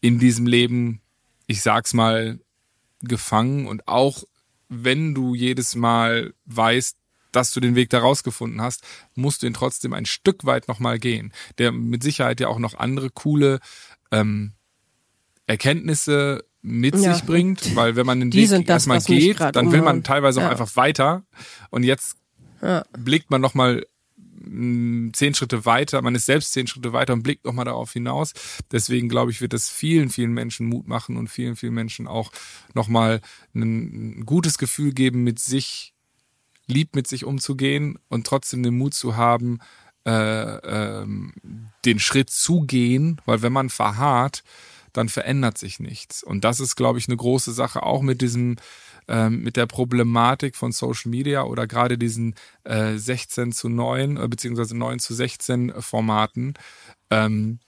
in 0.00 0.18
diesem 0.18 0.46
Leben, 0.46 1.00
ich 1.46 1.62
sag's 1.62 1.94
mal, 1.94 2.40
gefangen 3.00 3.68
und 3.68 3.86
auch 3.86 4.24
wenn 4.68 5.14
du 5.14 5.34
jedes 5.34 5.76
Mal 5.76 6.34
weißt, 6.46 6.96
dass 7.30 7.52
du 7.52 7.60
den 7.60 7.76
Weg 7.76 7.90
da 7.90 8.00
rausgefunden 8.00 8.60
hast, 8.60 8.82
musst 9.14 9.42
du 9.42 9.46
ihn 9.46 9.54
trotzdem 9.54 9.92
ein 9.92 10.06
Stück 10.06 10.44
weit 10.44 10.66
nochmal 10.66 10.98
gehen. 10.98 11.32
Der 11.58 11.72
mit 11.72 12.02
Sicherheit 12.02 12.40
ja 12.40 12.48
auch 12.48 12.58
noch 12.58 12.74
andere 12.74 13.10
coole 13.10 13.60
ähm, 14.10 14.54
Erkenntnisse 15.46 16.44
mit 16.68 16.94
Ja. 16.96 17.14
sich 17.14 17.24
bringt, 17.24 17.74
weil 17.74 17.96
wenn 17.96 18.06
man 18.06 18.20
den 18.20 18.30
Die 18.30 18.48
Weg 18.50 18.66
das, 18.66 18.86
erstmal 18.86 19.00
geht, 19.00 19.40
dann 19.40 19.72
will 19.72 19.82
man 19.82 20.02
teilweise 20.02 20.40
auch 20.40 20.44
Ja. 20.44 20.50
einfach 20.50 20.76
weiter 20.76 21.24
und 21.70 21.82
jetzt 21.82 22.16
Ja. 22.62 22.84
blickt 22.96 23.30
man 23.30 23.40
nochmal 23.40 23.84
mh, 24.40 25.12
zehn 25.14 25.34
Schritte 25.34 25.64
weiter, 25.66 26.00
man 26.02 26.14
ist 26.14 26.26
selbst 26.26 26.52
zehn 26.52 26.66
Schritte 26.66 26.92
weiter 26.92 27.12
und 27.12 27.22
blickt 27.22 27.44
nochmal 27.44 27.64
darauf 27.64 27.92
hinaus. 27.92 28.32
Deswegen 28.70 29.08
glaube 29.08 29.30
ich, 29.30 29.40
wird 29.40 29.52
das 29.52 29.68
vielen, 29.68 30.10
vielen 30.10 30.32
Menschen 30.32 30.66
Mut 30.66 30.86
machen 30.88 31.16
und 31.16 31.28
vielen, 31.28 31.56
vielen 31.56 31.74
Menschen 31.74 32.06
auch 32.06 32.30
nochmal 32.74 33.20
ein, 33.54 34.20
ein 34.20 34.26
gutes 34.26 34.56
Gefühl 34.58 34.92
geben, 34.92 35.24
mit 35.24 35.38
sich 35.38 35.92
lieb 36.66 36.94
mit 36.94 37.06
sich 37.06 37.24
umzugehen 37.24 37.98
und 38.08 38.26
trotzdem 38.26 38.62
den 38.62 38.76
Mut 38.76 38.92
zu 38.94 39.16
haben, 39.16 39.58
äh, 40.06 40.10
ähm, 40.12 41.32
den 41.84 41.98
Schritt 41.98 42.30
zu 42.30 42.60
gehen, 42.60 43.20
weil 43.24 43.42
wenn 43.42 43.52
man 43.52 43.70
verharrt, 43.70 44.42
dann 44.92 45.08
verändert 45.08 45.58
sich 45.58 45.80
nichts. 45.80 46.22
Und 46.22 46.44
das 46.44 46.60
ist, 46.60 46.76
glaube 46.76 46.98
ich, 46.98 47.08
eine 47.08 47.16
große 47.16 47.52
Sache, 47.52 47.82
auch 47.82 48.02
mit 48.02 48.20
diesem, 48.20 48.56
ähm, 49.08 49.42
mit 49.42 49.56
der 49.56 49.66
Problematik 49.66 50.56
von 50.56 50.72
Social 50.72 51.10
Media 51.10 51.44
oder 51.44 51.66
gerade 51.66 51.98
diesen 51.98 52.34
äh, 52.64 52.96
16 52.96 53.52
zu 53.52 53.68
9 53.68 54.16
äh, 54.16 54.28
beziehungsweise 54.28 54.76
9 54.76 54.98
zu 54.98 55.14
16 55.14 55.72
Formaten, 55.80 56.54
ähm, 57.10 57.58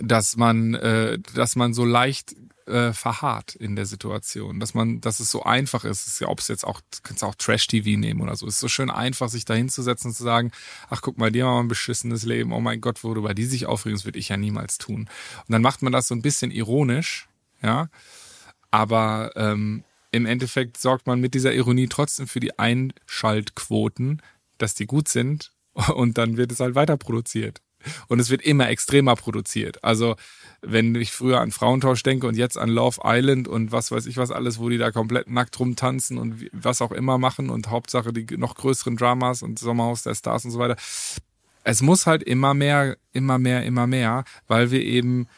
dass 0.00 0.36
man, 0.36 0.74
äh, 0.74 1.18
dass 1.34 1.56
man 1.56 1.74
so 1.74 1.84
leicht 1.84 2.34
äh, 2.68 2.92
verharrt 2.92 3.54
in 3.54 3.76
der 3.76 3.86
Situation, 3.86 4.60
dass 4.60 4.74
man, 4.74 5.00
dass 5.00 5.20
es 5.20 5.30
so 5.30 5.42
einfach 5.42 5.84
ist. 5.84 6.06
ist 6.06 6.20
ja, 6.20 6.28
ob 6.28 6.40
es 6.40 6.48
jetzt 6.48 6.64
auch, 6.64 6.80
kannst 7.02 7.24
auch 7.24 7.34
Trash-TV 7.34 7.98
nehmen 7.98 8.20
oder 8.20 8.36
so. 8.36 8.46
Ist 8.46 8.60
so 8.60 8.68
schön 8.68 8.90
einfach, 8.90 9.28
sich 9.28 9.44
da 9.44 9.54
hinzusetzen 9.54 10.10
und 10.10 10.14
zu 10.14 10.22
sagen, 10.22 10.52
ach 10.90 11.02
guck 11.02 11.18
mal, 11.18 11.32
die 11.32 11.42
haben 11.42 11.66
ein 11.66 11.68
beschissenes 11.68 12.24
Leben. 12.24 12.52
Oh 12.52 12.60
mein 12.60 12.80
Gott, 12.80 13.02
worüber 13.02 13.34
die 13.34 13.46
sich 13.46 13.66
aufregen, 13.66 13.96
das 13.96 14.04
würde 14.04 14.18
ich 14.18 14.28
ja 14.28 14.36
niemals 14.36 14.78
tun. 14.78 15.08
Und 15.46 15.52
dann 15.52 15.62
macht 15.62 15.82
man 15.82 15.92
das 15.92 16.08
so 16.08 16.14
ein 16.14 16.22
bisschen 16.22 16.50
ironisch, 16.50 17.28
ja. 17.62 17.88
Aber 18.70 19.32
ähm, 19.36 19.84
im 20.10 20.26
Endeffekt 20.26 20.78
sorgt 20.78 21.06
man 21.06 21.20
mit 21.20 21.34
dieser 21.34 21.54
Ironie 21.54 21.88
trotzdem 21.88 22.28
für 22.28 22.40
die 22.40 22.58
Einschaltquoten, 22.58 24.22
dass 24.58 24.74
die 24.74 24.86
gut 24.86 25.08
sind 25.08 25.52
und 25.94 26.18
dann 26.18 26.36
wird 26.36 26.52
es 26.52 26.60
halt 26.60 26.74
weiter 26.74 26.96
produziert. 26.96 27.60
Und 28.08 28.20
es 28.20 28.30
wird 28.30 28.42
immer 28.42 28.68
extremer 28.68 29.16
produziert. 29.16 29.82
Also 29.84 30.16
wenn 30.60 30.94
ich 30.96 31.12
früher 31.12 31.40
an 31.40 31.52
Frauentausch 31.52 32.02
denke 32.02 32.26
und 32.26 32.36
jetzt 32.36 32.58
an 32.58 32.68
Love 32.68 33.00
Island 33.04 33.46
und 33.46 33.70
was 33.70 33.92
weiß 33.92 34.06
ich 34.06 34.16
was 34.16 34.30
alles, 34.30 34.58
wo 34.58 34.68
die 34.68 34.78
da 34.78 34.90
komplett 34.90 35.30
nackt 35.30 35.58
rumtanzen 35.58 36.18
und 36.18 36.46
was 36.52 36.82
auch 36.82 36.92
immer 36.92 37.18
machen 37.18 37.50
und 37.50 37.70
Hauptsache 37.70 38.12
die 38.12 38.36
noch 38.36 38.56
größeren 38.56 38.96
Dramas 38.96 39.42
und 39.42 39.58
Sommerhaus 39.58 40.02
der 40.02 40.14
Stars 40.14 40.44
und 40.44 40.50
so 40.50 40.58
weiter. 40.58 40.76
Es 41.62 41.82
muss 41.82 42.06
halt 42.06 42.22
immer 42.22 42.54
mehr, 42.54 42.96
immer 43.12 43.38
mehr, 43.38 43.64
immer 43.64 43.86
mehr, 43.86 44.24
weil 44.48 44.70
wir 44.70 44.82
eben 44.82 45.28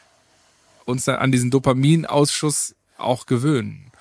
uns 0.85 1.05
dann 1.05 1.17
an 1.17 1.31
diesen 1.31 1.51
Dopaminausschuss 1.51 2.75
auch 2.97 3.25
gewöhnen. 3.25 3.91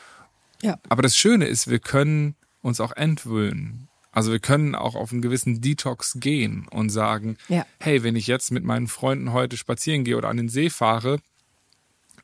Ja. 0.63 0.79
Aber 0.89 1.03
das 1.03 1.17
Schöne 1.17 1.47
ist, 1.47 1.69
wir 1.69 1.81
können 1.81 2.35
uns 2.63 2.81
auch 2.81 2.93
entwöhnen. 2.93 3.89
Also 4.12 4.33
wir 4.33 4.40
können 4.40 4.75
auch 4.75 4.94
auf 4.96 5.12
einen 5.12 5.23
gewissen 5.23 5.61
Detox 5.61 6.14
gehen 6.18 6.66
und 6.70 6.90
sagen, 6.90 7.37
Ja. 7.49 7.64
hey, 7.79 8.03
wenn 8.03 8.16
ich 8.16 8.27
jetzt 8.27 8.51
mit 8.51 8.64
meinen 8.64 8.88
Freunden 8.88 9.33
heute 9.33 9.57
spazieren 9.57 10.05
gehe 10.05 10.16
oder 10.16 10.29
an 10.29 10.37
den 10.37 10.49
See 10.49 10.68
fahre, 10.70 11.20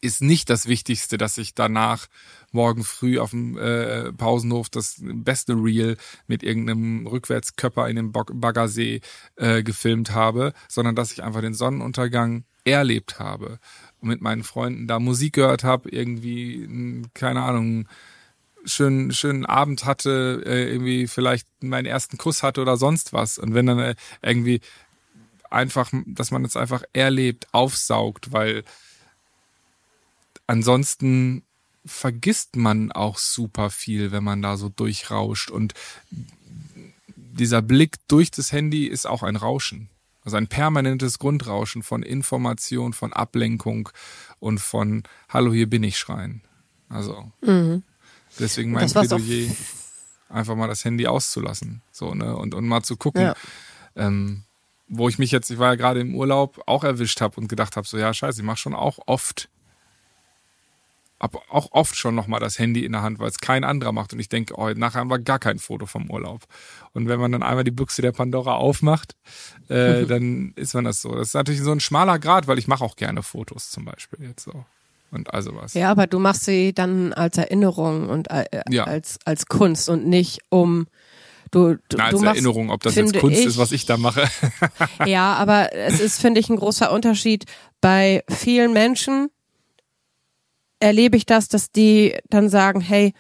ist 0.01 0.21
nicht 0.23 0.51
das 0.51 0.67
Wichtigste, 0.67 1.17
dass 1.17 1.39
ich 1.39 1.55
danach 1.55 2.07
morgen 2.53 2.85
früh 2.85 3.19
auf 3.19 3.31
dem 3.31 3.57
äh, 3.57 4.13
Pausenhof 4.13 4.69
das 4.69 4.97
beste 5.01 5.55
Reel 5.55 5.97
mit 6.27 6.43
irgendeinem 6.43 7.07
Rückwärtskörper 7.07 7.89
in 7.89 7.97
dem 7.97 8.13
Baggersee 8.13 9.01
äh, 9.37 9.63
gefilmt 9.63 10.11
habe, 10.13 10.53
sondern 10.69 10.97
dass 10.97 11.13
ich 11.13 11.23
einfach 11.23 11.41
den 11.41 11.55
Sonnenuntergang 11.55 12.45
erlebt 12.65 13.19
habe 13.21 13.59
und 14.01 14.09
mit 14.09 14.21
meinen 14.21 14.43
Freunden 14.45 14.87
da 14.87 14.99
Musik 14.99 15.35
gehört 15.35 15.65
habe, 15.65 15.89
irgendwie, 15.89 17.03
keine 17.15 17.43
Ahnung, 17.43 17.89
schönen, 18.67 19.13
schönen 19.13 19.47
Abend 19.47 19.85
hatte, 19.85 20.43
äh, 20.45 20.71
irgendwie 20.71 21.07
vielleicht 21.07 21.47
meinen 21.63 21.87
ersten 21.87 22.19
Kuss 22.19 22.43
hatte 22.43 22.61
oder 22.61 22.77
sonst 22.77 23.13
was. 23.13 23.39
Und 23.39 23.55
wenn 23.55 23.67
dann 23.67 23.79
äh, 23.79 23.95
irgendwie 24.23 24.61
einfach, 25.51 25.91
dass 26.07 26.31
man 26.31 26.45
es 26.45 26.57
einfach 26.57 26.83
erlebt, 26.93 27.47
aufsaugt, 27.53 28.33
weil 28.33 28.65
ansonsten 30.47 31.43
vergisst 31.85 32.57
man 32.57 32.93
auch 32.93 33.19
super 33.19 33.71
viel, 33.71 34.11
wenn 34.13 34.25
man 34.25 34.43
da 34.43 34.57
so 34.57 34.69
durchrauscht. 34.69 35.51
Und 35.51 35.75
dieser 37.15 37.63
Blick 37.63 37.97
durch 38.09 38.31
das 38.31 38.53
Handy 38.53 38.87
ist 38.87 39.07
auch 39.07 39.23
ein 39.23 39.37
Rauschen. 39.37 39.89
Also 40.25 40.37
ein 40.37 40.49
permanentes 40.49 41.21
Grundrauschen 41.21 41.85
von 41.85 42.03
Information, 42.03 42.93
von 42.93 43.13
Ablenkung 43.13 43.91
und 44.41 44.59
von 44.59 45.05
Hallo, 45.29 45.53
hier 45.53 45.71
bin 45.71 45.85
ich 45.85 45.99
schreien. 45.99 46.43
Also 46.89 47.31
deswegen 48.39 48.73
mein. 48.73 48.91
Plädoyer, 48.91 49.51
einfach 50.29 50.57
mal 50.57 50.69
das 50.69 50.85
Handy 50.85 51.07
auszulassen. 51.07 51.83
So, 51.93 52.15
ne? 52.15 52.37
Und, 52.37 52.55
und 52.55 52.67
mal 52.67 52.83
zu 52.83 52.97
gucken. 52.97 53.23
Ja. 53.23 53.35
Ähm, 53.95 54.43
wo 54.89 55.09
ich 55.09 55.19
mich 55.19 55.31
jetzt, 55.31 55.51
ich 55.51 55.59
war 55.59 55.71
ja 55.71 55.75
gerade 55.75 56.01
im 56.01 56.15
Urlaub, 56.15 56.63
auch 56.67 56.85
erwischt 56.85 57.21
habe 57.21 57.41
und 57.41 57.49
gedacht 57.49 57.77
habe, 57.77 57.87
so 57.87 57.99
ja, 57.99 58.13
scheiße, 58.13 58.41
ich 58.41 58.47
mache 58.47 58.59
schon 58.59 58.75
auch 58.75 58.99
oft, 59.07 59.49
hab 61.19 61.35
auch 61.51 61.73
oft 61.73 61.97
schon 61.97 62.15
nochmal 62.15 62.41
das 62.41 62.59
Handy 62.59 62.85
in 62.85 62.93
der 62.93 63.03
Hand, 63.03 63.19
weil 63.19 63.29
es 63.29 63.39
kein 63.39 63.65
anderer 63.65 63.93
macht. 63.93 64.13
Und 64.13 64.21
ich 64.21 64.29
denke, 64.29 64.55
oh, 64.57 64.71
nachher 64.71 65.01
haben 65.01 65.11
wir 65.11 65.19
gar 65.19 65.39
kein 65.39 65.59
Foto 65.59 65.87
vom 65.87 66.11
Urlaub. 66.11 66.45
Und 66.93 67.09
wenn 67.09 67.19
man 67.19 67.33
dann 67.33 67.43
einmal 67.43 67.65
die 67.65 67.71
Büchse 67.71 68.03
der 68.03 68.13
Pandora 68.13 68.55
aufmacht, 68.55 69.17
äh, 69.69 70.05
dann 70.07 70.53
ist 70.57 70.75
man 70.75 70.85
das 70.85 71.01
so. 71.01 71.15
Das 71.15 71.29
ist 71.29 71.35
natürlich 71.35 71.63
so 71.63 71.73
ein 71.73 71.81
schmaler 71.81 72.19
Grad, 72.19 72.47
weil 72.47 72.59
ich 72.59 72.69
mache 72.69 72.85
auch 72.85 72.97
gerne 72.97 73.23
Fotos 73.23 73.71
zum 73.71 73.87
Beispiel 73.87 74.29
jetzt 74.29 74.45
so. 74.45 74.65
Und 75.11 75.33
also 75.33 75.55
was. 75.55 75.75
Ja, 75.75 75.91
aber 75.91 76.07
du 76.07 76.19
machst 76.19 76.45
sie 76.45 76.73
dann 76.73 77.13
als 77.13 77.39
Erinnerung 77.39 78.09
und 78.09 78.31
äh, 78.31 78.45
Ja. 78.71 78.85
als, 78.85 79.19
als 79.25 79.47
Kunst 79.47 79.89
und 79.89 80.07
nicht 80.07 80.41
um 80.49 80.87
du, 81.51 81.75
du, 81.89 81.97
Na, 81.97 82.05
als 82.07 82.15
du 82.15 82.25
machst, 82.25 82.37
Erinnerung, 82.37 82.71
ob 82.71 82.83
das 82.83 82.95
jetzt 82.97 83.17
Kunst 83.19 83.41
ich, 83.41 83.47
ist, 83.47 83.59
was 83.59 83.73
ich 83.73 83.87
da 83.87 83.97
mache. 83.97 84.29
Ja, 85.07 85.35
aber 85.35 85.73
es 85.73 86.01
ist, 86.01 86.21
finde 86.21 86.41
ich, 86.41 86.49
ein 86.49 86.57
großer 86.57 86.93
Unterschied. 86.93 87.45
Bei 87.81 88.25
vielen 88.29 88.73
Menschen 88.73 89.29
erlebe 90.81 91.17
ich 91.17 91.27
das, 91.27 91.49
dass 91.49 91.71
die 91.71 92.17
dann 92.29 92.49
sagen, 92.49 92.81
hey, 92.81 93.15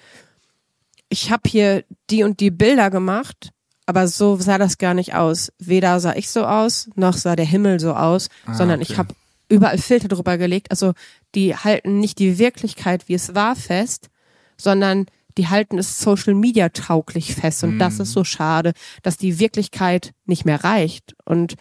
ich 1.09 1.31
habe 1.31 1.49
hier 1.49 1.85
die 2.11 2.25
und 2.25 2.41
die 2.41 2.51
Bilder 2.51 2.91
gemacht, 2.91 3.51
aber 3.87 4.09
so 4.09 4.37
sah 4.37 4.59
das 4.59 4.79
gar 4.79 4.95
nicht 4.95 5.15
aus. 5.15 5.53
Weder 5.59 6.01
sah 6.01 6.15
ich 6.15 6.29
so 6.29 6.45
aus, 6.45 6.91
noch 6.97 7.15
sah 7.15 7.37
der 7.37 7.47
Himmel 7.47 7.79
so 7.79 7.95
aus, 7.95 8.29
sondern 8.53 8.81
ich 8.81 8.91
okay. 8.91 8.99
habe 8.99 9.15
überall 9.49 9.79
Filter 9.79 10.09
drüber 10.09 10.39
gelegt. 10.39 10.71
Also 10.71 10.93
die 11.35 11.55
halten 11.55 12.01
nicht 12.01 12.19
die 12.19 12.39
Wirklichkeit, 12.39 13.09
wie 13.09 13.15
es 13.15 13.35
war, 13.35 13.57
fest, 13.57 14.09
sondern 14.57 15.07
die 15.39 15.49
halten 15.49 15.79
es 15.79 16.01
Social 16.01 16.35
Media 16.35 16.71
tauglich 16.71 17.35
fest. 17.35 17.63
Und 17.63 17.79
das 17.79 17.99
ist 18.01 18.13
so 18.13 18.25
schade, 18.25 18.73
dass 19.03 19.19
die 19.19 19.39
Wirklichkeit 19.39 20.15
nicht 20.25 20.45
mehr 20.45 20.65
reicht. 20.65 21.15
Und 21.25 21.57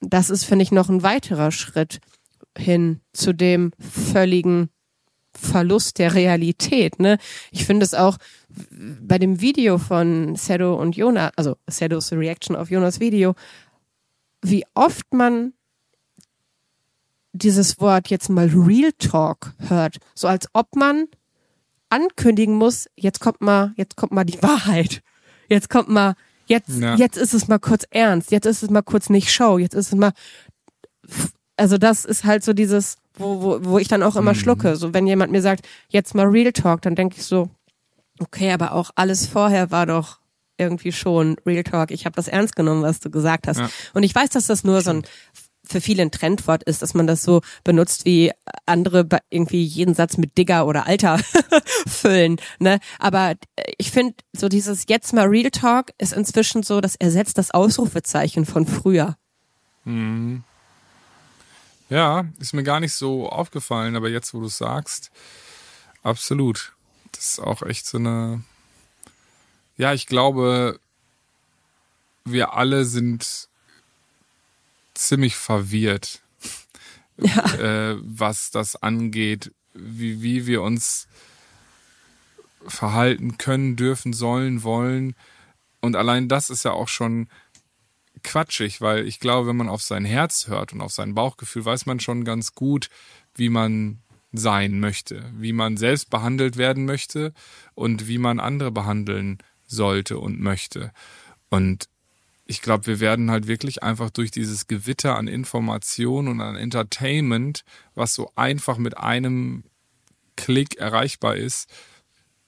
das 0.00 0.30
ist, 0.30 0.44
finde 0.44 0.64
ich, 0.64 0.72
noch 0.72 0.88
ein 0.88 1.02
weiterer 1.02 1.52
Schritt 1.52 2.00
hin 2.56 3.00
zu 3.12 3.32
dem 3.32 3.72
völligen 3.78 4.70
Verlust 5.32 5.98
der 5.98 6.14
Realität. 6.14 6.98
Ne? 6.98 7.18
Ich 7.52 7.64
finde 7.64 7.84
es 7.84 7.94
auch 7.94 8.18
bei 9.00 9.18
dem 9.18 9.40
Video 9.40 9.78
von 9.78 10.34
Sedo 10.34 10.74
und 10.74 10.96
Jonas, 10.96 11.32
also 11.36 11.56
Sedos 11.68 12.12
Reaction 12.12 12.56
auf 12.56 12.70
Jonas 12.70 12.98
Video, 12.98 13.34
wie 14.42 14.64
oft 14.74 15.12
man 15.14 15.52
dieses 17.32 17.80
Wort 17.80 18.08
jetzt 18.08 18.28
mal 18.30 18.48
Real 18.48 18.92
Talk 18.98 19.54
hört, 19.68 19.98
so 20.14 20.28
als 20.28 20.48
ob 20.52 20.74
man 20.76 21.06
ankündigen 21.90 22.54
muss, 22.54 22.88
jetzt 22.96 23.20
kommt 23.20 23.40
mal, 23.40 23.72
jetzt 23.76 23.96
kommt 23.96 24.12
mal 24.12 24.24
die 24.24 24.42
Wahrheit. 24.42 25.02
Jetzt 25.48 25.70
kommt 25.70 25.88
mal, 25.88 26.14
jetzt, 26.46 26.68
Ja. 26.78 26.96
jetzt 26.96 27.16
ist 27.16 27.32
es 27.34 27.48
mal 27.48 27.58
kurz 27.58 27.84
ernst, 27.90 28.30
jetzt 28.30 28.46
ist 28.46 28.62
es 28.62 28.70
mal 28.70 28.82
kurz 28.82 29.08
nicht 29.08 29.32
Show, 29.32 29.58
jetzt 29.58 29.74
ist 29.74 29.88
es 29.88 29.94
mal, 29.94 30.12
also 31.56 31.78
das 31.78 32.04
ist 32.04 32.24
halt 32.24 32.44
so 32.44 32.52
dieses, 32.52 32.96
wo, 33.14 33.42
wo, 33.42 33.58
wo 33.64 33.78
ich 33.78 33.88
dann 33.88 34.02
auch 34.02 34.16
immer 34.16 34.34
schlucke. 34.34 34.76
So, 34.76 34.94
wenn 34.94 35.06
jemand 35.06 35.32
mir 35.32 35.42
sagt, 35.42 35.66
jetzt 35.88 36.14
mal 36.14 36.26
Real 36.26 36.52
Talk, 36.52 36.82
dann 36.82 36.94
denke 36.94 37.16
ich 37.16 37.24
so, 37.24 37.50
okay, 38.20 38.52
aber 38.52 38.72
auch 38.72 38.90
alles 38.94 39.26
vorher 39.26 39.70
war 39.70 39.86
doch 39.86 40.20
irgendwie 40.56 40.92
schon 40.92 41.36
Real 41.46 41.64
Talk. 41.64 41.90
Ich 41.90 42.04
habe 42.04 42.16
das 42.16 42.28
ernst 42.28 42.56
genommen, 42.56 42.82
was 42.82 43.00
du 43.00 43.10
gesagt 43.10 43.46
hast. 43.48 43.58
Ja. 43.58 43.70
Und 43.94 44.02
ich 44.02 44.14
weiß, 44.14 44.30
dass 44.30 44.46
das 44.46 44.64
nur 44.64 44.80
so 44.82 44.90
ein 44.90 45.02
für 45.68 45.80
viele 45.80 46.02
ein 46.02 46.10
Trendwort 46.10 46.62
ist, 46.64 46.82
dass 46.82 46.94
man 46.94 47.06
das 47.06 47.22
so 47.22 47.42
benutzt, 47.64 48.04
wie 48.04 48.32
andere 48.66 49.06
irgendwie 49.30 49.62
jeden 49.62 49.94
Satz 49.94 50.16
mit 50.16 50.36
Digger 50.38 50.66
oder 50.66 50.86
Alter 50.86 51.18
füllen. 51.86 52.40
Ne? 52.58 52.80
Aber 52.98 53.32
äh, 53.56 53.72
ich 53.76 53.90
finde, 53.90 54.14
so 54.32 54.48
dieses 54.48 54.84
jetzt 54.88 55.12
mal 55.12 55.26
Real 55.26 55.50
Talk 55.50 55.92
ist 55.98 56.12
inzwischen 56.12 56.62
so, 56.62 56.80
das 56.80 56.96
ersetzt 56.96 57.38
das 57.38 57.50
Ausrufezeichen 57.50 58.46
von 58.46 58.66
früher. 58.66 59.16
Ja, 61.90 62.26
ist 62.38 62.54
mir 62.54 62.64
gar 62.64 62.80
nicht 62.80 62.92
so 62.92 63.28
aufgefallen, 63.28 63.96
aber 63.96 64.08
jetzt, 64.08 64.34
wo 64.34 64.40
du 64.40 64.46
es 64.46 64.58
sagst, 64.58 65.10
absolut. 66.02 66.72
Das 67.12 67.30
ist 67.30 67.40
auch 67.40 67.62
echt 67.62 67.86
so 67.86 67.98
eine. 67.98 68.42
Ja, 69.76 69.94
ich 69.94 70.06
glaube, 70.06 70.78
wir 72.24 72.54
alle 72.54 72.84
sind 72.84 73.48
ziemlich 74.98 75.36
verwirrt, 75.36 76.22
äh, 77.16 77.94
was 78.00 78.50
das 78.50 78.76
angeht, 78.76 79.52
wie, 79.74 80.22
wie 80.22 80.46
wir 80.46 80.62
uns 80.62 81.06
verhalten 82.66 83.38
können, 83.38 83.76
dürfen, 83.76 84.12
sollen, 84.12 84.62
wollen. 84.62 85.14
Und 85.80 85.96
allein 85.96 86.28
das 86.28 86.50
ist 86.50 86.64
ja 86.64 86.72
auch 86.72 86.88
schon 86.88 87.28
quatschig, 88.22 88.80
weil 88.80 89.06
ich 89.06 89.20
glaube, 89.20 89.48
wenn 89.48 89.56
man 89.56 89.68
auf 89.68 89.82
sein 89.82 90.04
Herz 90.04 90.48
hört 90.48 90.72
und 90.72 90.80
auf 90.80 90.92
sein 90.92 91.14
Bauchgefühl, 91.14 91.64
weiß 91.64 91.86
man 91.86 92.00
schon 92.00 92.24
ganz 92.24 92.54
gut, 92.54 92.90
wie 93.34 93.48
man 93.48 94.00
sein 94.32 94.80
möchte, 94.80 95.30
wie 95.36 95.52
man 95.52 95.76
selbst 95.76 96.10
behandelt 96.10 96.56
werden 96.56 96.84
möchte 96.84 97.32
und 97.74 98.08
wie 98.08 98.18
man 98.18 98.40
andere 98.40 98.70
behandeln 98.70 99.38
sollte 99.66 100.18
und 100.18 100.40
möchte. 100.40 100.92
Und 101.48 101.88
ich 102.50 102.62
glaube, 102.62 102.86
wir 102.86 102.98
werden 102.98 103.30
halt 103.30 103.46
wirklich 103.46 103.82
einfach 103.82 104.08
durch 104.08 104.30
dieses 104.30 104.66
Gewitter 104.66 105.16
an 105.16 105.28
Information 105.28 106.28
und 106.28 106.40
an 106.40 106.56
Entertainment, 106.56 107.62
was 107.94 108.14
so 108.14 108.32
einfach 108.36 108.78
mit 108.78 108.96
einem 108.96 109.64
Klick 110.36 110.78
erreichbar 110.78 111.36
ist, 111.36 111.68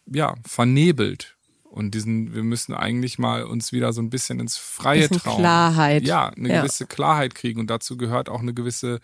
ja, 0.07 0.37
vernebelt. 0.47 1.37
Und 1.65 1.95
diesen, 1.95 2.35
wir 2.35 2.43
müssen 2.43 2.73
eigentlich 2.73 3.19
mal 3.19 3.45
uns 3.45 3.73
wieder 3.73 3.93
so 3.93 4.01
ein 4.01 4.09
bisschen 4.09 4.41
ins 4.41 4.57
Freie 4.57 5.03
bisschen 5.03 5.19
trauen. 5.19 5.39
Klarheit. 5.39 6.05
Ja, 6.05 6.29
eine 6.29 6.49
ja. 6.49 6.63
gewisse 6.63 6.87
Klarheit 6.87 7.35
kriegen. 7.35 7.61
Und 7.61 7.69
dazu 7.69 7.99
gehört 7.99 8.31
auch 8.31 8.41
eine 8.41 8.55
gewisse 8.55 9.01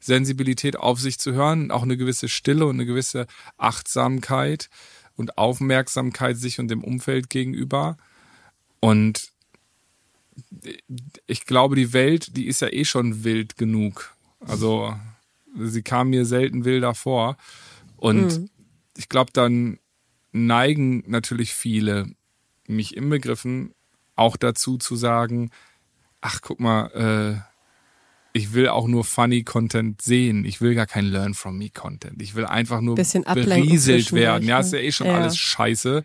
Sensibilität 0.00 0.78
auf 0.78 0.98
sich 0.98 1.18
zu 1.18 1.34
hören, 1.34 1.70
auch 1.70 1.82
eine 1.82 1.98
gewisse 1.98 2.30
Stille 2.30 2.64
und 2.64 2.76
eine 2.76 2.86
gewisse 2.86 3.26
Achtsamkeit 3.58 4.70
und 5.14 5.36
Aufmerksamkeit 5.36 6.38
sich 6.38 6.58
und 6.58 6.68
dem 6.68 6.82
Umfeld 6.82 7.28
gegenüber. 7.28 7.98
Und 8.80 9.31
ich 11.26 11.46
glaube, 11.46 11.76
die 11.76 11.92
Welt, 11.92 12.36
die 12.36 12.46
ist 12.46 12.60
ja 12.60 12.68
eh 12.68 12.84
schon 12.84 13.24
wild 13.24 13.56
genug. 13.56 14.14
Also 14.40 14.94
sie 15.56 15.82
kam 15.82 16.10
mir 16.10 16.24
selten 16.24 16.64
wilder 16.64 16.94
vor. 16.94 17.36
Und 17.96 18.38
mhm. 18.38 18.50
ich 18.96 19.08
glaube, 19.08 19.30
dann 19.32 19.78
neigen 20.32 21.04
natürlich 21.06 21.52
viele, 21.52 22.14
mich 22.66 22.96
inbegriffen, 22.96 23.74
auch 24.16 24.36
dazu 24.36 24.78
zu 24.78 24.96
sagen, 24.96 25.50
ach 26.20 26.40
guck 26.42 26.60
mal, 26.60 26.86
äh, 26.94 27.51
ich 28.32 28.54
will 28.54 28.68
auch 28.68 28.88
nur 28.88 29.04
funny 29.04 29.44
Content 29.44 30.00
sehen. 30.00 30.44
Ich 30.44 30.60
will 30.60 30.74
gar 30.74 30.86
kein 30.86 31.04
Learn 31.04 31.34
from 31.34 31.58
me 31.58 31.68
Content. 31.68 32.22
Ich 32.22 32.34
will 32.34 32.46
einfach 32.46 32.80
nur 32.80 32.94
Bisschen 32.94 33.24
berieselt 33.24 34.12
werden. 34.12 34.48
Ja, 34.48 34.60
ist 34.60 34.72
ja 34.72 34.78
ne? 34.78 34.84
eh 34.84 34.92
schon 34.92 35.06
ja. 35.08 35.16
alles 35.16 35.36
scheiße. 35.36 36.04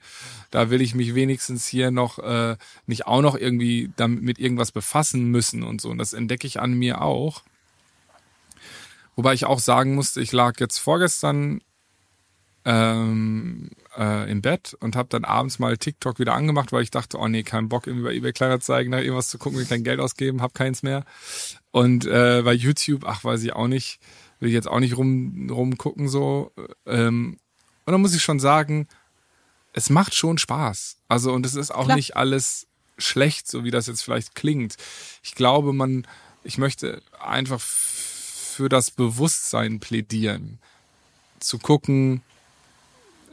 Da 0.51 0.69
will 0.69 0.81
ich 0.81 0.93
mich 0.93 1.15
wenigstens 1.15 1.67
hier 1.67 1.91
noch 1.91 2.19
äh, 2.19 2.57
nicht 2.85 3.07
auch 3.07 3.21
noch 3.21 3.35
irgendwie 3.35 3.91
damit 3.95 4.23
mit 4.23 4.39
irgendwas 4.39 4.71
befassen 4.71 5.25
müssen 5.25 5.63
und 5.63 5.79
so. 5.79 5.89
Und 5.89 5.99
das 5.99 6.13
entdecke 6.13 6.47
ich 6.47 6.59
an 6.59 6.73
mir 6.73 7.01
auch. 7.01 7.43
Wobei 9.15 9.33
ich 9.33 9.45
auch 9.45 9.59
sagen 9.59 9.95
musste, 9.95 10.21
ich 10.21 10.31
lag 10.31 10.59
jetzt 10.59 10.77
vorgestern 10.77 11.61
ähm, 12.65 13.69
äh, 13.97 14.29
im 14.29 14.41
Bett 14.41 14.75
und 14.79 14.97
habe 14.97 15.07
dann 15.09 15.23
abends 15.23 15.57
mal 15.57 15.77
TikTok 15.77 16.19
wieder 16.19 16.33
angemacht, 16.33 16.73
weil 16.73 16.83
ich 16.83 16.91
dachte, 16.91 17.17
oh 17.17 17.27
nee, 17.27 17.43
kein 17.43 17.69
Bock, 17.69 17.87
über 17.87 18.11
eBay 18.11 18.33
Kleinanzeigen 18.33 18.91
nach 18.91 18.99
irgendwas 18.99 19.29
zu 19.29 19.37
gucken, 19.37 19.57
will 19.57 19.65
kein 19.65 19.85
Geld 19.85 20.01
ausgeben, 20.01 20.41
hab 20.41 20.53
keins 20.53 20.83
mehr. 20.83 21.05
Und 21.77 22.07
äh, 22.07 22.41
bei 22.43 22.53
YouTube, 22.53 23.03
ach, 23.05 23.23
weiß 23.23 23.43
ich 23.43 23.53
auch 23.53 23.67
nicht, 23.67 23.99
will 24.39 24.49
ich 24.49 24.55
jetzt 24.55 24.67
auch 24.67 24.79
nicht 24.79 24.97
rum 24.97 25.47
rumgucken 25.51 26.09
so. 26.09 26.51
Ähm, 26.87 27.37
und 27.85 27.91
dann 27.91 28.01
muss 28.01 28.15
ich 28.15 28.23
schon 28.23 28.39
sagen, 28.39 28.87
es 29.73 29.91
macht 29.91 30.15
schon 30.15 30.39
Spaß. 30.39 30.97
Also 31.07 31.33
und 31.33 31.45
es 31.45 31.53
ist 31.53 31.69
auch 31.69 31.85
Klar. 31.85 31.97
nicht 31.97 32.15
alles 32.15 32.65
schlecht, 32.97 33.47
so 33.47 33.63
wie 33.63 33.69
das 33.69 33.85
jetzt 33.85 34.01
vielleicht 34.01 34.33
klingt. 34.33 34.75
Ich 35.21 35.35
glaube, 35.35 35.71
man, 35.71 36.07
ich 36.43 36.57
möchte 36.57 37.03
einfach 37.19 37.59
für 37.59 38.69
das 38.69 38.89
Bewusstsein 38.89 39.79
plädieren, 39.79 40.57
zu 41.39 41.59
gucken, 41.59 42.23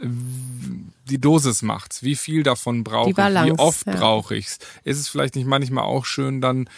die 0.02 1.18
Dosis 1.18 1.62
macht's. 1.62 2.02
Wie 2.02 2.14
viel 2.14 2.42
davon 2.42 2.84
brauche 2.84 3.08
ich? 3.08 3.16
Wie 3.16 3.52
oft 3.52 3.86
ja. 3.86 3.94
brauche 3.94 4.36
ich's? 4.36 4.58
Ist 4.84 4.98
es 4.98 5.08
vielleicht 5.08 5.34
nicht 5.34 5.46
manchmal 5.46 5.84
auch 5.84 6.04
schön, 6.04 6.42
dann 6.42 6.68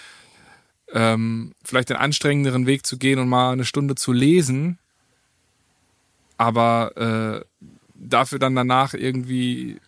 ähm, 0.92 1.52
vielleicht 1.64 1.90
den 1.90 1.96
anstrengenderen 1.96 2.66
Weg 2.66 2.86
zu 2.86 2.98
gehen 2.98 3.18
und 3.18 3.28
mal 3.28 3.52
eine 3.52 3.64
Stunde 3.64 3.94
zu 3.94 4.12
lesen, 4.12 4.78
aber 6.36 6.96
äh, 6.96 7.64
dafür 7.94 8.38
dann 8.38 8.54
danach 8.54 8.94
irgendwie, 8.94 9.80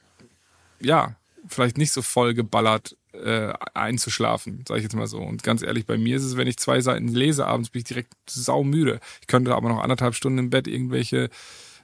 ja, 0.80 1.14
vielleicht 1.46 1.78
nicht 1.78 1.92
so 1.92 2.02
voll 2.02 2.34
geballert 2.34 2.96
äh, 3.12 3.52
einzuschlafen, 3.74 4.64
sage 4.66 4.78
ich 4.78 4.84
jetzt 4.84 4.96
mal 4.96 5.06
so. 5.06 5.18
Und 5.18 5.42
ganz 5.42 5.62
ehrlich, 5.62 5.86
bei 5.86 5.98
mir 5.98 6.16
ist 6.16 6.24
es, 6.24 6.36
wenn 6.36 6.48
ich 6.48 6.58
zwei 6.58 6.80
Seiten 6.80 7.08
lese, 7.08 7.46
abends 7.46 7.70
bin 7.70 7.80
ich 7.80 7.86
direkt 7.86 8.12
saumüde. 8.28 9.00
Ich 9.20 9.26
könnte 9.26 9.54
aber 9.54 9.68
noch 9.68 9.80
anderthalb 9.82 10.14
Stunden 10.14 10.38
im 10.38 10.50
Bett 10.50 10.66
irgendwelche 10.66 11.30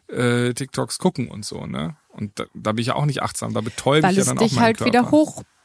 äh, 0.08 0.52
TikToks 0.52 0.98
gucken 0.98 1.28
und 1.28 1.44
so, 1.44 1.66
ne? 1.66 1.96
Und 2.08 2.38
da, 2.38 2.44
da 2.54 2.72
bin 2.72 2.82
ich 2.82 2.88
ja 2.88 2.94
auch 2.94 3.06
nicht 3.06 3.22
achtsam, 3.22 3.54
da 3.54 3.60
betäube 3.60 4.08
ich 4.10 4.16
ja 4.16 4.24
dann 4.24 4.38
auch 4.38 4.42
meinen 4.42 4.48
dich 4.48 4.58
halt 4.58 4.76
Körper. 4.78 4.92
wieder 4.92 5.10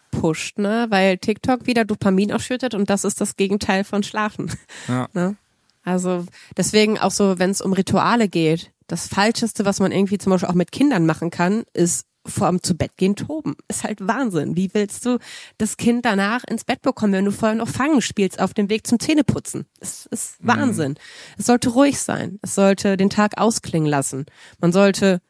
hochpusht, 0.10 0.60
ne? 0.60 0.88
Weil 0.90 1.18
TikTok 1.18 1.66
wieder 1.66 1.86
Dopamin 1.86 2.32
ausschüttet 2.32 2.74
und 2.74 2.90
das 2.90 3.04
ist 3.04 3.22
das 3.22 3.36
Gegenteil 3.36 3.84
von 3.84 4.04
Schlafen. 4.04 4.52
Ja. 4.88 5.08
Ne? 5.20 5.36
Also 5.84 6.26
deswegen 6.56 7.00
auch 7.00 7.12
so, 7.12 7.40
wenn 7.40 7.50
es 7.50 7.62
um 7.62 7.74
Rituale 7.74 8.28
geht, 8.28 8.72
das 8.88 9.08
Falscheste, 9.08 9.66
was 9.66 9.80
man 9.80 9.92
irgendwie 9.92 10.18
zum 10.18 10.32
Beispiel 10.32 10.50
auch 10.50 10.54
mit 10.54 10.72
Kindern 10.72 11.06
machen 11.06 11.32
kann, 11.32 11.64
ist 11.74 12.06
vorm 12.26 12.62
zu 12.62 12.76
Bett 12.76 12.96
gehen 12.98 13.16
toben. 13.16 13.56
Ist 13.68 13.84
halt 13.84 14.06
Wahnsinn. 14.06 14.56
Wie 14.56 14.70
willst 14.74 15.06
du 15.06 15.18
das 15.58 15.78
Kind 15.78 16.06
danach 16.06 16.44
ins 16.44 16.64
Bett 16.64 16.82
bekommen, 16.82 17.14
wenn 17.14 17.26
du 17.26 17.32
vorher 17.32 17.58
noch 17.58 17.68
Fangen 17.68 18.02
spielst 18.02 18.40
auf 18.40 18.54
dem 18.54 18.70
Weg 18.70 18.86
zum 18.86 19.00
Zähneputzen? 19.00 19.66
Es 19.80 20.06
ist 20.08 20.42
mhm. 20.44 20.48
Wahnsinn. 20.48 20.92
Mhm. 20.92 20.98
Es 21.38 21.46
sollte 21.48 21.70
ruhig 21.70 22.00
sein. 22.00 22.40
Es 22.42 22.56
sollte 22.56 22.98
den 22.98 23.10
Tag 23.10 23.38
ausklingen 23.38 23.90
lassen. 23.90 24.26
Man 24.60 24.72
sollte 24.72 25.22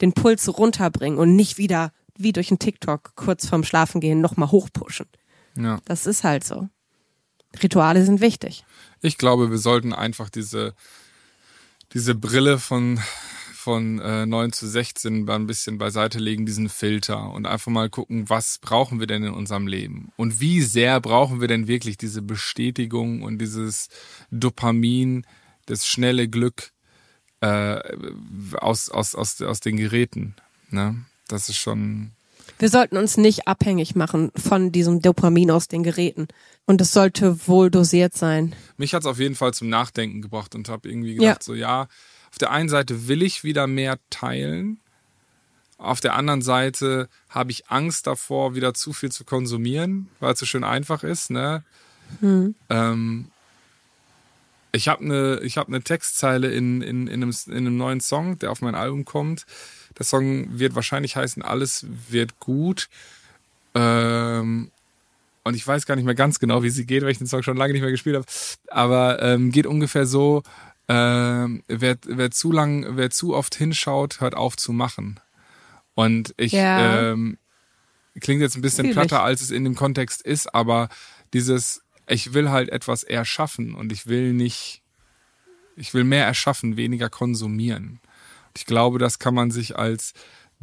den 0.00 0.12
Puls 0.12 0.56
runterbringen 0.56 1.18
und 1.18 1.34
nicht 1.34 1.58
wieder 1.58 1.90
wie 2.18 2.32
durch 2.32 2.50
einen 2.50 2.58
TikTok 2.58 3.14
kurz 3.16 3.46
vorm 3.46 3.64
Schlafengehen 3.64 4.20
nochmal 4.20 4.50
hochpushen. 4.50 5.06
Ja. 5.56 5.80
Das 5.84 6.06
ist 6.06 6.24
halt 6.24 6.44
so. 6.44 6.68
Rituale 7.62 8.04
sind 8.04 8.20
wichtig. 8.20 8.64
Ich 9.00 9.18
glaube, 9.18 9.50
wir 9.50 9.58
sollten 9.58 9.92
einfach 9.92 10.28
diese, 10.28 10.74
diese 11.92 12.14
Brille 12.14 12.58
von 12.58 13.00
von 13.66 13.98
äh, 13.98 14.26
9 14.26 14.52
zu 14.52 14.68
16 14.68 15.24
mal 15.24 15.34
ein 15.34 15.48
bisschen 15.48 15.76
beiseite 15.76 16.20
legen, 16.20 16.46
diesen 16.46 16.68
Filter 16.68 17.32
und 17.32 17.46
einfach 17.46 17.72
mal 17.72 17.90
gucken, 17.90 18.30
was 18.30 18.58
brauchen 18.60 19.00
wir 19.00 19.08
denn 19.08 19.24
in 19.24 19.32
unserem 19.32 19.66
Leben? 19.66 20.12
Und 20.14 20.40
wie 20.40 20.62
sehr 20.62 21.00
brauchen 21.00 21.40
wir 21.40 21.48
denn 21.48 21.66
wirklich 21.66 21.96
diese 21.96 22.22
Bestätigung 22.22 23.22
und 23.22 23.38
dieses 23.38 23.88
Dopamin, 24.30 25.26
das 25.64 25.84
schnelle 25.84 26.28
Glück 26.28 26.70
äh, 27.40 27.80
aus, 28.56 28.88
aus, 28.88 29.16
aus, 29.16 29.42
aus 29.42 29.58
den 29.58 29.78
Geräten? 29.78 30.36
Ne? 30.70 31.04
Das 31.28 31.48
ist 31.48 31.56
schon. 31.56 32.12
Wir 32.58 32.68
sollten 32.68 32.96
uns 32.96 33.16
nicht 33.16 33.48
abhängig 33.48 33.94
machen 33.96 34.30
von 34.36 34.72
diesem 34.72 35.02
Dopamin 35.02 35.50
aus 35.50 35.68
den 35.68 35.82
Geräten. 35.82 36.28
Und 36.64 36.80
es 36.80 36.92
sollte 36.92 37.46
wohl 37.46 37.70
dosiert 37.70 38.16
sein. 38.16 38.54
Mich 38.76 38.94
hat 38.94 39.02
es 39.02 39.06
auf 39.06 39.18
jeden 39.18 39.34
Fall 39.34 39.54
zum 39.54 39.68
Nachdenken 39.68 40.22
gebracht 40.22 40.54
und 40.54 40.68
habe 40.68 40.88
irgendwie 40.88 41.14
gedacht, 41.14 41.42
ja. 41.42 41.44
so 41.44 41.54
ja, 41.54 41.88
auf 42.30 42.38
der 42.38 42.50
einen 42.50 42.68
Seite 42.68 43.08
will 43.08 43.22
ich 43.22 43.44
wieder 43.44 43.66
mehr 43.66 43.98
teilen. 44.10 44.80
Auf 45.78 46.00
der 46.00 46.14
anderen 46.14 46.42
Seite 46.42 47.08
habe 47.28 47.50
ich 47.50 47.68
Angst 47.68 48.06
davor, 48.06 48.54
wieder 48.54 48.74
zu 48.74 48.92
viel 48.92 49.12
zu 49.12 49.24
konsumieren, 49.24 50.08
weil 50.20 50.32
es 50.32 50.40
so 50.40 50.46
schön 50.46 50.64
einfach 50.64 51.04
ist. 51.04 51.30
Ne? 51.30 51.62
Hm. 52.20 52.54
Ähm, 52.70 53.26
ich 54.72 54.88
habe 54.88 55.04
eine 55.04 55.40
hab 55.44 55.68
ne 55.68 55.82
Textzeile 55.82 56.50
in, 56.50 56.82
in, 56.82 57.06
in, 57.06 57.22
einem, 57.22 57.34
in 57.46 57.54
einem 57.54 57.76
neuen 57.76 58.00
Song, 58.00 58.38
der 58.38 58.50
auf 58.50 58.60
mein 58.60 58.74
Album 58.74 59.04
kommt. 59.04 59.46
Der 59.98 60.04
Song 60.04 60.58
wird 60.58 60.74
wahrscheinlich 60.74 61.16
heißen, 61.16 61.42
alles 61.42 61.86
wird 62.08 62.38
gut. 62.38 62.88
Ähm, 63.74 64.70
und 65.44 65.54
ich 65.54 65.66
weiß 65.66 65.86
gar 65.86 65.96
nicht 65.96 66.04
mehr 66.04 66.14
ganz 66.14 66.38
genau, 66.38 66.62
wie 66.62 66.70
sie 66.70 66.86
geht, 66.86 67.02
weil 67.02 67.10
ich 67.10 67.18
den 67.18 67.26
Song 67.26 67.42
schon 67.42 67.56
lange 67.56 67.72
nicht 67.72 67.82
mehr 67.82 67.90
gespielt 67.90 68.16
habe. 68.16 68.26
Aber 68.68 69.22
ähm, 69.22 69.52
geht 69.52 69.66
ungefähr 69.66 70.06
so, 70.06 70.42
ähm, 70.88 71.62
wer, 71.68 71.96
wer 72.04 72.30
zu 72.30 72.52
lang, 72.52 72.96
wer 72.96 73.10
zu 73.10 73.34
oft 73.34 73.54
hinschaut, 73.54 74.20
hört 74.20 74.34
auf 74.34 74.56
zu 74.56 74.72
machen. 74.72 75.20
Und 75.94 76.34
ich 76.36 76.52
ja. 76.52 77.12
ähm, 77.12 77.38
klingt 78.20 78.42
jetzt 78.42 78.56
ein 78.56 78.62
bisschen 78.62 78.86
Fühl 78.86 78.94
platter, 78.94 79.22
als 79.22 79.40
es 79.40 79.50
in 79.50 79.64
dem 79.64 79.74
Kontext 79.74 80.22
ist, 80.22 80.54
aber 80.54 80.88
dieses, 81.32 81.82
ich 82.06 82.34
will 82.34 82.50
halt 82.50 82.68
etwas 82.68 83.02
erschaffen 83.02 83.74
und 83.74 83.92
ich 83.92 84.06
will 84.06 84.32
nicht, 84.32 84.82
ich 85.76 85.94
will 85.94 86.04
mehr 86.04 86.24
erschaffen, 86.26 86.76
weniger 86.76 87.08
konsumieren. 87.08 88.00
Ich 88.56 88.66
glaube, 88.66 88.98
das 88.98 89.18
kann 89.18 89.34
man 89.34 89.50
sich 89.50 89.76
als 89.76 90.12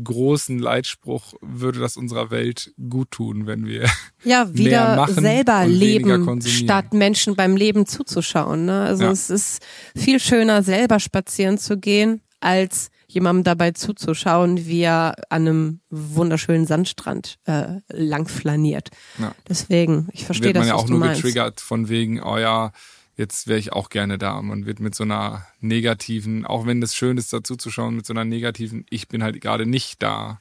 großen 0.03 0.57
Leitspruch 0.57 1.33
würde 1.41 1.79
das 1.79 1.97
unserer 1.97 2.31
Welt 2.31 2.73
gut 2.89 3.11
tun, 3.11 3.45
wenn 3.45 3.65
wir 3.67 3.87
ja 4.23 4.51
wieder 4.53 4.95
machen 4.95 5.21
selber 5.21 5.65
leben, 5.67 6.41
statt 6.41 6.93
Menschen 6.93 7.35
beim 7.35 7.55
Leben 7.55 7.85
zuzuschauen. 7.85 8.65
Ne? 8.65 8.81
Also 8.81 9.03
ja. 9.03 9.11
es 9.11 9.29
ist 9.29 9.63
viel 9.95 10.19
schöner, 10.19 10.63
selber 10.63 10.99
spazieren 10.99 11.57
zu 11.57 11.77
gehen, 11.77 12.21
als 12.39 12.89
jemandem 13.07 13.43
dabei 13.43 13.71
zuzuschauen, 13.71 14.65
wie 14.65 14.81
er 14.81 15.15
an 15.29 15.47
einem 15.47 15.79
wunderschönen 15.89 16.65
Sandstrand 16.65 17.37
äh, 17.45 17.79
lang 17.89 18.27
flaniert. 18.27 18.89
Ja. 19.19 19.35
Deswegen, 19.47 20.09
ich 20.13 20.25
verstehe 20.25 20.53
das. 20.53 20.61
Man 20.61 20.67
ja 20.69 20.75
auch 20.75 20.89
nur 20.89 20.99
meinst. 20.99 21.21
getriggert 21.21 21.61
von 21.61 21.89
wegen, 21.89 22.23
oh 22.23 22.37
ja, 22.37 22.71
jetzt 23.15 23.47
wäre 23.47 23.59
ich 23.59 23.73
auch 23.73 23.89
gerne 23.89 24.17
da. 24.17 24.41
Man 24.41 24.65
wird 24.65 24.79
mit 24.79 24.95
so 24.95 25.03
einer 25.03 25.45
negativen, 25.59 26.45
auch 26.45 26.65
wenn 26.65 26.81
es 26.81 26.95
schön 26.95 27.17
ist, 27.17 27.33
dazu 27.33 27.55
zu 27.55 27.69
schauen, 27.69 27.95
mit 27.95 28.05
so 28.05 28.13
einer 28.13 28.25
negativen, 28.25 28.85
ich 28.89 29.07
bin 29.07 29.23
halt 29.23 29.39
gerade 29.41 29.65
nicht 29.65 30.01
da 30.01 30.39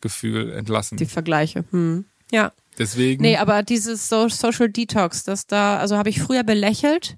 Gefühl 0.00 0.52
entlassen. 0.52 0.96
Die 0.96 1.06
Vergleiche. 1.06 1.64
Hm. 1.70 2.04
Ja. 2.30 2.52
Deswegen. 2.78 3.22
Nee, 3.22 3.36
aber 3.36 3.62
dieses 3.62 4.08
so 4.08 4.28
Social 4.28 4.68
Detox, 4.68 5.24
das 5.24 5.46
da, 5.46 5.78
also 5.78 5.96
habe 5.96 6.10
ich 6.10 6.20
früher 6.20 6.44
belächelt, 6.44 7.16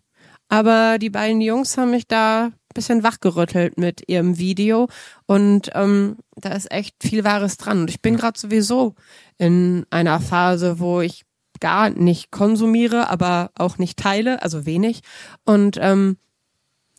aber 0.48 0.98
die 0.98 1.10
beiden 1.10 1.42
Jungs 1.42 1.76
haben 1.76 1.90
mich 1.90 2.06
da 2.06 2.46
ein 2.46 2.54
bisschen 2.74 3.02
wachgerüttelt 3.02 3.76
mit 3.76 4.08
ihrem 4.08 4.38
Video 4.38 4.88
und 5.26 5.70
ähm, 5.74 6.16
da 6.36 6.50
ist 6.50 6.70
echt 6.70 6.94
viel 7.02 7.24
Wahres 7.24 7.58
dran. 7.58 7.82
Und 7.82 7.90
ich 7.90 8.00
bin 8.00 8.16
gerade 8.16 8.38
sowieso 8.38 8.94
in 9.36 9.84
einer 9.90 10.20
Phase, 10.20 10.78
wo 10.78 11.02
ich 11.02 11.24
gar 11.60 11.90
nicht 11.90 12.30
konsumiere, 12.30 13.08
aber 13.10 13.50
auch 13.54 13.78
nicht 13.78 13.98
teile, 13.98 14.42
also 14.42 14.66
wenig. 14.66 15.00
Und 15.44 15.76
ähm, 15.80 16.16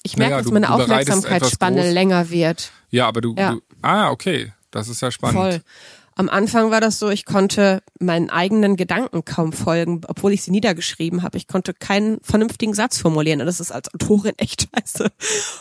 ich 0.04 0.18
merke, 0.18 0.32
Naja, 0.34 0.44
dass 0.44 0.52
meine 0.52 0.72
Aufmerksamkeitsspanne 0.74 1.92
länger 1.92 2.30
wird. 2.30 2.72
ja, 2.90 3.08
aber 3.08 3.22
du, 3.22 3.36
Ja. 3.38 3.52
du. 3.52 3.62
Ah, 3.82 4.10
okay. 4.12 4.54
Das 4.72 4.88
ist 4.88 5.02
ja 5.02 5.12
spannend. 5.12 5.38
Voll. 5.38 5.62
Am 6.16 6.30
Anfang 6.30 6.72
war 6.72 6.82
das 6.82 7.00
so, 7.00 7.10
ich 7.10 7.26
konnte 7.26 7.82
meinen 8.00 8.30
eigenen 8.30 8.76
Gedanken 8.76 9.26
kaum 9.26 9.54
folgen, 9.54 10.02
obwohl 10.08 10.34
ich 10.34 10.44
sie 10.44 10.52
niedergeschrieben 10.52 11.24
habe. 11.24 11.38
Ich 11.38 11.48
konnte 11.48 11.74
keinen 11.74 12.20
vernünftigen 12.22 12.74
Satz 12.74 12.98
formulieren. 12.98 13.40
Und 13.42 13.48
das 13.48 13.60
ist 13.60 13.72
als 13.72 13.94
Autorin 13.94 14.34
echt 14.38 14.68
scheiße. 14.76 15.10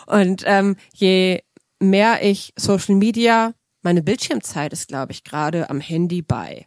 Und 0.06 0.42
ähm, 0.46 0.76
je 0.92 1.42
mehr 1.78 2.22
ich 2.24 2.52
Social 2.56 2.96
Media, 2.96 3.54
meine 3.82 4.02
Bildschirmzeit 4.02 4.72
ist, 4.72 4.88
glaube 4.88 5.12
ich, 5.12 5.24
gerade 5.24 5.70
am 5.70 5.80
Handy 5.80 6.20
bei 6.22 6.66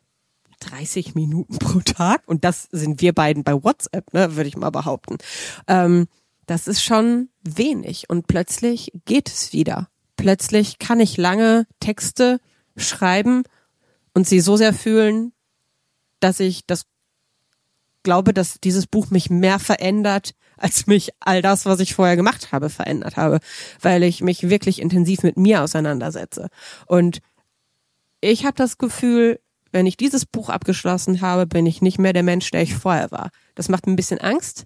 30 0.69 1.15
Minuten 1.15 1.57
pro 1.59 1.79
Tag. 1.79 2.21
Und 2.25 2.43
das 2.43 2.67
sind 2.71 3.01
wir 3.01 3.13
beiden 3.13 3.43
bei 3.43 3.53
WhatsApp, 3.63 4.13
ne, 4.13 4.35
würde 4.35 4.47
ich 4.47 4.57
mal 4.57 4.69
behaupten. 4.69 5.17
Ähm, 5.67 6.07
das 6.45 6.67
ist 6.67 6.83
schon 6.83 7.29
wenig. 7.43 8.09
Und 8.09 8.27
plötzlich 8.27 8.91
geht 9.05 9.29
es 9.29 9.53
wieder. 9.53 9.89
Plötzlich 10.17 10.79
kann 10.79 10.99
ich 10.99 11.17
lange 11.17 11.65
Texte 11.79 12.39
schreiben 12.77 13.43
und 14.13 14.27
sie 14.27 14.39
so 14.39 14.57
sehr 14.57 14.73
fühlen, 14.73 15.33
dass 16.19 16.39
ich 16.39 16.65
das 16.65 16.85
glaube, 18.03 18.33
dass 18.33 18.59
dieses 18.59 18.85
Buch 18.85 19.09
mich 19.09 19.29
mehr 19.29 19.59
verändert, 19.59 20.31
als 20.57 20.87
mich 20.87 21.11
all 21.19 21.41
das, 21.41 21.65
was 21.65 21.79
ich 21.79 21.95
vorher 21.95 22.15
gemacht 22.15 22.51
habe, 22.51 22.69
verändert 22.69 23.17
habe, 23.17 23.39
weil 23.81 24.03
ich 24.03 24.21
mich 24.21 24.49
wirklich 24.49 24.81
intensiv 24.81 25.23
mit 25.23 25.37
mir 25.37 25.63
auseinandersetze. 25.63 26.49
Und 26.85 27.19
ich 28.21 28.45
habe 28.45 28.55
das 28.55 28.77
Gefühl, 28.77 29.39
wenn 29.73 29.85
ich 29.85 29.97
dieses 29.97 30.25
Buch 30.25 30.49
abgeschlossen 30.49 31.21
habe, 31.21 31.45
bin 31.47 31.65
ich 31.65 31.81
nicht 31.81 31.99
mehr 31.99 32.13
der 32.13 32.23
Mensch, 32.23 32.49
der 32.51 32.61
ich 32.61 32.75
vorher 32.75 33.11
war. 33.11 33.31
Das 33.55 33.69
macht 33.69 33.85
mir 33.85 33.93
ein 33.93 33.97
bisschen 33.97 34.19
Angst. 34.19 34.65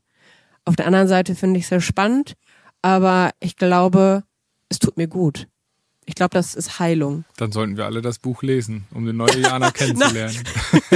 Auf 0.66 0.76
der 0.76 0.86
anderen 0.86 1.08
Seite 1.08 1.34
finde 1.34 1.58
ich 1.58 1.64
es 1.64 1.70
sehr 1.70 1.82
spannend, 1.82 2.34
aber 2.82 3.32
ich 3.40 3.56
glaube, 3.56 4.24
es 4.70 4.80
tut 4.80 4.98
mir 4.98 5.08
gut. 5.08 5.48
Ich 6.06 6.16
glaube, 6.16 6.34
das 6.34 6.56
ist 6.56 6.80
Heilung. 6.80 7.26
Dann 7.36 7.52
sollten 7.52 7.76
wir 7.76 7.86
alle 7.86 8.02
das 8.02 8.20
Buch 8.20 8.42
lesen, 8.42 8.86
um 8.94 9.06
den 9.06 9.18
neue 9.18 9.40
Jana 9.40 9.72
kennenzulernen. 9.72 10.38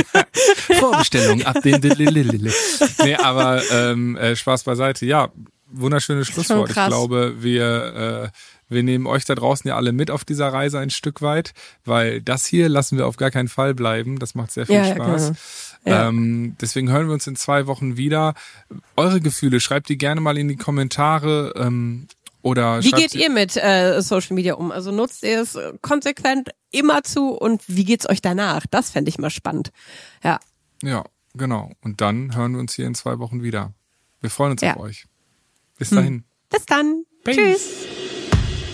Vorbestellung 0.80 1.42
ab 1.44 1.62
den 1.62 1.82
Lilililil. 1.82 2.54
Nee, 3.04 3.16
aber 3.16 3.62
ähm, 3.72 4.16
äh, 4.16 4.36
Spaß 4.36 4.64
beiseite. 4.64 5.06
Ja, 5.06 5.30
wunderschönes 5.68 6.28
Schlusswort. 6.28 6.70
Ich 6.70 6.76
glaube, 6.76 7.36
wir, 7.44 8.32
äh, 8.34 8.38
wir 8.72 8.84
nehmen 8.84 9.06
euch 9.06 9.26
da 9.26 9.36
draußen 9.36 9.68
ja 9.68 9.76
alle 9.76 9.92
mit 9.92 10.10
auf 10.10 10.26
dieser 10.26 10.52
Reise 10.52 10.80
ein 10.80 10.90
Stück 10.90 11.22
weit, 11.22 11.54
weil 11.86 12.22
das 12.22 12.46
hier 12.46 12.70
lassen 12.70 12.98
wir 12.98 13.06
auf 13.06 13.18
gar 13.18 13.30
keinen 13.32 13.48
Fall 13.50 13.74
bleiben. 13.76 14.18
Das 14.18 14.34
macht 14.34 14.52
sehr 14.52 14.66
viel 14.66 14.76
Ja, 14.76 14.96
Spaß. 14.96 15.34
Ja. 15.86 16.08
Ähm, 16.10 16.56
deswegen 16.62 16.90
hören 16.90 17.08
wir 17.08 17.14
uns 17.14 17.28
in 17.28 17.36
zwei 17.36 17.68
Wochen 17.68 17.98
wieder. 17.98 18.34
Eure 18.96 19.20
Gefühle, 19.22 19.60
schreibt 19.60 19.90
die 19.90 19.98
gerne 19.98 20.22
mal 20.22 20.38
in 20.38 20.48
die 20.48 20.56
Kommentare. 20.56 21.54
Ähm, 21.58 22.08
oder 22.44 22.84
Wie 22.84 22.92
geht 22.92 23.14
ihr 23.14 23.30
mit 23.30 23.56
äh, 23.58 24.02
Social 24.02 24.34
Media 24.36 24.56
um? 24.56 24.72
Also 24.72 24.92
nutzt 24.92 25.24
ihr 25.24 25.42
es 25.42 25.58
konsequent 25.82 26.50
immer 26.72 27.04
zu 27.04 27.30
und 27.32 27.62
wie 27.68 27.84
geht's 27.86 28.10
euch 28.10 28.22
danach? 28.22 28.66
Das 28.72 28.90
fände 28.90 29.10
ich 29.10 29.20
mal 29.20 29.30
spannend. 29.30 29.72
Ja. 30.24 30.40
Ja, 30.82 31.04
genau. 31.36 31.72
Und 31.82 32.02
dann 32.02 32.36
hören 32.36 32.54
wir 32.54 32.60
uns 32.60 32.74
hier 32.74 32.88
in 32.88 32.96
zwei 32.96 33.20
Wochen 33.20 33.44
wieder. 33.44 33.74
Wir 34.22 34.30
freuen 34.30 34.52
uns 34.54 34.62
Ja. 34.62 34.76
auf 34.76 34.82
euch. 34.82 35.06
Bis 35.78 35.90
dahin. 35.90 36.24
Bis 36.50 36.66
dann. 36.66 37.04
Peace. 37.24 37.36
Tschüss. 37.36 38.11